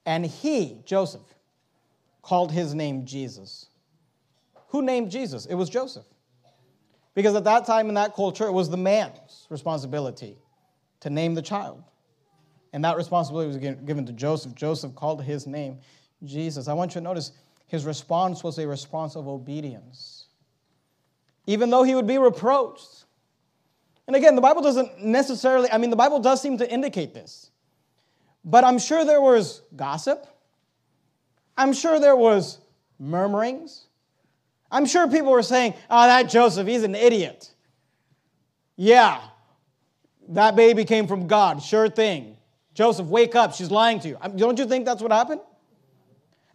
And 0.06 0.24
he, 0.24 0.80
Joseph, 0.86 1.34
called 2.22 2.50
his 2.50 2.74
name 2.74 3.04
Jesus. 3.04 3.66
Who 4.68 4.82
named 4.82 5.10
Jesus? 5.10 5.46
It 5.46 5.54
was 5.54 5.68
Joseph. 5.68 6.06
Because 7.14 7.34
at 7.34 7.44
that 7.44 7.66
time 7.66 7.88
in 7.88 7.94
that 7.94 8.14
culture, 8.14 8.46
it 8.46 8.52
was 8.52 8.70
the 8.70 8.76
man's 8.76 9.46
responsibility 9.50 10.38
to 11.00 11.10
name 11.10 11.34
the 11.34 11.42
child. 11.42 11.82
And 12.72 12.84
that 12.84 12.96
responsibility 12.96 13.48
was 13.48 13.56
given 13.58 14.06
to 14.06 14.12
Joseph. 14.12 14.54
Joseph 14.54 14.94
called 14.94 15.22
his 15.22 15.46
name 15.46 15.80
Jesus. 16.24 16.68
I 16.68 16.72
want 16.72 16.94
you 16.94 17.00
to 17.00 17.04
notice 17.04 17.32
his 17.66 17.84
response 17.84 18.42
was 18.42 18.58
a 18.58 18.66
response 18.66 19.16
of 19.16 19.28
obedience 19.28 20.19
even 21.46 21.70
though 21.70 21.82
he 21.82 21.94
would 21.94 22.06
be 22.06 22.18
reproached. 22.18 23.04
And 24.06 24.16
again, 24.16 24.34
the 24.34 24.42
Bible 24.42 24.62
doesn't 24.62 25.04
necessarily, 25.04 25.70
I 25.70 25.78
mean, 25.78 25.90
the 25.90 25.96
Bible 25.96 26.18
does 26.18 26.40
seem 26.40 26.58
to 26.58 26.70
indicate 26.70 27.14
this. 27.14 27.50
But 28.44 28.64
I'm 28.64 28.78
sure 28.78 29.04
there 29.04 29.20
was 29.20 29.62
gossip. 29.76 30.26
I'm 31.56 31.72
sure 31.72 32.00
there 32.00 32.16
was 32.16 32.58
murmurings. 32.98 33.86
I'm 34.70 34.86
sure 34.86 35.08
people 35.08 35.32
were 35.32 35.42
saying, 35.42 35.74
oh, 35.90 36.06
that 36.06 36.30
Joseph, 36.30 36.66
he's 36.66 36.82
an 36.84 36.94
idiot. 36.94 37.52
Yeah, 38.76 39.20
that 40.28 40.56
baby 40.56 40.84
came 40.84 41.06
from 41.06 41.26
God, 41.26 41.62
sure 41.62 41.88
thing. 41.88 42.36
Joseph, 42.72 43.06
wake 43.06 43.34
up, 43.34 43.52
she's 43.52 43.70
lying 43.70 44.00
to 44.00 44.08
you. 44.08 44.16
Um, 44.20 44.36
don't 44.36 44.58
you 44.58 44.66
think 44.66 44.86
that's 44.86 45.02
what 45.02 45.12
happened? 45.12 45.40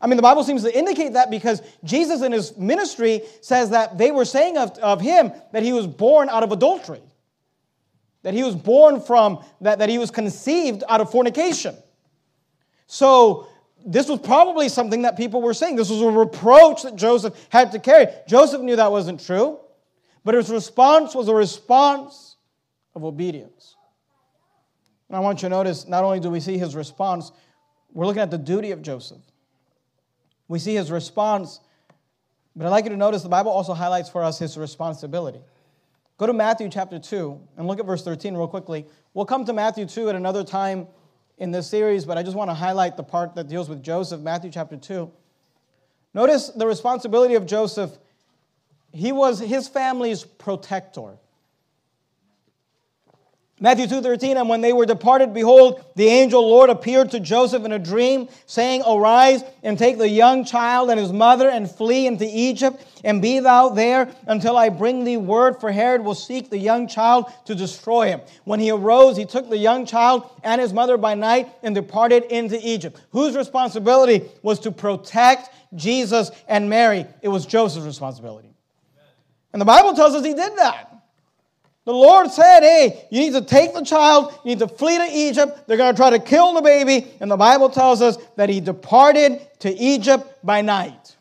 I 0.05 0.07
mean, 0.07 0.17
the 0.17 0.21
Bible 0.21 0.43
seems 0.43 0.61
to 0.61 0.77
indicate 0.77 1.13
that 1.13 1.31
because 1.31 1.63
Jesus 1.83 2.21
in 2.21 2.31
his 2.31 2.55
ministry 2.57 3.23
says 3.41 3.71
that 3.71 3.97
they 3.97 4.11
were 4.11 4.23
saying 4.23 4.55
of, 4.55 4.77
of 4.77 5.01
him 5.01 5.31
that 5.51 5.63
he 5.63 5.73
was 5.73 5.87
born 5.87 6.29
out 6.29 6.43
of 6.43 6.51
adultery, 6.51 7.01
that 8.21 8.35
he 8.35 8.43
was 8.43 8.55
born 8.55 9.01
from, 9.01 9.43
that, 9.61 9.79
that 9.79 9.89
he 9.89 9.97
was 9.97 10.11
conceived 10.11 10.83
out 10.87 11.01
of 11.01 11.09
fornication. 11.09 11.75
So, 12.85 13.47
this 13.83 14.07
was 14.07 14.19
probably 14.19 14.69
something 14.69 15.01
that 15.01 15.17
people 15.17 15.41
were 15.41 15.55
saying. 15.55 15.75
This 15.75 15.89
was 15.89 16.01
a 16.01 16.11
reproach 16.11 16.83
that 16.83 16.95
Joseph 16.95 17.35
had 17.49 17.71
to 17.71 17.79
carry. 17.79 18.05
Joseph 18.27 18.61
knew 18.61 18.75
that 18.75 18.91
wasn't 18.91 19.25
true, 19.25 19.57
but 20.23 20.35
his 20.35 20.51
response 20.51 21.15
was 21.15 21.29
a 21.29 21.33
response 21.33 22.35
of 22.93 23.03
obedience. 23.03 23.75
And 25.09 25.17
I 25.17 25.19
want 25.19 25.41
you 25.41 25.49
to 25.49 25.55
notice 25.55 25.87
not 25.87 26.03
only 26.03 26.19
do 26.19 26.29
we 26.29 26.41
see 26.41 26.59
his 26.59 26.75
response, 26.75 27.31
we're 27.91 28.05
looking 28.05 28.21
at 28.21 28.29
the 28.29 28.37
duty 28.37 28.69
of 28.69 28.83
Joseph. 28.83 29.17
We 30.47 30.59
see 30.59 30.75
his 30.75 30.91
response, 30.91 31.59
but 32.55 32.65
I'd 32.65 32.69
like 32.69 32.85
you 32.85 32.91
to 32.91 32.97
notice 32.97 33.23
the 33.23 33.29
Bible 33.29 33.51
also 33.51 33.73
highlights 33.73 34.09
for 34.09 34.23
us 34.23 34.39
his 34.39 34.57
responsibility. 34.57 35.41
Go 36.17 36.27
to 36.27 36.33
Matthew 36.33 36.69
chapter 36.69 36.99
2 36.99 37.39
and 37.57 37.67
look 37.67 37.79
at 37.79 37.85
verse 37.85 38.03
13 38.03 38.35
real 38.35 38.47
quickly. 38.47 38.85
We'll 39.13 39.25
come 39.25 39.43
to 39.45 39.53
Matthew 39.53 39.85
2 39.85 40.09
at 40.09 40.15
another 40.15 40.43
time 40.43 40.87
in 41.37 41.51
this 41.51 41.67
series, 41.67 42.05
but 42.05 42.17
I 42.17 42.23
just 42.23 42.37
want 42.37 42.49
to 42.49 42.53
highlight 42.53 42.95
the 42.95 43.03
part 43.03 43.35
that 43.35 43.49
deals 43.49 43.67
with 43.67 43.83
Joseph, 43.83 44.21
Matthew 44.21 44.51
chapter 44.51 44.77
2. 44.77 45.11
Notice 46.13 46.49
the 46.49 46.65
responsibility 46.65 47.35
of 47.35 47.45
Joseph. 47.45 47.97
He 48.93 49.11
was 49.11 49.39
his 49.39 49.67
family's 49.67 50.23
protector. 50.23 51.17
Matthew 53.57 53.87
2:13 53.87 54.35
and 54.35 54.49
when 54.49 54.59
they 54.59 54.73
were 54.73 54.85
departed 54.85 55.33
behold 55.33 55.81
the 55.95 56.07
angel 56.07 56.45
Lord 56.45 56.69
appeared 56.69 57.11
to 57.11 57.21
Joseph 57.21 57.63
in 57.63 57.71
a 57.71 57.79
dream 57.79 58.27
saying 58.45 58.83
arise 58.85 59.45
and 59.63 59.79
take 59.79 59.97
the 59.97 60.09
young 60.09 60.43
child 60.43 60.89
and 60.89 60.99
his 60.99 61.13
mother 61.13 61.49
and 61.49 61.71
flee 61.71 62.05
into 62.05 62.27
Egypt 62.29 62.83
and 63.05 63.21
be 63.21 63.39
thou 63.39 63.69
there 63.69 64.09
until 64.27 64.57
I 64.57 64.67
bring 64.67 65.05
thee 65.05 65.15
word 65.15 65.61
for 65.61 65.71
Herod 65.71 66.03
will 66.03 66.15
seek 66.15 66.49
the 66.49 66.57
young 66.57 66.89
child 66.89 67.31
to 67.45 67.55
destroy 67.55 68.07
him 68.07 68.19
when 68.43 68.59
he 68.59 68.71
arose 68.71 69.15
he 69.15 69.25
took 69.25 69.49
the 69.49 69.57
young 69.57 69.85
child 69.85 70.29
and 70.43 70.59
his 70.59 70.73
mother 70.73 70.97
by 70.97 71.15
night 71.15 71.47
and 71.63 71.73
departed 71.73 72.23
into 72.25 72.59
Egypt 72.61 72.99
whose 73.11 73.37
responsibility 73.37 74.23
was 74.41 74.59
to 74.59 74.71
protect 74.71 75.49
Jesus 75.73 76.29
and 76.49 76.69
Mary. 76.69 77.05
It 77.21 77.29
was 77.29 77.45
Joseph's 77.45 77.85
responsibility. 77.85 78.49
And 79.53 79.61
the 79.61 79.65
Bible 79.65 79.93
tells 79.93 80.13
us 80.13 80.25
he 80.25 80.33
did 80.33 80.57
that 80.57 80.94
The 81.85 81.93
Lord 81.93 82.31
said, 82.31 82.61
hey, 82.61 83.07
you 83.11 83.19
need 83.21 83.33
to 83.33 83.43
take 83.43 83.75
the 83.75 83.83
child, 83.83 84.33
you 84.43 84.49
need 84.49 84.59
to 84.59 84.67
flee 84.67 84.97
to 84.97 85.07
Egypt. 85.11 85.67
They're 85.67 85.77
going 85.77 85.93
to 85.93 85.97
try 85.97 86.09
to 86.09 86.19
kill 86.19 86.53
the 86.55 86.61
baby. 86.61 87.11
And 87.19 87.29
the 87.29 87.37
Bible 87.37 87.69
tells 87.69 88.01
us 88.01 88.17
that 88.37 88.49
he 88.49 88.59
departed 88.59 89.47
to 89.59 89.71
Egypt 89.71 90.27
by 90.43 90.61
night. 90.61 91.14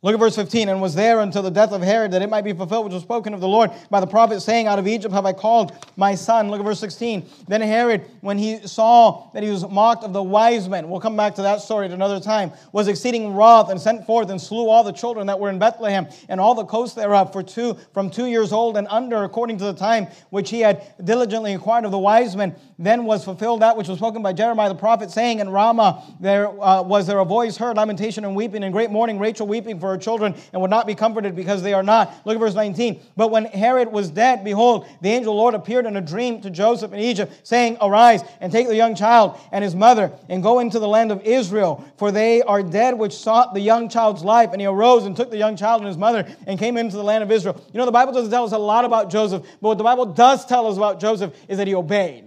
Look 0.00 0.14
at 0.14 0.20
verse 0.20 0.36
15, 0.36 0.68
and 0.68 0.80
was 0.80 0.94
there 0.94 1.18
until 1.18 1.42
the 1.42 1.50
death 1.50 1.72
of 1.72 1.82
Herod, 1.82 2.12
that 2.12 2.22
it 2.22 2.30
might 2.30 2.44
be 2.44 2.52
fulfilled, 2.52 2.84
which 2.84 2.94
was 2.94 3.02
spoken 3.02 3.34
of 3.34 3.40
the 3.40 3.48
Lord 3.48 3.72
by 3.90 3.98
the 3.98 4.06
prophet, 4.06 4.40
saying, 4.40 4.68
Out 4.68 4.78
of 4.78 4.86
Egypt 4.86 5.12
have 5.12 5.26
I 5.26 5.32
called 5.32 5.72
my 5.96 6.14
son. 6.14 6.52
Look 6.52 6.60
at 6.60 6.64
verse 6.64 6.78
16. 6.78 7.26
Then 7.48 7.60
Herod, 7.60 8.04
when 8.20 8.38
he 8.38 8.64
saw 8.64 9.28
that 9.32 9.42
he 9.42 9.50
was 9.50 9.68
mocked 9.68 10.04
of 10.04 10.12
the 10.12 10.22
wise 10.22 10.68
men, 10.68 10.88
we'll 10.88 11.00
come 11.00 11.16
back 11.16 11.34
to 11.34 11.42
that 11.42 11.62
story 11.62 11.86
at 11.86 11.90
another 11.90 12.20
time, 12.20 12.52
was 12.70 12.86
exceeding 12.86 13.34
wroth, 13.34 13.70
and 13.70 13.80
sent 13.80 14.06
forth 14.06 14.30
and 14.30 14.40
slew 14.40 14.68
all 14.68 14.84
the 14.84 14.92
children 14.92 15.26
that 15.26 15.40
were 15.40 15.50
in 15.50 15.58
Bethlehem, 15.58 16.06
and 16.28 16.40
all 16.40 16.54
the 16.54 16.64
coasts 16.64 16.94
thereof, 16.94 17.32
for 17.32 17.42
two, 17.42 17.76
from 17.92 18.08
two 18.08 18.26
years 18.26 18.52
old 18.52 18.76
and 18.76 18.86
under, 18.90 19.24
according 19.24 19.58
to 19.58 19.64
the 19.64 19.74
time 19.74 20.06
which 20.30 20.48
he 20.48 20.60
had 20.60 20.80
diligently 21.02 21.50
inquired 21.50 21.84
of 21.84 21.90
the 21.90 21.98
wise 21.98 22.36
men. 22.36 22.54
Then 22.78 23.04
was 23.04 23.24
fulfilled 23.24 23.62
that 23.62 23.76
which 23.76 23.88
was 23.88 23.98
spoken 23.98 24.22
by 24.22 24.32
Jeremiah 24.32 24.68
the 24.68 24.76
prophet, 24.76 25.10
saying, 25.10 25.40
In 25.40 25.50
Ramah 25.50 26.04
there 26.20 26.48
uh, 26.62 26.82
was 26.82 27.08
there 27.08 27.18
a 27.18 27.24
voice 27.24 27.56
heard, 27.56 27.76
lamentation 27.76 28.24
and 28.24 28.36
weeping, 28.36 28.62
and 28.62 28.72
great 28.72 28.92
mourning, 28.92 29.18
Rachel 29.18 29.48
weeping 29.48 29.80
for 29.80 29.87
for 29.88 29.94
her 29.94 29.98
children 29.98 30.34
and 30.52 30.60
would 30.60 30.70
not 30.70 30.86
be 30.86 30.94
comforted 30.94 31.34
because 31.34 31.62
they 31.62 31.72
are 31.72 31.82
not. 31.82 32.14
Look 32.24 32.36
at 32.36 32.40
verse 32.40 32.54
19. 32.54 33.00
But 33.16 33.30
when 33.30 33.46
Herod 33.46 33.90
was 33.90 34.10
dead, 34.10 34.44
behold, 34.44 34.86
the 35.00 35.08
angel 35.08 35.34
Lord 35.34 35.54
appeared 35.54 35.86
in 35.86 35.96
a 35.96 36.00
dream 36.00 36.40
to 36.42 36.50
Joseph 36.50 36.92
in 36.92 37.00
Egypt, 37.00 37.32
saying, 37.42 37.78
Arise 37.80 38.22
and 38.40 38.52
take 38.52 38.68
the 38.68 38.76
young 38.76 38.94
child 38.94 39.38
and 39.50 39.64
his 39.64 39.74
mother 39.74 40.12
and 40.28 40.42
go 40.42 40.58
into 40.58 40.78
the 40.78 40.88
land 40.88 41.10
of 41.10 41.22
Israel, 41.22 41.84
for 41.96 42.12
they 42.12 42.42
are 42.42 42.62
dead 42.62 42.98
which 42.98 43.14
sought 43.14 43.54
the 43.54 43.60
young 43.60 43.88
child's 43.88 44.22
life. 44.22 44.50
And 44.52 44.60
he 44.60 44.66
arose 44.66 45.06
and 45.06 45.16
took 45.16 45.30
the 45.30 45.38
young 45.38 45.56
child 45.56 45.80
and 45.80 45.88
his 45.88 45.96
mother 45.96 46.26
and 46.46 46.58
came 46.58 46.76
into 46.76 46.96
the 46.96 47.04
land 47.04 47.24
of 47.24 47.30
Israel. 47.30 47.64
You 47.72 47.78
know, 47.78 47.86
the 47.86 47.92
Bible 47.92 48.12
doesn't 48.12 48.30
tell 48.30 48.44
us 48.44 48.52
a 48.52 48.58
lot 48.58 48.84
about 48.84 49.10
Joseph, 49.10 49.42
but 49.60 49.68
what 49.68 49.78
the 49.78 49.84
Bible 49.84 50.06
does 50.06 50.44
tell 50.44 50.66
us 50.66 50.76
about 50.76 51.00
Joseph 51.00 51.34
is 51.48 51.58
that 51.58 51.66
he 51.66 51.74
obeyed. 51.74 52.26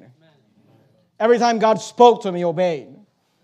Every 1.20 1.38
time 1.38 1.60
God 1.60 1.80
spoke 1.80 2.24
to 2.24 2.30
him, 2.30 2.36
he 2.36 2.44
obeyed. 2.44 2.88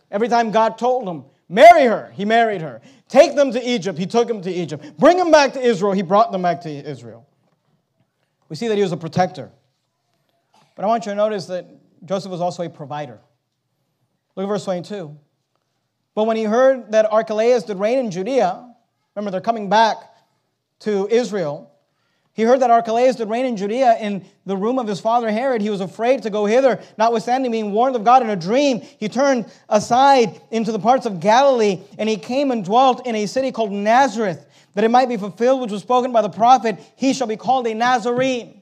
Every 0.10 0.30
time 0.30 0.50
God 0.50 0.80
told 0.80 1.08
him, 1.08 1.26
marry 1.48 1.84
her, 1.84 2.12
he 2.16 2.26
married 2.26 2.62
her. 2.62 2.82
Take 3.08 3.36
them 3.36 3.52
to 3.52 3.64
Egypt. 3.64 3.98
He 3.98 4.06
took 4.06 4.28
them 4.28 4.42
to 4.42 4.52
Egypt. 4.52 4.98
Bring 4.98 5.18
them 5.18 5.32
back 5.32 5.54
to 5.54 5.62
Israel. 5.62 5.94
He 5.94 6.02
brought 6.02 6.32
them 6.32 6.42
back 6.42 6.62
to 6.62 6.70
Israel. 6.70 7.28
We 8.50 8.56
see 8.56 8.68
that 8.68 8.76
he 8.76 8.82
was 8.82 8.92
a 8.92 8.98
protector. 8.98 9.52
But 10.76 10.84
I 10.84 10.88
want 10.88 11.06
you 11.06 11.12
to 11.12 11.16
notice 11.16 11.48
that 11.48 11.68
Joseph 12.06 12.32
was 12.32 12.42
also 12.42 12.64
a 12.64 12.70
provider. 12.70 13.20
Look 14.36 14.44
at 14.44 14.48
verse 14.48 14.66
22. 14.66 15.18
But 16.14 16.26
when 16.26 16.38
he 16.38 16.44
heard 16.44 16.92
that 16.92 17.12
Archelaus 17.12 17.64
did 17.64 17.78
reign 17.78 18.00
in 18.00 18.12
Judea, 18.12 18.68
remember 19.16 19.32
they're 19.32 19.42
coming 19.42 19.70
back 19.70 19.98
to 20.80 21.08
Israel, 21.10 21.72
he 22.38 22.44
heard 22.44 22.60
that 22.60 22.70
Archelaus 22.70 23.16
did 23.16 23.30
reign 23.30 23.48
in 23.48 23.58
Judea 23.58 23.98
in 24.00 24.24
the 24.46 24.56
room 24.56 24.78
of 24.78 24.88
his 24.88 25.00
father 25.00 25.32
Herod. 25.32 25.60
He 25.60 25.72
was 25.72 25.82
afraid 25.82 26.22
to 26.22 26.30
go 26.30 26.46
hither, 26.46 26.80
notwithstanding 26.96 27.52
being 27.52 27.72
warned 27.72 27.96
of 27.96 28.04
God 28.04 28.22
in 28.22 28.30
a 28.30 28.36
dream. 28.36 28.82
He 29.00 29.10
turned 29.10 29.52
aside 29.68 30.40
into 30.52 30.72
the 30.72 30.78
parts 30.78 31.08
of 31.08 31.20
Galilee, 31.20 31.80
and 31.98 32.08
he 32.08 32.16
came 32.16 32.52
and 32.52 32.64
dwelt 32.64 33.08
in 33.08 33.16
a 33.16 33.26
city 33.26 33.52
called 33.52 33.72
Nazareth, 33.72 34.46
that 34.76 34.84
it 34.84 34.92
might 34.92 35.10
be 35.10 35.18
fulfilled 35.18 35.62
which 35.62 35.72
was 35.72 35.82
spoken 35.82 36.12
by 36.12 36.22
the 36.22 36.30
prophet, 36.30 36.78
he 36.96 37.12
shall 37.12 37.26
be 37.26 37.38
called 37.38 37.66
a 37.66 37.74
Nazarene. 37.74 38.62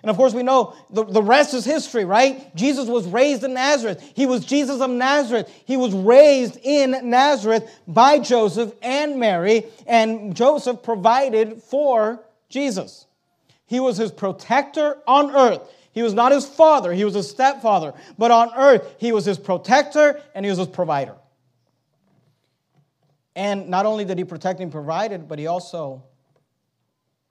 And 0.00 0.10
of 0.10 0.16
course, 0.16 0.32
we 0.32 0.44
know 0.44 0.76
the, 0.88 1.02
the 1.02 1.20
rest 1.20 1.54
is 1.54 1.64
history, 1.64 2.04
right? 2.04 2.54
Jesus 2.54 2.86
was 2.86 3.08
raised 3.08 3.42
in 3.42 3.54
Nazareth. 3.54 4.00
He 4.14 4.26
was 4.26 4.44
Jesus 4.44 4.80
of 4.80 4.90
Nazareth. 4.90 5.52
He 5.64 5.76
was 5.76 5.92
raised 5.92 6.56
in 6.62 7.10
Nazareth 7.10 7.68
by 7.88 8.20
Joseph 8.20 8.72
and 8.80 9.18
Mary, 9.18 9.66
and 9.88 10.36
Joseph 10.36 10.84
provided 10.84 11.60
for 11.64 12.24
Jesus. 12.48 13.06
He 13.68 13.80
was 13.80 13.98
his 13.98 14.10
protector 14.10 14.96
on 15.06 15.30
earth. 15.30 15.60
He 15.92 16.02
was 16.02 16.14
not 16.14 16.32
his 16.32 16.46
father, 16.46 16.92
he 16.92 17.04
was 17.04 17.14
his 17.14 17.30
stepfather. 17.30 17.92
But 18.16 18.30
on 18.30 18.50
earth, 18.56 18.96
he 18.98 19.12
was 19.12 19.24
his 19.24 19.38
protector 19.38 20.20
and 20.34 20.44
he 20.44 20.50
was 20.50 20.58
his 20.58 20.68
provider. 20.68 21.14
And 23.36 23.68
not 23.68 23.86
only 23.86 24.04
did 24.04 24.18
he 24.18 24.24
protect 24.24 24.58
and 24.60 24.72
provide, 24.72 25.28
but 25.28 25.38
he 25.38 25.46
also 25.46 26.02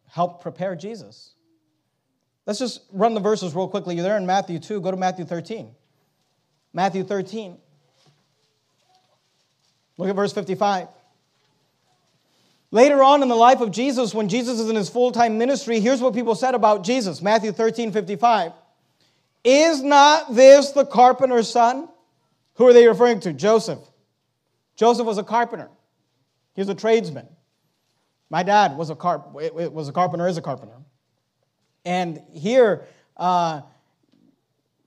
helped 0.10 0.42
prepare 0.42 0.76
Jesus. 0.76 1.34
Let's 2.46 2.60
just 2.60 2.82
run 2.94 3.14
the 3.14 3.20
verses 3.20 3.54
real 3.54 3.68
quickly. 3.68 3.96
You're 3.96 4.04
there 4.04 4.18
in 4.18 4.26
Matthew 4.26 4.60
2. 4.60 4.80
Go 4.80 4.92
to 4.92 4.98
Matthew 4.98 5.26
13. 5.26 5.74
Matthew 6.72 7.04
13. 7.04 7.58
Look 9.98 10.10
at 10.10 10.16
verse 10.16 10.32
55. 10.32 10.88
Later 12.72 13.02
on 13.02 13.22
in 13.22 13.30
the 13.30 13.36
life 13.36 13.62
of 13.62 13.72
Jesus, 13.72 14.14
when 14.14 14.28
Jesus 14.28 14.60
is 14.60 14.70
in 14.70 14.76
his 14.76 14.90
full 14.90 15.12
time 15.12 15.38
ministry, 15.38 15.80
here's 15.80 16.02
what 16.02 16.14
people 16.14 16.36
said 16.36 16.54
about 16.54 16.84
Jesus 16.84 17.22
Matthew 17.22 17.52
13 17.52 17.92
55. 17.92 18.52
Is 19.44 19.82
not 19.82 20.36
this 20.36 20.72
the 20.72 20.86
carpenter's 20.86 21.50
son? 21.50 21.88
Who 22.56 22.68
are 22.68 22.74
they 22.74 22.88
referring 22.88 23.22
to? 23.22 23.34
Joseph. 23.34 23.80
Joseph 24.76 25.06
was 25.06 25.18
a 25.18 25.24
carpenter, 25.24 25.70
he 26.56 26.62
was 26.62 26.70
a 26.70 26.76
tradesman. 26.76 27.28
My 28.30 28.44
dad 28.44 28.76
was 28.76 28.90
a, 28.90 28.96
carp- 28.96 29.32
was 29.32 29.88
a 29.88 29.94
carpenter, 29.94 30.28
is 30.28 30.38
a 30.38 30.42
carpenter. 30.42 30.76
And 31.86 32.22
here, 32.34 32.86
uh, 33.16 33.62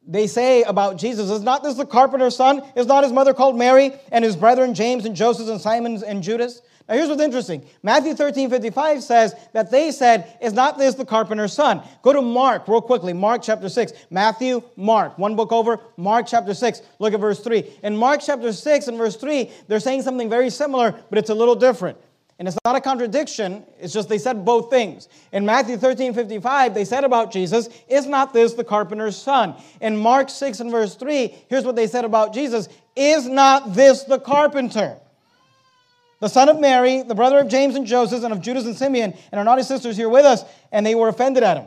they 0.07 0.26
say 0.26 0.62
about 0.62 0.99
Jesus, 0.99 1.31
is 1.31 1.43
not 1.43 1.62
this 1.62 1.76
the 1.76 1.87
carpenter's 1.87 2.37
son? 2.37 2.62
Is 2.76 2.87
not 2.87 3.03
his 3.03 3.14
mother 3.14 3.33
called 3.33 3.57
Mary 3.57 3.93
and 4.12 4.22
his 4.22 4.37
brethren 4.37 4.74
James 4.74 5.07
and 5.07 5.16
Joseph 5.16 5.49
and 5.49 5.59
Simon 5.59 6.03
and 6.05 6.22
Judas? 6.22 6.61
Now, 6.91 6.97
here's 6.97 7.09
what's 7.09 7.22
interesting. 7.22 7.64
Matthew 7.84 8.14
13 8.14 8.51
55 8.51 9.05
says 9.05 9.34
that 9.53 9.70
they 9.70 9.93
said, 9.93 10.36
Is 10.43 10.53
not 10.53 10.76
this 10.76 10.97
the 10.97 11.05
carpenter's 11.05 11.53
son? 11.53 11.82
Go 12.03 12.12
to 12.12 12.20
Mark 12.20 12.66
real 12.66 12.80
quickly. 12.80 13.12
Mark 13.12 13.43
chapter 13.43 13.68
6. 13.68 13.93
Matthew, 14.11 14.61
Mark. 14.74 15.16
One 15.16 15.36
book 15.36 15.53
over. 15.53 15.78
Mark 15.97 16.26
chapter 16.26 16.53
6. 16.53 16.82
Look 16.99 17.14
at 17.14 17.20
verse 17.20 17.38
3. 17.41 17.64
In 17.84 17.97
Mark 17.97 18.22
chapter 18.26 18.53
6 18.53 18.88
and 18.88 18.99
verse 18.99 19.14
3, 19.14 19.49
they're 19.68 19.78
saying 19.78 20.03
something 20.03 20.28
very 20.28 20.51
similar, 20.51 21.01
but 21.11 21.18
it's 21.18 21.30
a 21.30 21.34
little 21.34 21.55
different. 21.55 21.97
And 22.41 22.49
it's 22.49 22.59
not 22.64 22.74
a 22.74 22.80
contradiction, 22.80 23.64
it's 23.78 23.93
just 23.93 24.09
they 24.09 24.18
said 24.18 24.45
both 24.45 24.70
things. 24.70 25.09
In 25.30 25.47
Matthew 25.47 25.76
13 25.76 26.12
55, 26.12 26.74
they 26.74 26.84
said 26.84 27.05
about 27.05 27.30
Jesus, 27.30 27.68
Is 27.86 28.07
not 28.07 28.32
this 28.32 28.55
the 28.55 28.64
carpenter's 28.64 29.16
son? 29.16 29.55
In 29.80 29.97
Mark 29.97 30.28
6 30.28 30.59
and 30.59 30.72
verse 30.72 30.97
3, 30.97 31.32
here's 31.49 31.64
what 31.64 31.76
they 31.76 31.86
said 31.86 32.05
about 32.05 32.34
Jesus 32.34 32.68
Is 32.97 33.28
not 33.28 33.74
this 33.74 34.03
the 34.03 34.18
carpenter? 34.18 34.99
The 36.21 36.29
son 36.29 36.49
of 36.49 36.61
Mary, 36.61 37.03
the 37.03 37.14
brother 37.14 37.39
of 37.39 37.49
James 37.49 37.75
and 37.75 37.87
Joseph, 37.87 38.23
and 38.23 38.33
of 38.33 38.41
Judas 38.41 38.66
and 38.66 38.77
Simeon, 38.77 39.14
and 39.33 39.39
our 39.39 39.45
naughty 39.45 39.62
sisters 39.62 39.97
here 39.97 40.09
with 40.09 40.25
us, 40.25 40.45
and 40.71 40.87
they 40.87 40.95
were 40.95 41.09
offended 41.09 41.43
at 41.43 41.57
him. 41.57 41.66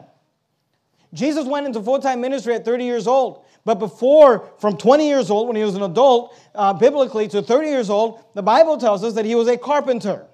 Jesus 1.13 1.45
went 1.45 1.65
into 1.65 1.81
full 1.81 1.99
time 1.99 2.21
ministry 2.21 2.55
at 2.55 2.65
30 2.65 2.85
years 2.85 3.07
old. 3.07 3.45
But 3.65 3.75
before, 3.75 4.49
from 4.59 4.77
20 4.77 5.07
years 5.07 5.29
old, 5.29 5.47
when 5.47 5.55
he 5.55 5.63
was 5.63 5.75
an 5.75 5.83
adult, 5.83 6.35
uh, 6.53 6.73
biblically, 6.73 7.27
to 7.29 7.41
30 7.41 7.67
years 7.67 7.89
old, 7.89 8.21
the 8.33 8.43
Bible 8.43 8.77
tells 8.77 9.03
us 9.03 9.13
that 9.13 9.25
he 9.25 9.35
was 9.35 9.47
a 9.47 9.57
carpenter. 9.57 10.25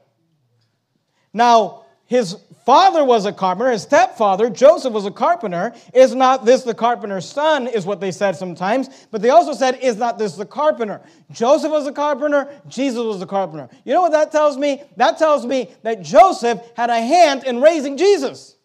Now, 1.32 1.86
his 2.06 2.38
father 2.70 3.04
was 3.04 3.26
a 3.26 3.34
carpenter, 3.34 3.72
his 3.72 3.82
stepfather, 3.82 4.48
Joseph, 4.48 4.94
was 4.94 5.08
a 5.08 5.10
carpenter. 5.10 5.74
Is 5.92 6.14
not 6.14 6.46
this 6.46 6.62
the 6.62 6.76
carpenter's 6.76 7.28
son, 7.28 7.66
is 7.66 7.84
what 7.84 8.00
they 8.00 8.12
said 8.12 8.36
sometimes. 8.36 9.08
But 9.10 9.24
they 9.24 9.32
also 9.32 9.54
said, 9.54 9.80
Is 9.82 9.98
not 9.98 10.20
this 10.20 10.36
the 10.36 10.46
carpenter? 10.46 11.02
Joseph 11.32 11.72
was 11.72 11.88
a 11.88 11.92
carpenter, 11.92 12.48
Jesus 12.68 13.02
was 13.02 13.24
a 13.24 13.26
carpenter. 13.26 13.70
You 13.86 13.96
know 13.96 14.04
what 14.04 14.12
that 14.12 14.32
tells 14.32 14.56
me? 14.56 14.84
That 14.98 15.18
tells 15.18 15.48
me 15.48 15.72
that 15.82 16.04
Joseph 16.04 16.62
had 16.76 16.92
a 16.92 17.02
hand 17.02 17.44
in 17.46 17.60
raising 17.60 17.98
Jesus 17.98 18.59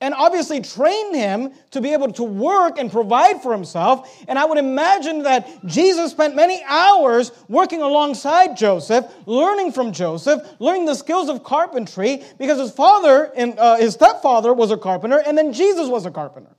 and 0.00 0.12
obviously 0.12 0.60
trained 0.60 1.16
him 1.16 1.52
to 1.70 1.80
be 1.80 1.92
able 1.92 2.12
to 2.12 2.22
work 2.22 2.78
and 2.78 2.92
provide 2.92 3.42
for 3.42 3.52
himself. 3.52 4.24
And 4.28 4.38
I 4.38 4.44
would 4.44 4.58
imagine 4.58 5.22
that 5.22 5.64
Jesus 5.64 6.10
spent 6.10 6.36
many 6.36 6.62
hours 6.66 7.32
working 7.48 7.80
alongside 7.80 8.56
Joseph, 8.56 9.10
learning 9.24 9.72
from 9.72 9.92
Joseph, 9.92 10.46
learning 10.58 10.84
the 10.84 10.94
skills 10.94 11.30
of 11.30 11.42
carpentry, 11.44 12.22
because 12.38 12.58
his 12.58 12.72
father 12.72 13.32
and 13.34 13.58
uh, 13.58 13.76
his 13.76 13.94
stepfather 13.94 14.52
was 14.52 14.70
a 14.70 14.76
carpenter, 14.76 15.22
and 15.26 15.36
then 15.36 15.54
Jesus 15.54 15.88
was 15.88 16.04
a 16.04 16.10
carpenter. 16.10 16.54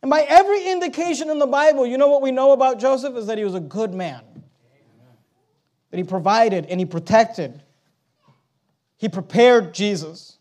And 0.00 0.10
by 0.10 0.20
every 0.20 0.70
indication 0.70 1.28
in 1.28 1.40
the 1.40 1.46
Bible, 1.46 1.84
you 1.84 1.98
know 1.98 2.08
what 2.08 2.22
we 2.22 2.30
know 2.30 2.52
about 2.52 2.78
Joseph 2.78 3.16
is 3.16 3.26
that 3.26 3.38
he 3.38 3.44
was 3.44 3.56
a 3.56 3.60
good 3.60 3.92
man. 3.92 4.22
That 5.90 5.96
he 5.96 6.04
provided 6.04 6.66
and 6.66 6.78
he 6.78 6.86
protected. 6.86 7.60
He 8.98 9.08
prepared 9.08 9.74
Jesus. 9.74 10.37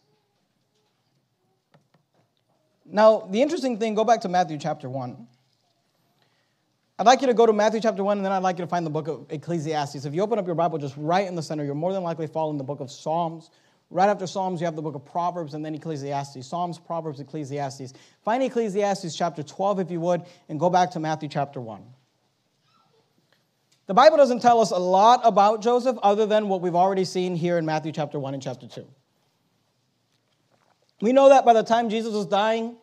Now, 2.90 3.28
the 3.30 3.42
interesting 3.42 3.78
thing, 3.78 3.96
go 3.96 4.04
back 4.04 4.22
to 4.22 4.30
Matthew 4.30 4.58
chapter 4.58 4.90
1. 4.90 5.28
I'd 7.00 7.06
like 7.06 7.22
you 7.22 7.28
to 7.28 7.34
go 7.34 7.46
to 7.46 7.54
Matthew 7.54 7.80
chapter 7.80 8.04
1, 8.04 8.18
and 8.18 8.26
then 8.26 8.32
I'd 8.32 8.42
like 8.42 8.58
you 8.58 8.64
to 8.64 8.70
find 8.70 8.86
the 8.86 8.90
book 8.90 9.08
of 9.08 9.28
Ecclesiastes. 9.30 10.06
If 10.06 10.16
you 10.16 10.22
open 10.22 10.40
up 10.40 10.46
your 10.46 10.56
Bible 10.56 10.80
just 10.80 10.96
right 10.98 11.28
in 11.28 11.36
the 11.36 11.44
center, 11.44 11.64
you're 11.64 11.76
more 11.76 11.94
than 11.94 12.02
likely 12.02 12.28
following 12.28 12.58
the 12.58 12.64
book 12.64 12.80
of 12.80 12.90
Psalms. 12.90 13.52
Right 13.90 14.10
after 14.10 14.26
Psalms, 14.26 14.60
you 14.60 14.66
have 14.66 14.76
the 14.76 14.82
book 14.82 14.96
of 14.96 15.06
Proverbs 15.06 15.54
and 15.54 15.64
then 15.64 15.76
Ecclesiastes. 15.76 16.48
Psalms, 16.48 16.80
Proverbs, 16.80 17.20
Ecclesiastes. 17.20 17.94
Find 18.24 18.42
Ecclesiastes 18.42 19.16
chapter 19.16 19.44
12, 19.44 19.82
if 19.82 19.92
you 19.92 20.00
would, 20.00 20.24
and 20.50 20.60
go 20.60 20.70
back 20.70 20.92
to 20.92 21.00
Matthew 21.00 21.30
chapter 21.30 21.62
1. 21.62 21.84
The 23.86 23.94
Bible 23.94 24.18
doesn't 24.18 24.42
tell 24.42 24.60
us 24.60 24.72
a 24.72 24.80
lot 24.80 25.22
about 25.24 25.62
Joseph 25.62 25.98
other 26.04 26.26
than 26.26 26.50
what 26.50 26.62
we've 26.62 26.76
already 26.76 27.06
seen 27.06 27.36
here 27.36 27.58
in 27.58 27.66
Matthew 27.66 27.92
chapter 27.92 28.20
1 28.20 28.34
and 28.34 28.44
chapter 28.44 28.68
2. 28.68 28.86
We 31.02 31.14
know 31.14 31.30
that 31.30 31.46
by 31.46 31.54
the 31.54 31.64
time 31.64 31.90
Jesus 31.90 32.14
was 32.14 32.26
dying 32.26 32.76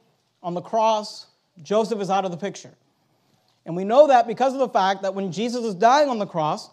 on 0.43 0.55
the 0.55 0.61
cross, 0.61 1.27
Joseph 1.63 2.01
is 2.01 2.11
out 2.11 2.25
of 2.25 2.31
the 2.31 2.37
picture. 2.37 2.73
And 3.67 3.75
we 3.75 3.85
know 3.85 4.09
that 4.09 4.27
because 4.27 4.53
of 4.53 4.59
the 4.59 4.69
fact 4.69 5.03
that 5.03 5.15
when 5.15 5.33
Jesus 5.33 5.65
is 5.65 5.75
dying 5.75 6.09
on 6.09 6.19
the 6.19 6.27
cross, 6.27 6.71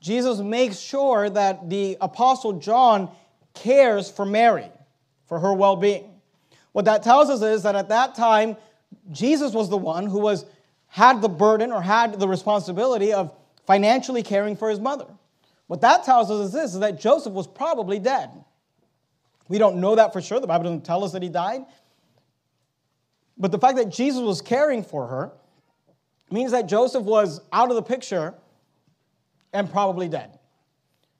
Jesus 0.00 0.38
makes 0.38 0.78
sure 0.78 1.28
that 1.30 1.68
the 1.68 1.96
Apostle 2.00 2.54
John 2.54 3.10
cares 3.54 4.10
for 4.10 4.24
Mary, 4.24 4.70
for 5.26 5.38
her 5.40 5.52
well 5.52 5.76
being. 5.76 6.20
What 6.72 6.84
that 6.84 7.02
tells 7.02 7.30
us 7.30 7.42
is 7.42 7.62
that 7.64 7.74
at 7.74 7.88
that 7.88 8.14
time, 8.14 8.56
Jesus 9.10 9.52
was 9.52 9.68
the 9.68 9.76
one 9.76 10.06
who 10.06 10.18
was, 10.20 10.44
had 10.86 11.20
the 11.20 11.28
burden 11.28 11.72
or 11.72 11.82
had 11.82 12.18
the 12.20 12.28
responsibility 12.28 13.12
of 13.12 13.34
financially 13.66 14.22
caring 14.22 14.56
for 14.56 14.70
his 14.70 14.80
mother. 14.80 15.06
What 15.66 15.80
that 15.82 16.04
tells 16.04 16.30
us 16.30 16.46
is 16.46 16.52
this 16.52 16.74
is 16.74 16.80
that 16.80 17.00
Joseph 17.00 17.32
was 17.32 17.46
probably 17.46 17.98
dead. 17.98 18.30
We 19.50 19.58
don't 19.58 19.80
know 19.80 19.96
that 19.96 20.12
for 20.12 20.22
sure. 20.22 20.38
The 20.38 20.46
Bible 20.46 20.62
doesn't 20.62 20.84
tell 20.84 21.02
us 21.02 21.10
that 21.10 21.24
he 21.24 21.28
died. 21.28 21.62
But 23.36 23.50
the 23.50 23.58
fact 23.58 23.76
that 23.78 23.90
Jesus 23.90 24.22
was 24.22 24.40
caring 24.40 24.84
for 24.84 25.08
her 25.08 25.32
means 26.30 26.52
that 26.52 26.68
Joseph 26.68 27.02
was 27.02 27.40
out 27.52 27.68
of 27.68 27.74
the 27.74 27.82
picture 27.82 28.32
and 29.52 29.68
probably 29.68 30.08
dead. 30.08 30.38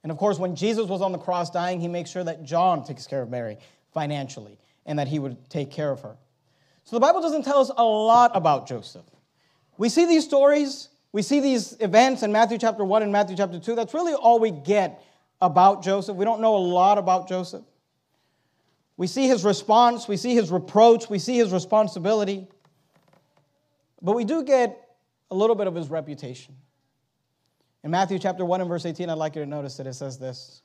And 0.05 0.13
of 0.13 0.17
course, 0.17 0.39
when 0.39 0.55
Jesus 0.55 0.87
was 0.87 1.03
on 1.03 1.11
the 1.11 1.19
cross 1.19 1.51
dying, 1.51 1.81
he 1.81 1.89
makes 1.89 2.09
sure 2.09 2.23
that 2.23 2.45
John 2.45 2.85
takes 2.85 3.05
care 3.05 3.21
of 3.21 3.31
Mary 3.31 3.59
financially 3.93 4.61
and 4.87 4.97
that 5.01 5.09
he 5.09 5.19
would 5.19 5.51
take 5.51 5.73
care 5.73 5.91
of 5.91 6.01
her. 6.03 6.17
So 6.85 6.95
the 6.95 7.01
Bible 7.01 7.21
doesn't 7.21 7.43
tell 7.43 7.59
us 7.59 7.73
a 7.77 7.85
lot 7.85 8.31
about 8.37 8.69
Joseph. 8.69 9.05
We 9.77 9.89
see 9.89 10.07
these 10.07 10.25
stories, 10.25 10.89
we 11.11 11.23
see 11.23 11.41
these 11.41 11.77
events 11.81 12.23
in 12.23 12.31
Matthew 12.31 12.59
chapter 12.59 12.85
1 12.85 13.03
and 13.03 13.11
Matthew 13.11 13.37
chapter 13.37 13.59
2. 13.59 13.75
That's 13.75 13.93
really 13.93 14.15
all 14.15 14.39
we 14.39 14.53
get 14.53 15.03
about 15.41 15.83
Joseph. 15.83 16.17
We 16.17 16.25
don't 16.25 16.41
know 16.41 16.55
a 16.55 16.59
lot 16.59 16.97
about 16.97 17.29
Joseph. 17.29 17.65
We 19.01 19.07
see 19.07 19.27
his 19.27 19.45
response, 19.47 20.07
we 20.07 20.19
see 20.19 20.35
his 20.35 20.51
reproach, 20.51 21.09
we 21.09 21.19
see 21.19 21.39
his 21.39 21.55
responsibility. 21.55 22.47
But 24.03 24.15
we 24.15 24.27
do 24.27 24.45
get 24.45 24.79
a 25.31 25.35
little 25.35 25.57
bit 25.57 25.67
of 25.67 25.75
his 25.75 25.89
reputation. 25.89 26.55
In 27.83 27.93
Matthew 27.93 28.19
chapter 28.19 28.45
1 28.45 28.61
and 28.61 28.69
verse 28.69 28.85
18, 28.85 29.09
I'd 29.09 29.15
like 29.15 29.37
you 29.37 29.43
to 29.43 29.49
notice 29.49 29.79
that 29.79 29.87
it 29.87 29.95
says 29.95 30.19
this. 30.19 30.61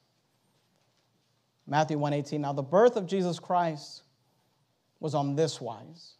Matthew 1.65 1.97
1:18. 1.97 2.41
Now 2.41 2.51
the 2.51 2.61
birth 2.61 2.97
of 2.97 3.07
Jesus 3.07 3.39
Christ 3.39 4.03
was 4.99 5.15
on 5.15 5.37
this 5.37 5.61
wise. 5.61 6.15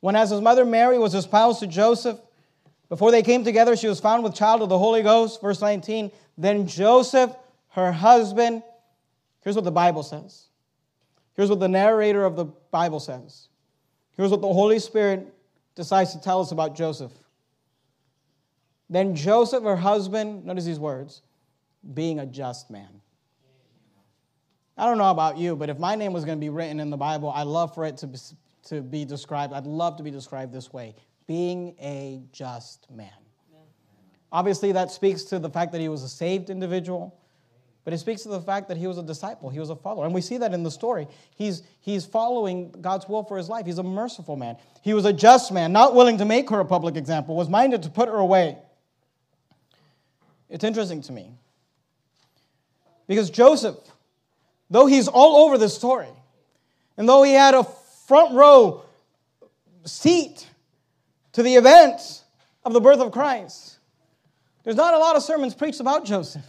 When 0.00 0.16
as 0.16 0.30
his 0.30 0.40
mother 0.40 0.64
Mary 0.64 0.98
was 0.98 1.14
espoused 1.14 1.60
to 1.60 1.66
Joseph, 1.66 2.18
before 2.88 3.10
they 3.10 3.22
came 3.22 3.44
together, 3.44 3.76
she 3.76 3.88
was 3.88 4.00
found 4.00 4.24
with 4.24 4.34
child 4.34 4.62
of 4.62 4.70
the 4.70 4.78
Holy 4.78 5.02
Ghost. 5.02 5.42
Verse 5.42 5.60
19. 5.60 6.12
Then 6.38 6.66
Joseph, 6.66 7.36
her 7.72 7.92
husband, 7.92 8.62
here's 9.42 9.54
what 9.54 9.66
the 9.66 9.70
Bible 9.70 10.02
says. 10.02 10.46
Here's 11.34 11.50
what 11.50 11.60
the 11.60 11.68
narrator 11.68 12.24
of 12.24 12.36
the 12.36 12.44
Bible 12.44 13.00
says. 13.00 13.48
Here's 14.16 14.30
what 14.30 14.40
the 14.40 14.52
Holy 14.52 14.78
Spirit 14.78 15.32
decides 15.74 16.12
to 16.12 16.20
tell 16.20 16.40
us 16.40 16.52
about 16.52 16.74
Joseph. 16.74 17.12
Then 18.88 19.14
Joseph, 19.14 19.62
her 19.62 19.76
husband, 19.76 20.44
notice 20.44 20.64
these 20.64 20.80
words, 20.80 21.22
being 21.94 22.18
a 22.18 22.26
just 22.26 22.70
man. 22.70 23.00
I 24.76 24.86
don't 24.86 24.98
know 24.98 25.10
about 25.10 25.38
you, 25.38 25.56
but 25.56 25.68
if 25.68 25.78
my 25.78 25.94
name 25.94 26.12
was 26.12 26.24
going 26.24 26.38
to 26.38 26.40
be 26.40 26.48
written 26.48 26.80
in 26.80 26.90
the 26.90 26.96
Bible, 26.96 27.30
I'd 27.30 27.46
love 27.46 27.74
for 27.74 27.84
it 27.84 27.98
to 27.98 28.06
be, 28.06 28.18
to 28.64 28.80
be 28.80 29.04
described. 29.04 29.52
I'd 29.52 29.66
love 29.66 29.96
to 29.96 30.02
be 30.02 30.10
described 30.10 30.52
this 30.52 30.72
way 30.72 30.94
being 31.26 31.76
a 31.80 32.22
just 32.32 32.90
man. 32.90 33.12
Obviously, 34.32 34.72
that 34.72 34.90
speaks 34.90 35.22
to 35.24 35.38
the 35.38 35.50
fact 35.50 35.70
that 35.72 35.80
he 35.80 35.88
was 35.88 36.02
a 36.02 36.08
saved 36.08 36.50
individual. 36.50 37.19
But 37.84 37.94
it 37.94 37.98
speaks 37.98 38.22
to 38.22 38.28
the 38.28 38.40
fact 38.40 38.68
that 38.68 38.76
he 38.76 38.86
was 38.86 38.98
a 38.98 39.02
disciple, 39.02 39.48
he 39.48 39.58
was 39.58 39.70
a 39.70 39.76
follower. 39.76 40.04
And 40.04 40.14
we 40.14 40.20
see 40.20 40.36
that 40.38 40.52
in 40.52 40.62
the 40.62 40.70
story. 40.70 41.06
He's, 41.36 41.62
he's 41.80 42.04
following 42.04 42.70
God's 42.80 43.08
will 43.08 43.24
for 43.24 43.36
his 43.36 43.48
life. 43.48 43.64
He's 43.66 43.78
a 43.78 43.82
merciful 43.82 44.36
man. 44.36 44.56
He 44.82 44.92
was 44.92 45.06
a 45.06 45.12
just 45.12 45.50
man, 45.50 45.72
not 45.72 45.94
willing 45.94 46.18
to 46.18 46.24
make 46.24 46.50
her 46.50 46.60
a 46.60 46.64
public 46.64 46.96
example, 46.96 47.36
was 47.36 47.48
minded 47.48 47.82
to 47.84 47.90
put 47.90 48.08
her 48.08 48.16
away. 48.16 48.58
It's 50.50 50.64
interesting 50.64 51.00
to 51.02 51.12
me. 51.12 51.32
Because 53.06 53.30
Joseph, 53.30 53.76
though 54.68 54.86
he's 54.86 55.08
all 55.08 55.46
over 55.46 55.56
this 55.56 55.74
story, 55.74 56.08
and 56.96 57.08
though 57.08 57.22
he 57.22 57.32
had 57.32 57.54
a 57.54 57.64
front 58.06 58.34
row 58.34 58.84
seat 59.84 60.46
to 61.32 61.42
the 61.42 61.54
events 61.54 62.24
of 62.64 62.72
the 62.72 62.80
birth 62.80 63.00
of 63.00 63.10
Christ, 63.10 63.78
there's 64.64 64.76
not 64.76 64.92
a 64.92 64.98
lot 64.98 65.16
of 65.16 65.22
sermons 65.22 65.54
preached 65.54 65.80
about 65.80 66.04
Joseph. 66.04 66.44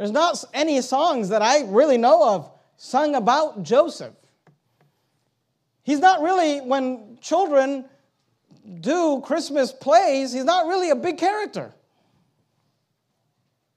There's 0.00 0.12
not 0.12 0.42
any 0.54 0.80
songs 0.80 1.28
that 1.28 1.42
I 1.42 1.64
really 1.64 1.98
know 1.98 2.26
of 2.26 2.50
sung 2.78 3.14
about 3.14 3.62
Joseph. 3.62 4.14
He's 5.82 5.98
not 5.98 6.22
really, 6.22 6.60
when 6.62 7.18
children 7.20 7.84
do 8.80 9.20
Christmas 9.22 9.72
plays, 9.72 10.32
he's 10.32 10.44
not 10.44 10.68
really 10.68 10.88
a 10.88 10.96
big 10.96 11.18
character. 11.18 11.74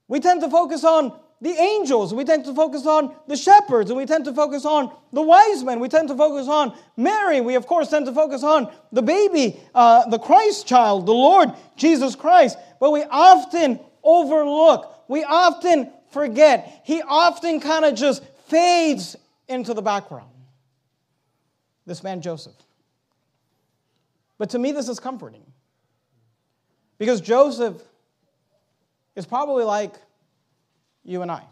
We 0.08 0.18
tend 0.18 0.40
to 0.40 0.48
focus 0.48 0.82
on 0.82 1.12
the 1.42 1.50
angels, 1.50 2.14
we 2.14 2.24
tend 2.24 2.46
to 2.46 2.54
focus 2.54 2.86
on 2.86 3.14
the 3.26 3.36
shepherds, 3.36 3.90
and 3.90 3.98
we 3.98 4.06
tend 4.06 4.24
to 4.24 4.32
focus 4.32 4.64
on 4.64 4.90
the 5.12 5.20
wise 5.20 5.62
men. 5.62 5.78
We 5.78 5.90
tend 5.90 6.08
to 6.08 6.16
focus 6.16 6.48
on 6.48 6.74
Mary. 6.96 7.42
We, 7.42 7.54
of 7.54 7.66
course, 7.66 7.90
tend 7.90 8.06
to 8.06 8.14
focus 8.14 8.42
on 8.42 8.72
the 8.92 9.02
baby, 9.02 9.60
uh, 9.74 10.08
the 10.08 10.18
Christ 10.18 10.66
child, 10.66 11.04
the 11.04 11.12
Lord 11.12 11.50
Jesus 11.76 12.16
Christ. 12.16 12.56
But 12.80 12.92
we 12.92 13.02
often 13.10 13.78
overlook, 14.02 14.90
we 15.06 15.22
often 15.22 15.90
forget. 16.14 16.82
He 16.84 17.02
often 17.02 17.60
kind 17.60 17.84
of 17.84 17.94
just 17.94 18.24
fades 18.46 19.16
into 19.48 19.74
the 19.74 19.82
background. 19.82 20.30
This 21.84 22.02
man, 22.02 22.22
Joseph. 22.22 22.54
But 24.38 24.50
to 24.50 24.58
me, 24.58 24.72
this 24.72 24.88
is 24.88 24.98
comforting. 24.98 25.44
Because 26.96 27.20
Joseph 27.20 27.76
is 29.14 29.26
probably 29.26 29.64
like 29.64 29.92
you 31.04 31.20
and 31.20 31.30
I. 31.30 31.42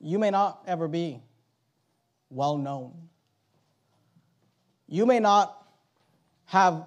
You 0.00 0.18
may 0.18 0.30
not 0.30 0.62
ever 0.66 0.88
be 0.88 1.20
well 2.28 2.56
known. 2.56 2.92
You 4.88 5.06
may 5.06 5.20
not 5.20 5.56
have 6.46 6.84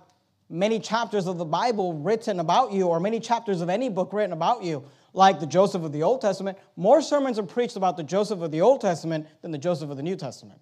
many 0.49 0.79
chapters 0.79 1.27
of 1.27 1.37
the 1.37 1.45
Bible 1.45 1.93
written 1.93 2.39
about 2.39 2.71
you, 2.71 2.87
or 2.87 2.99
many 2.99 3.19
chapters 3.19 3.61
of 3.61 3.69
any 3.69 3.89
book 3.89 4.13
written 4.13 4.33
about 4.33 4.63
you, 4.63 4.83
like 5.13 5.39
the 5.39 5.47
Joseph 5.47 5.83
of 5.83 5.91
the 5.91 6.03
Old 6.03 6.21
Testament, 6.21 6.57
more 6.75 7.01
sermons 7.01 7.39
are 7.39 7.43
preached 7.43 7.75
about 7.75 7.97
the 7.97 8.03
Joseph 8.03 8.41
of 8.41 8.51
the 8.51 8.61
Old 8.61 8.81
Testament 8.81 9.27
than 9.41 9.51
the 9.51 9.57
Joseph 9.57 9.89
of 9.89 9.97
the 9.97 10.03
New 10.03 10.15
Testament. 10.15 10.59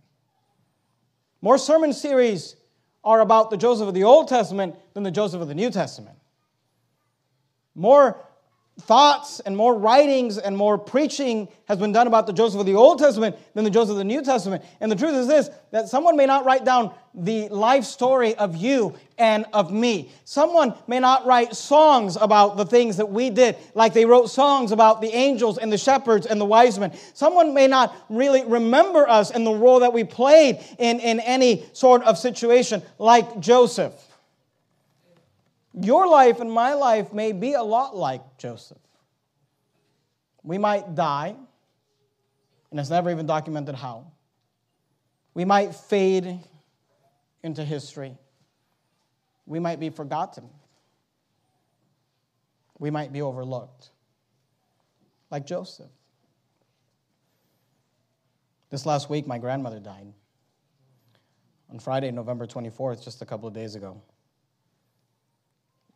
More 1.42 1.58
sermon 1.58 1.92
series 1.92 2.56
are 3.04 3.20
about 3.20 3.50
the 3.50 3.58
Joseph 3.58 3.88
of 3.88 3.94
the 3.94 4.04
Old 4.04 4.28
Testament 4.28 4.76
than 4.94 5.04
the 5.04 5.12
Joseph 5.12 5.42
of 5.42 5.48
the 5.48 5.56
New 5.56 5.70
Testament. 5.70 6.18
More 7.76 8.18
thoughts 8.82 9.40
and 9.40 9.56
more 9.56 9.78
writings 9.78 10.38
and 10.38 10.58
more 10.58 10.78
preaching 10.78 11.48
has 11.66 11.78
been 11.78 11.92
done 11.92 12.08
about 12.08 12.26
the 12.26 12.34
Joseph 12.34 12.60
of 12.60 12.66
the 12.66 12.74
Old 12.74 12.98
Testament 12.98 13.36
than 13.54 13.64
the 13.64 13.70
Joseph 13.70 13.92
of 13.92 13.98
the 13.98 14.04
New 14.04 14.24
Testament. 14.24 14.64
And 14.82 14.92
the 14.92 14.96
truth 14.96 15.14
is 15.14 15.28
this 15.28 15.50
that 15.72 15.88
someone 15.90 16.18
may 16.18 16.26
not 16.26 16.44
write 16.44 16.66
down 16.66 16.92
the 17.14 17.48
life 17.50 17.84
story 17.84 18.34
of 18.36 18.56
you 18.56 18.96
and 19.20 19.46
of 19.54 19.72
me. 19.72 20.12
Someone 20.26 20.74
may 20.88 21.00
not 21.00 21.26
write 21.28 21.56
songs 21.56 22.16
about 22.16 22.58
the 22.58 22.66
things 22.66 22.98
that 22.98 23.12
we 23.12 23.30
did, 23.30 23.56
like 23.76 23.94
they 23.94 24.06
wrote 24.06 24.32
songs 24.32 24.72
about 24.72 25.02
the 25.02 25.14
angels 25.14 25.60
and 25.60 25.72
the 25.72 25.78
shepherds 25.78 26.26
and 26.26 26.42
the 26.42 26.46
wise 26.46 26.80
men. 26.80 26.92
Someone 27.14 27.54
may 27.54 27.68
not 27.68 27.96
really 28.10 28.44
remember 28.44 29.08
us 29.08 29.30
and 29.30 29.46
the 29.46 29.54
role 29.54 29.82
that 29.82 29.94
we 29.94 30.04
played 30.04 30.60
in, 30.80 31.00
in 31.00 31.20
any 31.20 31.64
sort 31.74 32.02
of 32.04 32.18
situation, 32.18 32.82
like 32.98 33.40
Joseph. 33.40 33.94
Your 35.74 36.08
life 36.08 36.40
and 36.40 36.52
my 36.52 36.74
life 36.74 37.14
may 37.14 37.32
be 37.32 37.54
a 37.54 37.64
lot 37.64 37.96
like 37.96 38.38
Joseph. 38.38 38.78
We 40.44 40.58
might 40.58 40.94
die, 40.94 41.36
and 42.70 42.80
it's 42.80 42.90
never 42.90 43.10
even 43.10 43.26
documented 43.26 43.76
how. 43.76 44.12
We 45.34 45.46
might 45.46 45.74
fade 45.74 46.40
into 47.42 47.64
history. 47.64 48.16
We 49.46 49.60
might 49.60 49.80
be 49.80 49.90
forgotten. 49.90 50.48
We 52.78 52.92
might 52.92 53.12
be 53.12 53.22
overlooked, 53.22 53.90
like 55.32 55.46
Joseph. 55.48 55.90
This 58.70 58.86
last 58.86 59.10
week, 59.10 59.26
my 59.26 59.38
grandmother 59.38 59.80
died. 59.80 60.14
On 61.72 61.80
Friday, 61.80 62.12
November 62.12 62.46
24th, 62.46 63.04
just 63.04 63.22
a 63.22 63.26
couple 63.26 63.48
of 63.48 63.54
days 63.54 63.76
ago 63.76 64.02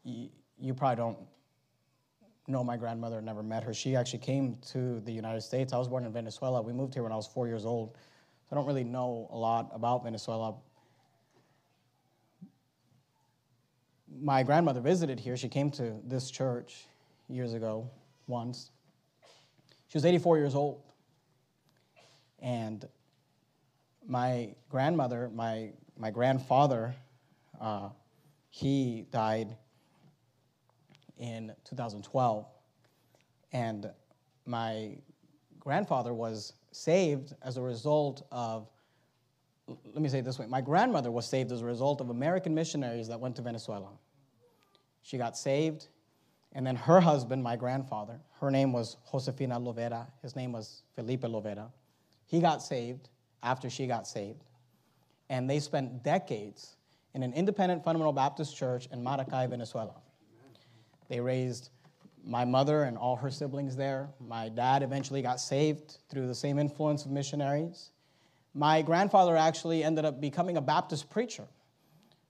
you, 0.07 0.73
probably 0.73 0.95
don't 0.95 1.17
know 2.47 2.63
my 2.63 2.77
grandmother, 2.77 3.21
never 3.21 3.43
met 3.43 3.63
her. 3.63 3.73
She 3.73 3.95
actually 3.95 4.19
came 4.19 4.57
to 4.71 5.01
the 5.01 5.11
United 5.11 5.41
States. 5.41 5.73
I 5.73 5.77
was 5.77 5.87
born 5.87 6.05
in 6.05 6.13
Venezuela. 6.13 6.61
We 6.61 6.73
moved 6.73 6.93
here 6.93 7.03
when 7.03 7.11
I 7.11 7.15
was 7.15 7.27
four 7.27 7.47
years 7.47 7.65
old. 7.65 7.97
So 8.45 8.53
I 8.53 8.55
don't 8.55 8.65
really 8.65 8.85
know 8.85 9.27
a 9.31 9.37
lot 9.37 9.69
about 9.73 10.03
Venezuela. 10.03 10.55
My 14.21 14.43
grandmother 14.43 14.79
visited 14.79 15.19
here. 15.19 15.35
She 15.35 15.49
came 15.49 15.69
to 15.71 15.99
this 16.05 16.31
church 16.31 16.85
years 17.27 17.53
ago 17.53 17.89
once. 18.27 18.71
She 19.89 19.97
was 19.97 20.05
84 20.05 20.37
years 20.37 20.55
old. 20.55 20.81
And 22.39 22.87
my 24.07 24.55
grandmother, 24.69 25.29
my, 25.33 25.71
my 25.97 26.11
grandfather, 26.11 26.95
uh, 27.59 27.89
he 28.49 29.05
died 29.11 29.57
in 31.19 31.53
2012. 31.63 32.45
And 33.53 33.91
my 34.45 34.97
grandfather 35.59 36.13
was 36.13 36.53
saved 36.71 37.33
as 37.41 37.57
a 37.57 37.61
result 37.61 38.25
of, 38.31 38.69
let 39.67 40.01
me 40.01 40.09
say 40.09 40.19
it 40.19 40.25
this 40.25 40.39
way 40.39 40.45
my 40.47 40.61
grandmother 40.61 41.11
was 41.11 41.27
saved 41.27 41.51
as 41.51 41.61
a 41.61 41.65
result 41.65 41.99
of 41.99 42.09
American 42.09 42.53
missionaries 42.53 43.07
that 43.07 43.19
went 43.19 43.35
to 43.35 43.41
Venezuela. 43.41 43.89
She 45.01 45.17
got 45.17 45.37
saved, 45.37 45.87
and 46.53 46.65
then 46.65 46.75
her 46.75 46.99
husband, 46.99 47.43
my 47.43 47.55
grandfather, 47.55 48.19
her 48.39 48.51
name 48.51 48.73
was 48.73 48.97
Josefina 49.11 49.59
Lovera, 49.59 50.07
his 50.21 50.35
name 50.35 50.51
was 50.51 50.83
Felipe 50.95 51.23
Lovera. 51.23 51.69
He 52.25 52.39
got 52.39 52.61
saved 52.61 53.09
after 53.43 53.69
she 53.69 53.87
got 53.87 54.07
saved. 54.07 54.43
And 55.29 55.49
they 55.49 55.59
spent 55.59 56.03
decades 56.03 56.75
in 57.13 57.23
an 57.23 57.33
independent 57.33 57.83
fundamental 57.83 58.13
Baptist 58.13 58.55
church 58.55 58.87
in 58.91 59.03
Maracay, 59.03 59.49
Venezuela. 59.49 59.95
They 61.09 61.19
raised 61.19 61.69
my 62.25 62.43
mother 62.43 62.83
and 62.83 62.97
all 62.97 63.15
her 63.15 63.31
siblings 63.31 63.75
there. 63.75 64.09
My 64.19 64.49
dad 64.49 64.83
eventually 64.83 65.21
got 65.21 65.39
saved 65.39 65.97
through 66.09 66.27
the 66.27 66.35
same 66.35 66.59
influence 66.59 67.05
of 67.05 67.11
missionaries. 67.11 67.91
My 68.53 68.81
grandfather 68.81 69.37
actually 69.37 69.83
ended 69.83 70.03
up 70.03 70.19
becoming 70.19 70.57
a 70.57 70.61
Baptist 70.61 71.09
preacher. 71.09 71.45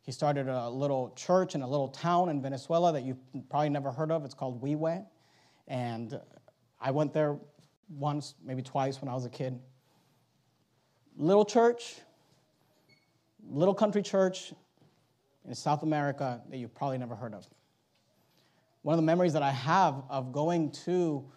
He 0.03 0.11
started 0.11 0.47
a 0.47 0.69
little 0.69 1.11
church 1.15 1.55
in 1.55 1.61
a 1.61 1.67
little 1.67 1.89
town 1.89 2.29
in 2.29 2.41
Venezuela 2.41 2.93
that 2.93 3.03
you've 3.03 3.19
probably 3.49 3.69
never 3.69 3.91
heard 3.91 4.11
of. 4.11 4.23
It's 4.23 4.33
called 4.33 4.61
Güigüe. 4.61 5.05
And 5.67 6.19
I 6.79 6.91
went 6.91 7.13
there 7.13 7.37
once, 7.89 8.35
maybe 8.43 8.61
twice 8.61 9.01
when 9.01 9.09
I 9.09 9.13
was 9.13 9.25
a 9.25 9.29
kid. 9.29 9.59
Little 11.17 11.45
church, 11.45 11.95
little 13.49 13.73
country 13.73 14.01
church 14.01 14.53
in 15.47 15.55
South 15.55 15.83
America 15.83 16.41
that 16.49 16.57
you've 16.57 16.75
probably 16.75 16.97
never 16.97 17.15
heard 17.15 17.33
of. 17.33 17.47
One 18.87 18.93
of 18.93 18.99
the 18.99 19.05
memories 19.05 19.33
that 19.33 19.43
I 19.43 19.51
have 19.51 20.01
of 20.09 20.31
going 20.31 20.71
to 20.85 21.29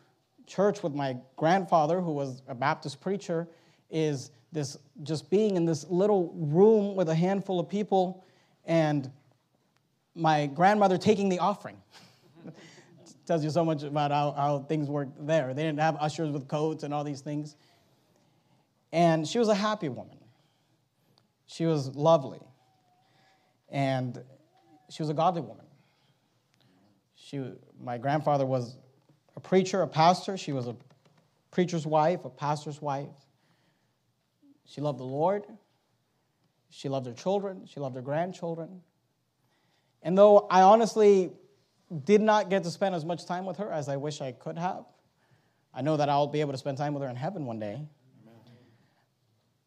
church 0.47 0.85
with 0.85 0.95
my 0.95 1.17
grandfather, 1.35 2.01
who 2.01 2.13
was 2.13 2.43
a 2.47 2.55
Baptist 2.55 3.01
preacher, 3.01 3.49
is 3.91 4.31
this 4.53 4.77
just 5.03 5.29
being 5.31 5.57
in 5.57 5.65
this 5.65 5.85
little 5.89 6.33
room 6.33 6.95
with 6.95 7.09
a 7.09 7.15
handful 7.17 7.59
of 7.59 7.69
people 7.69 8.25
and 8.67 9.11
my 10.15 10.47
grandmother 10.47 10.97
taking 10.97 11.29
the 11.29 11.41
offering. 11.41 11.77
Tells 13.27 13.43
you 13.43 13.51
so 13.51 13.65
much 13.65 13.83
about 13.83 14.13
how, 14.13 14.31
how 14.31 14.59
things 14.61 14.89
worked 14.89 15.27
there. 15.27 15.53
They 15.53 15.65
didn't 15.65 15.81
have 15.81 15.97
ushers 15.97 16.31
with 16.31 16.47
coats 16.47 16.85
and 16.85 16.95
all 16.95 17.03
these 17.03 17.21
things. 17.21 17.57
And 18.93 19.27
she 19.27 19.41
was 19.41 19.49
a 19.49 19.57
happy 19.57 19.89
woman. 19.89 20.19
She 21.47 21.67
was 21.67 21.97
lovely. 21.97 22.43
And 23.71 24.23
she 24.89 25.03
was 25.03 25.11
a 25.11 25.15
godly 25.15 25.43
woman. 25.43 25.67
She, 27.31 27.41
my 27.81 27.97
grandfather 27.97 28.45
was 28.45 28.77
a 29.37 29.41
preacher, 29.41 29.83
a 29.83 29.87
pastor. 29.87 30.37
She 30.37 30.53
was 30.53 30.67
a 30.67 30.75
preacher's 31.53 31.87
wife, 31.87 32.25
a 32.25 32.29
pastor's 32.29 32.83
wife. 32.83 33.07
She 34.67 34.81
loved 34.81 34.99
the 34.99 35.05
Lord. 35.05 35.45
She 36.71 36.89
loved 36.89 37.07
her 37.07 37.13
children. 37.13 37.67
She 37.67 37.79
loved 37.79 37.95
her 37.95 38.03
grandchildren. 38.03 38.81
And 40.03 40.19
though 40.19 40.49
I 40.51 40.63
honestly 40.63 41.31
did 42.05 42.21
not 42.21 42.51
get 42.51 42.65
to 42.65 42.71
spend 42.71 42.97
as 42.97 43.05
much 43.05 43.27
time 43.27 43.47
with 43.47 43.59
her 43.59 43.71
as 43.71 43.89
I 43.89 43.97
wish 43.97 44.21
I 44.21 44.33
could 44.33 44.59
have, 44.59 44.85
I 45.73 45.83
know 45.83 45.97
that 45.99 46.09
I'll 46.09 46.27
be 46.27 46.41
able 46.41 46.53
to 46.53 46.59
spend 46.59 46.79
time 46.79 46.95
with 46.95 47.03
her 47.05 47.09
in 47.09 47.17
heaven 47.17 47.47
one 47.47 47.61
day. 47.61 47.81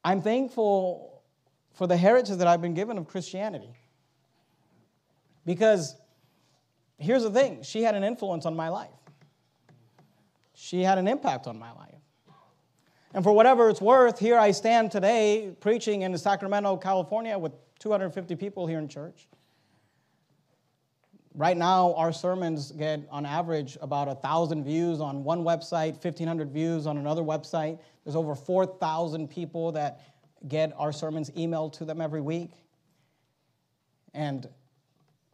I'm 0.03 0.21
thankful 0.21 1.21
for 1.71 1.87
the 1.87 1.95
heritage 1.95 2.37
that 2.37 2.47
I've 2.47 2.61
been 2.61 2.73
given 2.73 2.97
of 2.97 3.07
Christianity. 3.07 3.73
Because 5.45 5.95
here's 7.03 7.23
the 7.23 7.31
thing 7.31 7.61
she 7.63 7.83
had 7.83 7.95
an 7.95 8.03
influence 8.03 8.45
on 8.45 8.55
my 8.55 8.69
life, 8.69 8.89
she 10.53 10.81
had 10.81 10.97
an 10.97 11.07
impact 11.07 11.47
on 11.47 11.57
my 11.59 11.71
life. 11.71 11.89
And 13.13 13.23
for 13.23 13.31
whatever 13.31 13.69
it's 13.69 13.81
worth, 13.81 14.17
here 14.17 14.39
I 14.39 14.51
stand 14.51 14.91
today 14.91 15.55
preaching 15.59 16.01
in 16.01 16.17
Sacramento, 16.17 16.77
California, 16.77 17.37
with 17.37 17.51
250 17.77 18.35
people 18.35 18.65
here 18.65 18.79
in 18.79 18.87
church. 18.87 19.27
Right 21.35 21.57
now, 21.57 21.93
our 21.95 22.11
sermons 22.11 22.71
get 22.71 23.07
on 23.11 23.25
average 23.25 23.77
about 23.81 24.07
1,000 24.07 24.63
views 24.63 24.99
on 24.99 25.23
one 25.23 25.43
website, 25.43 25.93
1,500 26.03 26.51
views 26.51 26.87
on 26.87 26.97
another 26.97 27.23
website. 27.23 27.79
There's 28.03 28.15
over 28.15 28.35
4,000 28.35 29.29
people 29.29 29.71
that 29.73 30.01
get 30.47 30.73
our 30.77 30.91
sermons 30.91 31.29
emailed 31.31 31.73
to 31.73 31.85
them 31.85 32.01
every 32.01 32.21
week. 32.21 32.51
And 34.13 34.47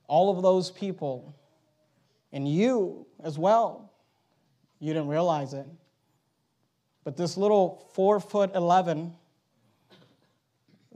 all 0.07 0.35
of 0.35 0.41
those 0.41 0.71
people, 0.71 1.35
and 2.31 2.47
you 2.47 3.05
as 3.23 3.37
well, 3.37 3.91
you 4.79 4.93
didn't 4.93 5.09
realize 5.09 5.53
it. 5.53 5.65
But 7.03 7.17
this 7.17 7.37
little 7.37 7.89
four 7.93 8.19
foot 8.19 8.51
11 8.55 9.15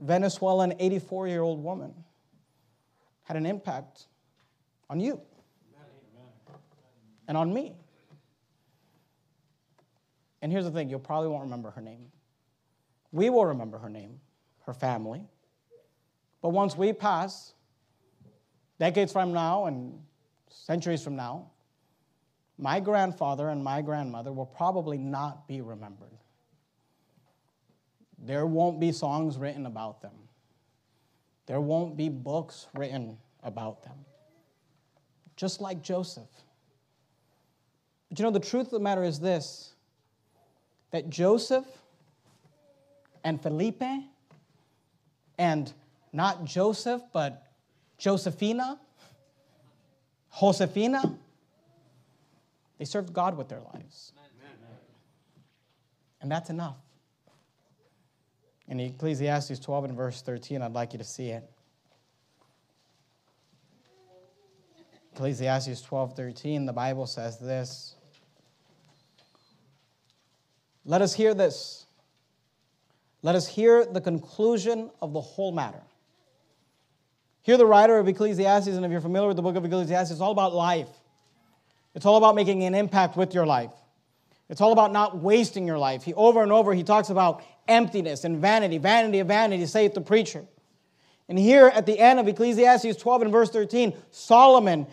Venezuelan 0.00 0.74
84 0.78 1.28
year 1.28 1.42
old 1.42 1.62
woman 1.62 1.94
had 3.22 3.36
an 3.36 3.46
impact 3.46 4.06
on 4.90 5.00
you 5.00 5.20
and 7.26 7.36
on 7.36 7.52
me. 7.52 7.74
And 10.42 10.52
here's 10.52 10.64
the 10.64 10.70
thing 10.70 10.90
you'll 10.90 11.00
probably 11.00 11.28
won't 11.28 11.44
remember 11.44 11.70
her 11.70 11.80
name. 11.80 12.12
We 13.12 13.30
will 13.30 13.46
remember 13.46 13.78
her 13.78 13.88
name, 13.88 14.20
her 14.66 14.74
family. 14.74 15.24
But 16.42 16.50
once 16.50 16.76
we 16.76 16.92
pass, 16.92 17.54
decades 18.78 19.12
from 19.12 19.32
now 19.32 19.64
and 19.64 19.98
centuries 20.54 21.02
from 21.02 21.16
now, 21.16 21.50
my 22.56 22.80
grandfather 22.80 23.48
and 23.48 23.62
my 23.62 23.82
grandmother 23.82 24.32
will 24.32 24.46
probably 24.46 24.96
not 24.96 25.48
be 25.48 25.60
remembered. 25.60 26.16
There 28.18 28.46
won't 28.46 28.80
be 28.80 28.92
songs 28.92 29.36
written 29.36 29.66
about 29.66 30.00
them. 30.00 30.14
There 31.46 31.60
won't 31.60 31.96
be 31.96 32.08
books 32.08 32.68
written 32.74 33.18
about 33.42 33.82
them. 33.82 33.96
Just 35.36 35.60
like 35.60 35.82
Joseph. 35.82 36.30
But 38.08 38.18
you 38.18 38.24
know, 38.24 38.30
the 38.30 38.40
truth 38.40 38.66
of 38.66 38.72
the 38.72 38.80
matter 38.80 39.02
is 39.02 39.18
this 39.18 39.74
that 40.92 41.10
Joseph 41.10 41.66
and 43.24 43.42
Felipe, 43.42 43.82
and 45.38 45.72
not 46.12 46.44
Joseph, 46.44 47.02
but 47.12 47.42
Josefina, 47.98 48.78
Josefina, 50.38 51.16
they 52.78 52.84
served 52.84 53.12
God 53.12 53.36
with 53.36 53.48
their 53.48 53.60
lives. 53.60 54.12
And 56.20 56.30
that's 56.30 56.50
enough. 56.50 56.76
In 58.66 58.80
Ecclesiastes 58.80 59.58
12 59.58 59.84
and 59.84 59.96
verse 59.96 60.22
13, 60.22 60.62
I'd 60.62 60.72
like 60.72 60.92
you 60.94 60.98
to 60.98 61.04
see 61.04 61.28
it. 61.28 61.48
Ecclesiastes 65.12 65.82
12 65.82 66.16
13, 66.16 66.66
the 66.66 66.72
Bible 66.72 67.06
says 67.06 67.38
this 67.38 67.94
Let 70.84 71.02
us 71.02 71.14
hear 71.14 71.34
this. 71.34 71.86
Let 73.22 73.34
us 73.36 73.46
hear 73.46 73.86
the 73.86 74.00
conclusion 74.00 74.90
of 75.00 75.12
the 75.12 75.20
whole 75.20 75.52
matter. 75.52 75.82
Here, 77.44 77.58
the 77.58 77.66
writer 77.66 77.98
of 77.98 78.08
Ecclesiastes, 78.08 78.68
and 78.68 78.86
if 78.86 78.90
you're 78.90 79.02
familiar 79.02 79.28
with 79.28 79.36
the 79.36 79.42
book 79.42 79.54
of 79.54 79.66
Ecclesiastes, 79.66 80.10
it's 80.10 80.22
all 80.22 80.32
about 80.32 80.54
life. 80.54 80.88
It's 81.94 82.06
all 82.06 82.16
about 82.16 82.34
making 82.34 82.64
an 82.64 82.74
impact 82.74 83.18
with 83.18 83.34
your 83.34 83.44
life. 83.44 83.70
It's 84.48 84.62
all 84.62 84.72
about 84.72 84.92
not 84.92 85.18
wasting 85.18 85.66
your 85.66 85.76
life. 85.76 86.04
He 86.04 86.14
over 86.14 86.42
and 86.42 86.50
over 86.50 86.72
he 86.72 86.82
talks 86.82 87.10
about 87.10 87.42
emptiness 87.68 88.24
and 88.24 88.38
vanity, 88.38 88.78
vanity 88.78 89.18
of 89.18 89.28
vanity, 89.28 89.66
saith 89.66 89.92
the 89.92 90.00
preacher. 90.00 90.46
And 91.28 91.38
here 91.38 91.66
at 91.66 91.84
the 91.84 91.98
end 91.98 92.18
of 92.18 92.26
Ecclesiastes 92.26 92.96
12 92.96 93.22
and 93.22 93.30
verse 93.30 93.50
13, 93.50 93.92
Solomon, 94.10 94.86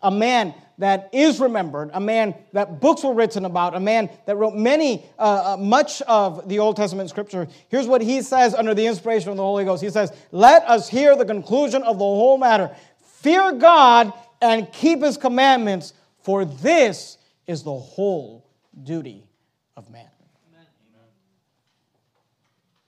a 0.00 0.10
man 0.10 0.54
that 0.80 1.10
is 1.12 1.40
remembered, 1.40 1.90
a 1.92 2.00
man 2.00 2.34
that 2.52 2.80
books 2.80 3.04
were 3.04 3.12
written 3.12 3.44
about, 3.44 3.74
a 3.74 3.80
man 3.80 4.08
that 4.24 4.36
wrote 4.36 4.54
many, 4.54 5.04
uh, 5.18 5.52
uh, 5.52 5.56
much 5.58 6.00
of 6.02 6.48
the 6.48 6.58
Old 6.58 6.76
Testament 6.76 7.10
scripture. 7.10 7.46
Here's 7.68 7.86
what 7.86 8.00
he 8.00 8.22
says 8.22 8.54
under 8.54 8.74
the 8.74 8.86
inspiration 8.86 9.30
of 9.30 9.36
the 9.36 9.42
Holy 9.42 9.64
Ghost. 9.64 9.82
He 9.82 9.90
says, 9.90 10.10
Let 10.32 10.62
us 10.64 10.88
hear 10.88 11.14
the 11.16 11.26
conclusion 11.26 11.82
of 11.82 11.98
the 11.98 12.04
whole 12.04 12.38
matter. 12.38 12.74
Fear 13.20 13.52
God 13.52 14.12
and 14.40 14.72
keep 14.72 15.02
his 15.02 15.18
commandments, 15.18 15.92
for 16.22 16.46
this 16.46 17.18
is 17.46 17.62
the 17.62 17.74
whole 17.74 18.48
duty 18.82 19.28
of 19.76 19.90
man. 19.90 20.06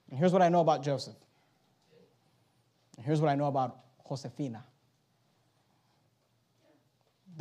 And 0.09 0.19
here's 0.19 0.33
what 0.33 0.43
I 0.43 0.49
know 0.49 0.61
about 0.61 0.83
Joseph. 0.83 1.15
And 2.97 3.05
here's 3.05 3.21
what 3.21 3.31
I 3.31 3.35
know 3.35 3.47
about 3.47 3.79
Josefina. 4.09 4.65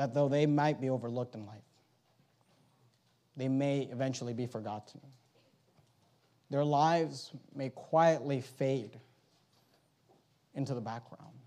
That 0.02 0.16
though 0.16 0.30
they 0.30 0.48
might 0.48 0.82
be 0.82 0.90
overlooked 0.90 1.36
in 1.36 1.46
life, 1.46 1.62
they 3.38 3.48
may 3.48 3.82
eventually 3.82 4.34
be 4.34 4.48
forgotten. 4.48 5.00
their 6.50 6.66
lives 6.66 7.30
may 7.56 7.70
quietly 7.70 8.42
fade 8.42 9.00
into 10.56 10.74
the 10.74 10.82
background. 10.82 11.38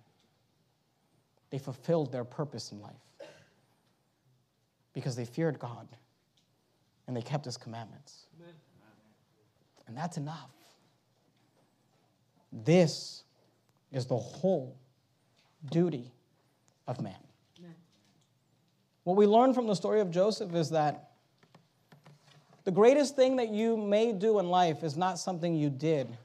They 1.50 1.58
fulfilled 1.58 2.12
their 2.12 2.22
purpose 2.22 2.70
in 2.70 2.80
life 2.80 2.94
because 4.92 5.16
they 5.16 5.24
feared 5.24 5.58
God 5.58 5.88
and 7.08 7.16
they 7.16 7.22
kept 7.22 7.46
His 7.46 7.56
commandments. 7.56 8.26
And 9.88 9.96
that's 9.96 10.16
enough. 10.16 10.52
This 12.52 13.24
is 13.90 14.06
the 14.06 14.16
whole 14.16 14.76
duty 15.72 16.12
of 16.86 17.00
man. 17.00 17.14
What 19.04 19.16
we 19.16 19.26
learn 19.26 19.54
from 19.54 19.66
the 19.66 19.74
story 19.74 20.00
of 20.00 20.10
Joseph 20.10 20.54
is 20.54 20.70
that 20.70 21.10
the 22.64 22.70
greatest 22.70 23.14
thing 23.14 23.36
that 23.36 23.50
you 23.50 23.76
may 23.76 24.12
do 24.12 24.38
in 24.38 24.48
life 24.48 24.82
is 24.82 24.96
not 24.96 25.18
something 25.18 25.54
you 25.54 25.68
did, 25.68 26.16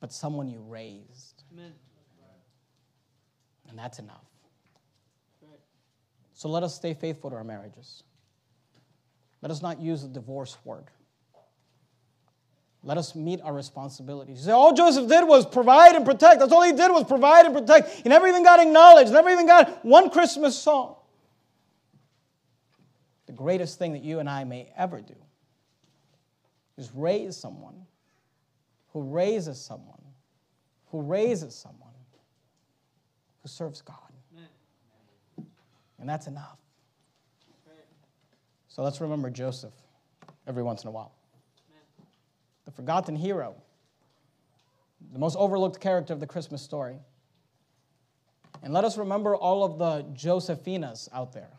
but 0.00 0.12
someone 0.12 0.48
you 0.48 0.60
raised. 0.68 1.44
Amen. 1.52 1.72
And 3.68 3.78
that's 3.78 4.00
enough. 4.00 4.24
So 6.34 6.48
let 6.48 6.64
us 6.64 6.74
stay 6.74 6.92
faithful 6.92 7.30
to 7.30 7.36
our 7.36 7.44
marriages. 7.44 8.02
Let 9.42 9.52
us 9.52 9.62
not 9.62 9.80
use 9.80 10.02
the 10.02 10.08
divorce 10.08 10.56
word. 10.64 10.86
Let 12.82 12.98
us 12.98 13.14
meet 13.14 13.40
our 13.42 13.52
responsibilities. 13.52 14.38
You 14.38 14.44
say, 14.46 14.50
all 14.50 14.74
Joseph 14.74 15.08
did 15.08 15.26
was 15.28 15.46
provide 15.46 15.94
and 15.94 16.04
protect. 16.04 16.40
That's 16.40 16.52
all 16.52 16.64
he 16.64 16.72
did 16.72 16.90
was 16.90 17.04
provide 17.04 17.46
and 17.46 17.54
protect. 17.54 17.90
He 18.02 18.08
never 18.08 18.26
even 18.26 18.42
got 18.42 18.58
acknowledged, 18.58 19.12
never 19.12 19.30
even 19.30 19.46
got 19.46 19.84
one 19.84 20.10
Christmas 20.10 20.58
song. 20.58 20.96
Greatest 23.42 23.76
thing 23.76 23.92
that 23.92 24.04
you 24.04 24.20
and 24.20 24.30
I 24.30 24.44
may 24.44 24.72
ever 24.76 25.00
do 25.00 25.16
is 26.76 26.92
raise 26.94 27.36
someone 27.36 27.86
who 28.92 29.02
raises 29.02 29.60
someone 29.60 29.98
who 30.92 31.00
raises 31.00 31.54
someone 31.54 31.90
who 33.42 33.48
serves 33.48 33.82
God. 33.82 33.96
And 35.98 36.08
that's 36.08 36.26
enough. 36.26 36.58
So 38.68 38.82
let's 38.82 39.00
remember 39.00 39.28
Joseph 39.30 39.72
every 40.46 40.62
once 40.62 40.82
in 40.82 40.88
a 40.88 40.90
while. 40.92 41.12
The 42.64 42.70
forgotten 42.70 43.16
hero, 43.16 43.56
the 45.12 45.18
most 45.18 45.36
overlooked 45.36 45.80
character 45.80 46.12
of 46.12 46.20
the 46.20 46.26
Christmas 46.26 46.62
story. 46.62 46.98
And 48.62 48.72
let 48.72 48.84
us 48.84 48.96
remember 48.96 49.34
all 49.34 49.64
of 49.64 49.78
the 49.78 50.04
Josefinas 50.14 51.08
out 51.12 51.32
there 51.32 51.50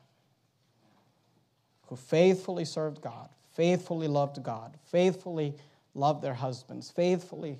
who 1.88 1.96
faithfully 1.96 2.66
served 2.66 3.02
God, 3.02 3.30
faithfully 3.52 4.08
loved 4.08 4.42
God, 4.44 4.78
faithfully 4.86 5.56
loved 5.94 6.22
their 6.22 6.34
husbands, 6.34 6.90
faithfully 6.90 7.60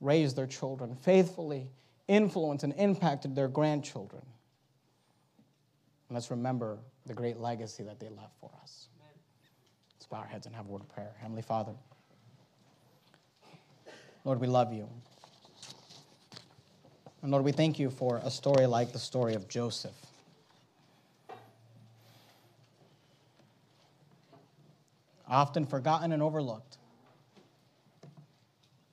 raised 0.00 0.36
their 0.36 0.46
children, 0.46 0.94
faithfully 0.94 1.70
influenced 2.08 2.64
and 2.64 2.74
impacted 2.76 3.34
their 3.34 3.48
grandchildren. 3.48 4.22
And 6.08 6.14
let's 6.14 6.30
remember 6.30 6.78
the 7.06 7.14
great 7.14 7.38
legacy 7.38 7.82
that 7.84 7.98
they 7.98 8.08
left 8.08 8.34
for 8.40 8.50
us. 8.62 8.88
Let's 9.94 10.06
bow 10.06 10.18
our 10.18 10.26
heads 10.26 10.46
and 10.46 10.54
have 10.54 10.66
a 10.66 10.68
word 10.68 10.82
of 10.82 10.88
prayer. 10.88 11.12
Heavenly 11.20 11.42
Father, 11.42 11.72
Lord, 14.24 14.40
we 14.40 14.46
love 14.46 14.72
you. 14.72 14.88
And 17.22 17.30
Lord, 17.30 17.44
we 17.44 17.52
thank 17.52 17.78
you 17.78 17.88
for 17.88 18.20
a 18.24 18.30
story 18.30 18.66
like 18.66 18.92
the 18.92 18.98
story 18.98 19.34
of 19.34 19.48
Joseph. 19.48 19.94
Often 25.32 25.64
forgotten 25.64 26.12
and 26.12 26.22
overlooked, 26.22 26.76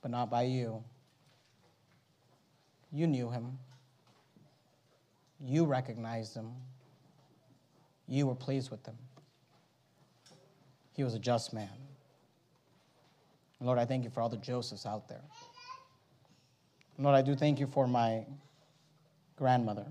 but 0.01 0.09
not 0.09 0.31
by 0.31 0.43
you. 0.43 0.81
You 2.93 3.07
knew 3.07 3.29
him. 3.29 3.59
You 5.41 5.65
recognized 5.65 6.33
him. 6.33 6.53
You 8.07 8.25
were 8.25 8.35
pleased 8.35 8.71
with 8.71 8.85
him. 8.85 8.95
He 10.93 11.03
was 11.03 11.13
a 11.13 11.19
just 11.19 11.53
man. 11.53 11.67
Lord, 13.59 13.77
I 13.77 13.83
thank 13.83 14.05
you 14.05 14.09
for 14.09 14.21
all 14.21 14.29
the 14.29 14.37
Josephs 14.37 14.85
out 14.85 15.09
there. 15.09 15.21
Lord, 16.97 17.15
I 17.15 17.21
do 17.21 17.35
thank 17.35 17.59
you 17.59 17.67
for 17.67 17.85
my 17.85 18.25
grandmother 19.35 19.87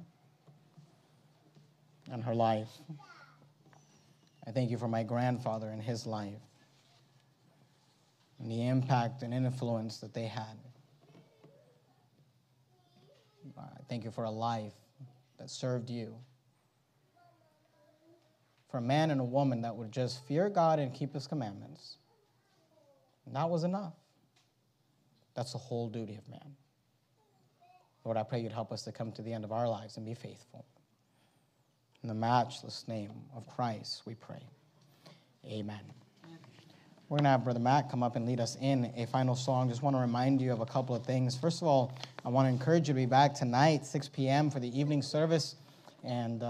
and 2.11 2.25
her 2.25 2.35
life. 2.35 2.71
I 4.49 4.51
thank 4.51 4.71
you 4.71 4.79
for 4.79 4.89
my 4.89 5.03
grandfather 5.03 5.69
and 5.69 5.83
his 5.83 6.07
life 6.07 6.41
and 8.41 8.51
the 8.51 8.67
impact 8.67 9.23
and 9.23 9.35
influence 9.35 9.99
that 9.99 10.15
they 10.15 10.25
had. 10.25 10.57
I 13.59 13.83
thank 13.91 14.05
you 14.05 14.11
for 14.11 14.25
a 14.25 14.31
life 14.31 14.73
that 15.39 15.51
served 15.51 15.91
you. 15.91 16.15
For 18.71 18.79
a 18.79 18.83
man 18.83 19.11
and 19.11 19.21
a 19.21 19.25
woman 19.25 19.61
that 19.63 19.77
would 19.77 19.93
just 19.93 20.27
fear 20.27 20.49
God 20.49 20.79
and 20.79 20.95
keep 20.95 21.13
his 21.13 21.27
commandments. 21.27 21.99
And 23.27 23.37
that 23.37 23.51
was 23.51 23.65
enough. 23.65 23.95
That's 25.35 25.53
the 25.53 25.59
whole 25.59 25.91
duty 25.91 26.17
of 26.17 26.27
man. 26.27 26.57
Lord, 28.03 28.17
I 28.17 28.23
pray 28.23 28.41
you'd 28.41 28.53
help 28.53 28.73
us 28.73 28.83
to 28.85 28.93
come 28.93 29.13
to 29.13 29.23
the 29.23 29.35
end 29.35 29.45
of 29.45 29.53
our 29.53 29.69
lives 29.69 29.99
and 29.99 30.07
be 30.07 30.15
faithful. 30.15 30.65
In 32.03 32.09
the 32.09 32.15
matchless 32.15 32.87
name 32.87 33.11
of 33.35 33.45
Christ, 33.49 34.03
we 34.07 34.15
pray. 34.15 34.41
Amen. 35.45 35.81
We're 37.09 37.17
going 37.17 37.25
to 37.25 37.31
have 37.31 37.43
Brother 37.43 37.59
Matt 37.59 37.91
come 37.91 38.05
up 38.05 38.15
and 38.15 38.25
lead 38.25 38.39
us 38.39 38.57
in 38.61 38.93
a 38.97 39.07
final 39.07 39.35
song. 39.35 39.69
Just 39.69 39.83
want 39.83 39.97
to 39.97 40.01
remind 40.01 40.41
you 40.41 40.53
of 40.53 40.61
a 40.61 40.67
couple 40.67 40.95
of 40.95 41.05
things. 41.05 41.37
First 41.37 41.61
of 41.61 41.67
all, 41.67 41.93
I 42.25 42.29
want 42.29 42.47
to 42.47 42.51
encourage 42.51 42.87
you 42.87 42.95
to 42.95 43.01
be 43.01 43.07
back 43.07 43.35
tonight, 43.35 43.85
6 43.85 44.09
p.m., 44.09 44.49
for 44.49 44.61
the 44.61 44.79
evening 44.79 45.03
service. 45.03 45.57
And 46.05 46.43
uh, 46.43 46.47